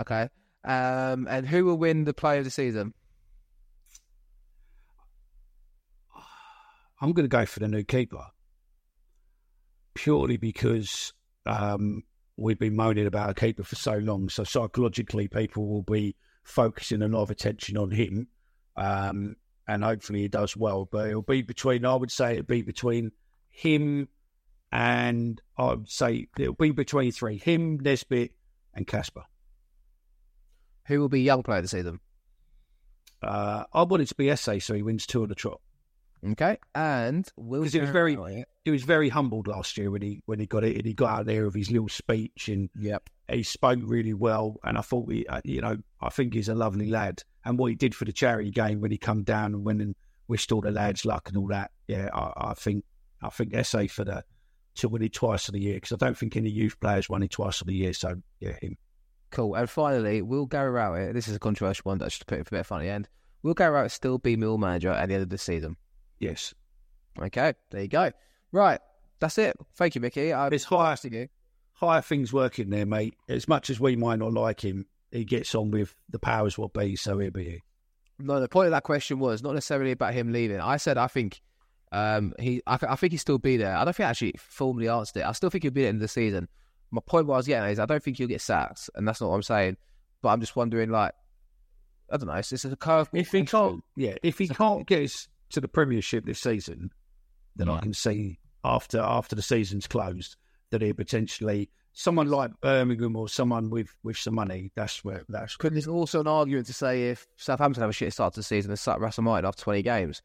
Okay. 0.00 0.28
Um, 0.64 1.26
and 1.28 1.46
who 1.46 1.64
will 1.64 1.78
win 1.78 2.04
the 2.04 2.14
play 2.14 2.38
of 2.38 2.44
the 2.44 2.50
season? 2.50 2.94
I'm 7.00 7.12
going 7.12 7.24
to 7.24 7.28
go 7.28 7.44
for 7.44 7.60
the 7.60 7.68
new 7.68 7.84
keeper 7.84 8.24
purely 9.94 10.36
because 10.36 11.12
um, 11.44 12.02
we've 12.36 12.58
been 12.58 12.76
moaning 12.76 13.06
about 13.06 13.30
a 13.30 13.34
keeper 13.34 13.64
for 13.64 13.76
so 13.76 13.96
long. 13.98 14.28
So 14.28 14.44
psychologically, 14.44 15.28
people 15.28 15.66
will 15.66 15.82
be 15.82 16.16
focusing 16.44 17.02
a 17.02 17.08
lot 17.08 17.22
of 17.22 17.30
attention 17.30 17.76
on 17.76 17.90
him, 17.90 18.28
um, 18.76 19.36
and 19.66 19.82
hopefully 19.82 20.22
he 20.22 20.28
does 20.28 20.56
well. 20.56 20.88
But 20.90 21.08
it'll 21.08 21.22
be 21.22 21.42
between, 21.42 21.84
I 21.84 21.94
would 21.94 22.10
say, 22.10 22.32
it'll 22.32 22.44
be 22.44 22.62
between 22.62 23.12
him 23.50 24.08
and 24.72 25.40
I 25.56 25.66
would 25.66 25.88
say 25.88 26.28
it'll 26.38 26.54
be 26.54 26.70
between 26.70 27.12
three: 27.12 27.38
him, 27.38 27.78
Nisbet, 27.80 28.32
and 28.74 28.86
Casper. 28.86 29.24
Who 30.86 31.00
will 31.00 31.08
be 31.08 31.22
young 31.22 31.42
player 31.42 31.62
the 31.62 31.68
season? 31.68 32.00
Uh, 33.22 33.64
I 33.72 33.82
want 33.82 34.02
it 34.02 34.08
to 34.08 34.14
be 34.14 34.30
Esse, 34.30 34.62
so 34.62 34.74
he 34.74 34.82
wins 34.82 35.06
two 35.06 35.22
of 35.22 35.28
the 35.28 35.34
trot. 35.34 35.60
Okay. 36.32 36.58
And 36.74 37.28
will 37.36 37.60
because 37.60 37.72
he 37.72 37.80
was 37.80 37.90
very 37.90 38.44
he 38.64 38.70
was 38.70 38.82
very 38.82 39.08
humbled 39.08 39.46
last 39.46 39.76
year 39.78 39.90
when 39.90 40.02
he 40.02 40.22
when 40.26 40.40
he 40.40 40.46
got 40.46 40.64
it 40.64 40.76
and 40.76 40.84
he 40.86 40.92
got 40.94 41.20
out 41.20 41.26
there 41.26 41.44
with 41.44 41.54
his 41.54 41.70
little 41.70 41.88
speech 41.88 42.48
and 42.48 42.68
Yep. 42.78 43.08
he 43.30 43.42
spoke 43.42 43.80
really 43.82 44.14
well 44.14 44.56
and 44.64 44.76
I 44.76 44.80
thought 44.80 45.10
he 45.10 45.26
uh, 45.26 45.40
you 45.44 45.60
know 45.60 45.76
I 46.00 46.08
think 46.10 46.34
he's 46.34 46.48
a 46.48 46.54
lovely 46.54 46.88
lad 46.88 47.22
and 47.44 47.58
what 47.58 47.70
he 47.70 47.76
did 47.76 47.94
for 47.94 48.04
the 48.04 48.12
charity 48.12 48.50
game 48.50 48.80
when 48.80 48.90
he 48.90 48.98
come 48.98 49.22
down 49.22 49.54
and 49.54 49.64
went 49.64 49.82
and 49.82 49.94
wished 50.28 50.50
all 50.52 50.60
the 50.60 50.70
lads 50.72 51.04
luck 51.04 51.28
and 51.28 51.36
all 51.36 51.48
that 51.48 51.70
yeah 51.86 52.08
I, 52.12 52.50
I 52.50 52.54
think 52.54 52.84
I 53.22 53.28
think 53.28 53.54
Esse 53.54 53.90
for 53.90 54.04
the 54.04 54.24
to 54.76 54.88
win 54.88 55.02
it 55.02 55.12
twice 55.12 55.48
of 55.48 55.54
the 55.54 55.60
year 55.60 55.74
because 55.74 55.92
I 55.92 55.96
don't 55.96 56.18
think 56.18 56.36
any 56.36 56.50
youth 56.50 56.78
players 56.80 57.08
won 57.08 57.22
it 57.22 57.30
twice 57.30 57.60
of 57.60 57.66
the 57.66 57.74
year 57.74 57.92
so 57.92 58.16
yeah 58.40 58.56
him 58.60 58.76
Cool. 59.30 59.54
And 59.54 59.68
finally, 59.68 60.22
will 60.22 60.46
Gary 60.46 60.70
Rowett, 60.70 61.14
this 61.14 61.28
is 61.28 61.36
a 61.36 61.40
controversial 61.40 61.82
one 61.84 61.98
that 61.98 62.06
I 62.06 62.08
should 62.08 62.26
put 62.26 62.38
it 62.38 62.46
for 62.46 62.54
a 62.54 62.58
bit 62.58 62.60
of 62.60 62.66
fun 62.66 62.80
at 62.80 62.84
the 62.84 62.90
end, 62.90 63.08
will 63.42 63.54
Gary 63.54 63.72
Rowett 63.72 63.90
still 63.90 64.18
be 64.18 64.36
Mill 64.36 64.58
manager 64.58 64.90
at 64.90 65.08
the 65.08 65.14
end 65.14 65.22
of 65.24 65.28
the 65.28 65.38
season? 65.38 65.76
Yes 66.20 66.54
Okay, 67.20 67.54
there 67.70 67.82
you 67.82 67.88
go. 67.88 68.12
Right, 68.52 68.78
that's 69.20 69.38
it. 69.38 69.56
Thank 69.74 69.94
you, 69.94 70.00
Mickey. 70.02 70.32
I 70.32 70.48
It's 70.48 70.64
high. 70.64 70.94
to 70.96 71.10
you. 71.12 71.28
higher 71.72 72.02
things 72.02 72.32
working 72.32 72.70
there 72.70 72.86
mate 72.86 73.14
as 73.28 73.48
much 73.48 73.70
as 73.70 73.80
we 73.80 73.96
might 73.96 74.18
not 74.18 74.32
like 74.32 74.62
him 74.64 74.86
he 75.10 75.24
gets 75.24 75.54
on 75.54 75.70
with 75.70 75.94
the 76.10 76.18
powers 76.18 76.58
what 76.58 76.72
be 76.72 76.96
so 76.96 77.18
he'll 77.18 77.30
be 77.30 77.44
here. 77.44 77.58
No, 78.18 78.40
the 78.40 78.48
point 78.48 78.66
of 78.66 78.72
that 78.72 78.82
question 78.82 79.18
was 79.18 79.42
not 79.42 79.54
necessarily 79.54 79.92
about 79.92 80.14
him 80.14 80.32
leaving. 80.32 80.60
I 80.60 80.76
said 80.78 80.98
I 80.98 81.06
think 81.06 81.40
um, 81.92 82.34
he, 82.38 82.62
I, 82.66 82.78
I 82.88 82.96
think 82.96 83.12
he'll 83.12 83.20
still 83.20 83.38
be 83.38 83.56
there. 83.56 83.76
I 83.76 83.84
don't 83.84 83.94
think 83.94 84.06
I 84.06 84.10
actually 84.10 84.34
formally 84.38 84.88
answered 84.88 85.20
it. 85.20 85.26
I 85.26 85.32
still 85.32 85.50
think 85.50 85.64
he'll 85.64 85.72
be 85.72 85.82
there 85.82 85.90
in 85.90 85.98
the 85.98 86.08
season. 86.08 86.48
My 86.90 87.00
point 87.04 87.26
what 87.26 87.34
I 87.34 87.36
was 87.38 87.46
getting 87.46 87.70
is 87.70 87.78
I 87.78 87.86
don't 87.86 88.02
think 88.02 88.18
he'll 88.18 88.28
get 88.28 88.40
sacked, 88.40 88.90
and 88.94 89.06
that's 89.06 89.20
not 89.20 89.30
what 89.30 89.36
I'm 89.36 89.42
saying. 89.42 89.76
But 90.22 90.30
I'm 90.30 90.40
just 90.40 90.56
wondering, 90.56 90.90
like, 90.90 91.12
I 92.10 92.16
don't 92.16 92.26
know. 92.26 92.34
It's, 92.34 92.52
it's 92.52 92.64
a 92.64 92.76
curve. 92.76 93.08
If 93.12 93.32
he 93.32 93.44
can't, 93.44 93.82
yeah, 93.96 94.14
if 94.22 94.38
he 94.38 94.48
can't 94.48 94.86
get 94.86 95.04
us 95.04 95.28
to 95.50 95.60
the 95.60 95.68
Premiership 95.68 96.24
this 96.24 96.40
season, 96.40 96.90
then 97.54 97.68
I 97.68 97.80
can 97.80 97.94
see 97.94 98.38
after 98.64 98.98
after 98.98 99.36
the 99.36 99.42
season's 99.42 99.86
closed 99.86 100.36
that 100.70 100.82
he 100.82 100.92
potentially 100.92 101.70
someone 101.92 102.28
like 102.28 102.50
Birmingham 102.60 103.16
or 103.16 103.28
someone 103.28 103.70
with 103.70 103.88
with 104.04 104.18
some 104.18 104.34
money. 104.34 104.70
That's 104.74 105.04
where 105.04 105.22
that's 105.28 105.56
Could 105.56 105.74
there's 105.74 105.88
also 105.88 106.20
an 106.20 106.26
argument 106.26 106.66
to 106.66 106.72
say 106.72 107.10
if 107.10 107.26
Southampton 107.36 107.80
have 107.80 107.90
a 107.90 107.94
shit 107.94 108.12
start 108.12 108.34
to 108.34 108.40
the 108.40 108.44
season 108.44 108.70
and 108.70 108.78
start 108.78 109.00
Russell 109.00 109.24
Martin 109.24 109.46
after 109.46 109.62
20 109.62 109.82
games, 109.82 110.22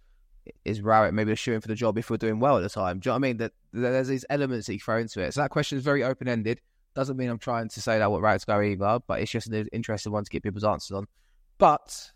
is 0.65 0.82
Rowett 0.82 1.13
maybe 1.13 1.32
a 1.32 1.36
shooting 1.36 1.61
for 1.61 1.69
the 1.69 1.76
job 1.76 1.97
if 1.97 2.09
we're 2.09 2.17
doing 2.17 2.39
well 2.39 2.57
at 2.57 2.63
the 2.63 2.69
time? 2.69 2.99
Do 2.99 3.09
you 3.09 3.11
know 3.11 3.13
what 3.13 3.26
I 3.26 3.28
mean? 3.28 3.38
That 3.38 3.53
that 3.74 3.91
there's 3.91 4.07
these 4.07 4.26
elements 4.30 4.67
that 4.67 4.74
you 4.74 4.80
throw 4.80 4.97
into 4.97 5.22
it. 5.22 5.34
So 5.34 5.41
that 5.41 5.49
question 5.49 5.78
is 5.78 5.84
very 5.84 6.03
open 6.03 6.28
ended. 6.28 6.59
Doesn't 6.93 7.15
mean 7.15 7.30
I'm 7.30 7.39
trying 7.39 7.69
to 7.69 7.82
say 7.82 7.99
that 7.99 8.11
what 8.11 8.22
Rowett's 8.22 8.43
go 8.43 8.61
either, 8.61 8.99
but 9.07 9.22
it's 9.22 9.32
just 9.32 9.47
an 9.47 9.67
interesting 9.72 10.11
one 10.11 10.26
to 10.26 10.30
get 10.30 10.43
people's 10.43 10.65
answers 10.65 10.95
on. 10.95 11.07
But 11.57 12.11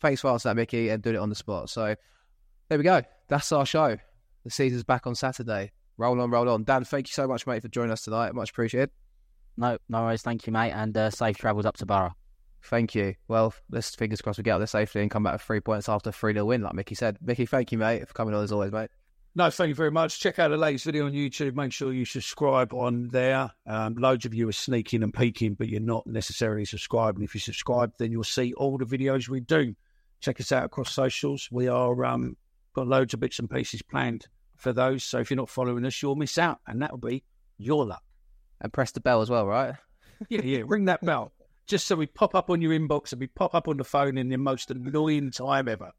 thanks 0.00 0.22
for 0.22 0.30
answering 0.30 0.54
that, 0.54 0.60
Mickey, 0.60 0.88
and 0.88 1.02
doing 1.02 1.16
it 1.16 1.18
on 1.18 1.28
the 1.28 1.34
spot. 1.34 1.68
So 1.68 1.94
there 2.68 2.78
we 2.78 2.84
go. 2.84 3.02
That's 3.28 3.50
our 3.52 3.66
show. 3.66 3.96
The 4.44 4.50
season's 4.50 4.84
back 4.84 5.06
on 5.06 5.14
Saturday. 5.14 5.72
Roll 5.96 6.20
on, 6.20 6.30
roll 6.30 6.48
on. 6.48 6.64
Dan, 6.64 6.84
thank 6.84 7.08
you 7.08 7.12
so 7.12 7.26
much, 7.26 7.46
mate, 7.46 7.62
for 7.62 7.68
joining 7.68 7.90
us 7.90 8.02
tonight. 8.02 8.34
Much 8.34 8.50
appreciated. 8.50 8.90
No, 9.56 9.78
no 9.88 10.02
worries. 10.02 10.22
Thank 10.22 10.46
you, 10.46 10.52
mate. 10.52 10.70
And 10.70 10.96
uh, 10.96 11.10
safe 11.10 11.36
travels 11.36 11.66
up 11.66 11.76
to 11.78 11.86
Borough. 11.86 12.14
Thank 12.62 12.94
you. 12.94 13.14
Well, 13.26 13.54
let's 13.70 13.94
fingers 13.94 14.20
crossed 14.20 14.38
we 14.38 14.44
get 14.44 14.52
out 14.52 14.58
there 14.58 14.66
safely 14.66 15.00
and 15.02 15.10
come 15.10 15.24
back 15.24 15.34
with 15.34 15.42
three 15.42 15.60
points 15.60 15.88
after 15.88 16.10
a 16.10 16.12
3 16.12 16.34
0 16.34 16.44
win, 16.44 16.62
like 16.62 16.74
Mickey 16.74 16.94
said. 16.94 17.18
Mickey, 17.20 17.46
thank 17.46 17.72
you, 17.72 17.78
mate, 17.78 18.06
for 18.06 18.14
coming 18.14 18.34
on 18.34 18.44
as 18.44 18.52
always, 18.52 18.72
mate. 18.72 18.90
no. 19.34 19.50
Thank 19.50 19.68
you 19.68 19.74
very 19.74 19.90
much. 19.90 20.20
Check 20.20 20.38
out 20.38 20.48
the 20.48 20.56
latest 20.56 20.84
video 20.84 21.06
on 21.06 21.12
YouTube. 21.12 21.54
Make 21.54 21.72
sure 21.72 21.92
you 21.92 22.04
subscribe 22.04 22.72
on 22.72 23.08
there. 23.08 23.50
Um, 23.66 23.94
loads 23.94 24.24
of 24.24 24.34
you 24.34 24.48
are 24.48 24.52
sneaking 24.52 25.02
and 25.02 25.14
peeking, 25.14 25.54
but 25.54 25.68
you're 25.68 25.80
not 25.80 26.06
necessarily 26.06 26.64
subscribed. 26.64 27.18
And 27.18 27.24
if 27.24 27.34
you 27.34 27.40
subscribe, 27.40 27.92
then 27.98 28.12
you'll 28.12 28.24
see 28.24 28.52
all 28.54 28.78
the 28.78 28.84
videos 28.84 29.28
we 29.28 29.40
do. 29.40 29.74
Check 30.20 30.40
us 30.40 30.52
out 30.52 30.64
across 30.64 30.92
socials. 30.92 31.48
We 31.50 31.68
are 31.68 32.04
um, 32.04 32.36
got 32.78 32.88
loads 32.88 33.14
of 33.14 33.20
bits 33.20 33.38
and 33.38 33.50
pieces 33.50 33.82
planned 33.82 34.26
for 34.56 34.72
those. 34.72 35.04
So 35.04 35.18
if 35.18 35.30
you're 35.30 35.36
not 35.36 35.50
following 35.50 35.84
us, 35.84 36.00
you'll 36.00 36.16
miss 36.16 36.38
out, 36.38 36.58
and 36.66 36.80
that 36.82 36.90
will 36.90 36.98
be 36.98 37.24
your 37.58 37.84
luck. 37.84 38.02
And 38.60 38.72
press 38.72 38.92
the 38.92 39.00
bell 39.00 39.20
as 39.20 39.30
well, 39.30 39.46
right? 39.46 39.74
Yeah, 40.28 40.42
yeah. 40.42 40.62
Ring 40.66 40.86
that 40.86 41.04
bell. 41.04 41.32
Just 41.66 41.86
so 41.86 41.96
we 41.96 42.06
pop 42.06 42.34
up 42.34 42.50
on 42.50 42.62
your 42.62 42.72
inbox 42.72 43.12
and 43.12 43.20
we 43.20 43.26
pop 43.26 43.54
up 43.54 43.68
on 43.68 43.76
the 43.76 43.84
phone 43.84 44.16
in 44.16 44.28
the 44.28 44.38
most 44.38 44.70
annoying 44.70 45.30
time 45.30 45.68
ever. 45.68 45.92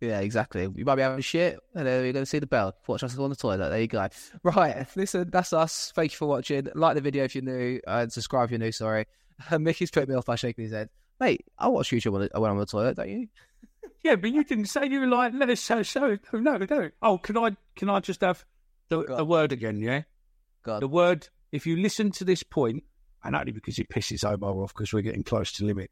Yeah, 0.00 0.20
exactly. 0.20 0.68
You 0.74 0.84
might 0.84 0.96
be 0.96 1.02
having 1.02 1.20
shit, 1.20 1.58
and 1.74 1.86
then 1.86 2.04
you're 2.04 2.12
going 2.12 2.24
to 2.24 2.30
see 2.30 2.40
the 2.40 2.46
bell. 2.46 2.74
Watch 2.86 3.02
us 3.04 3.16
on 3.16 3.30
the 3.30 3.36
toilet. 3.36 3.70
There 3.70 3.80
you 3.80 3.86
go. 3.86 4.08
Right, 4.42 4.86
listen, 4.96 5.30
that's 5.30 5.52
us. 5.52 5.92
Thank 5.94 6.12
you 6.12 6.18
for 6.18 6.26
watching. 6.26 6.68
Like 6.74 6.94
the 6.96 7.00
video 7.00 7.24
if 7.24 7.34
you're 7.34 7.44
new, 7.44 7.80
and 7.86 8.12
subscribe 8.12 8.46
if 8.46 8.50
you're 8.50 8.58
new, 8.58 8.72
sorry. 8.72 9.06
Mickey's 9.58 9.90
putting 9.90 10.10
me 10.10 10.16
off 10.16 10.26
by 10.26 10.36
shaking 10.36 10.64
his 10.64 10.72
head. 10.72 10.90
Mate, 11.20 11.46
I 11.58 11.68
watch 11.68 11.90
YouTube 11.90 12.12
when 12.12 12.28
when 12.32 12.50
I'm 12.50 12.56
on 12.56 12.58
the 12.58 12.66
toilet, 12.66 12.96
don't 12.96 13.08
you? 13.08 13.28
Yeah, 14.04 14.16
but 14.16 14.30
you 14.30 14.44
didn't 14.44 14.66
say 14.66 14.86
you 14.86 15.00
were 15.00 15.06
like, 15.06 15.32
let 15.34 15.48
us 15.48 15.62
show, 15.62 15.82
show. 15.82 16.18
No, 16.34 16.58
no, 16.58 16.66
no. 16.68 16.90
Oh, 17.00 17.16
can 17.16 17.38
I, 17.38 17.56
can 17.74 17.88
I 17.88 18.00
just 18.00 18.20
have 18.20 18.44
the, 18.90 19.02
the 19.02 19.24
word 19.24 19.50
again? 19.50 19.80
Yeah, 19.80 20.02
God. 20.62 20.82
the 20.82 20.88
word. 20.88 21.28
If 21.52 21.66
you 21.66 21.76
listen 21.78 22.10
to 22.12 22.24
this 22.24 22.42
point, 22.42 22.84
and 23.24 23.34
only 23.34 23.52
because 23.52 23.78
it 23.78 23.88
pisses 23.88 24.22
Omer 24.22 24.62
off 24.62 24.74
because 24.74 24.92
we're 24.92 25.00
getting 25.00 25.22
close 25.22 25.52
to 25.52 25.64
limit, 25.64 25.90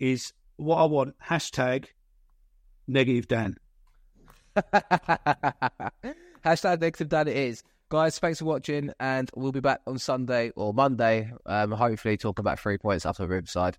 is 0.00 0.32
what 0.56 0.78
I 0.78 0.86
want. 0.86 1.14
Hashtag 1.24 1.86
negative 2.88 3.28
Dan. 3.28 3.56
Hashtag 6.44 6.80
negative 6.80 7.08
Dan 7.08 7.28
it 7.28 7.36
is. 7.36 7.62
Guys, 7.90 8.18
thanks 8.18 8.40
for 8.40 8.46
watching, 8.46 8.90
and 8.98 9.30
we'll 9.36 9.52
be 9.52 9.60
back 9.60 9.82
on 9.86 9.98
Sunday 9.98 10.50
or 10.56 10.74
Monday, 10.74 11.30
um, 11.46 11.70
hopefully 11.70 12.16
talking 12.16 12.42
about 12.42 12.58
three 12.58 12.78
points 12.78 13.06
after 13.06 13.24
Riverside. 13.24 13.78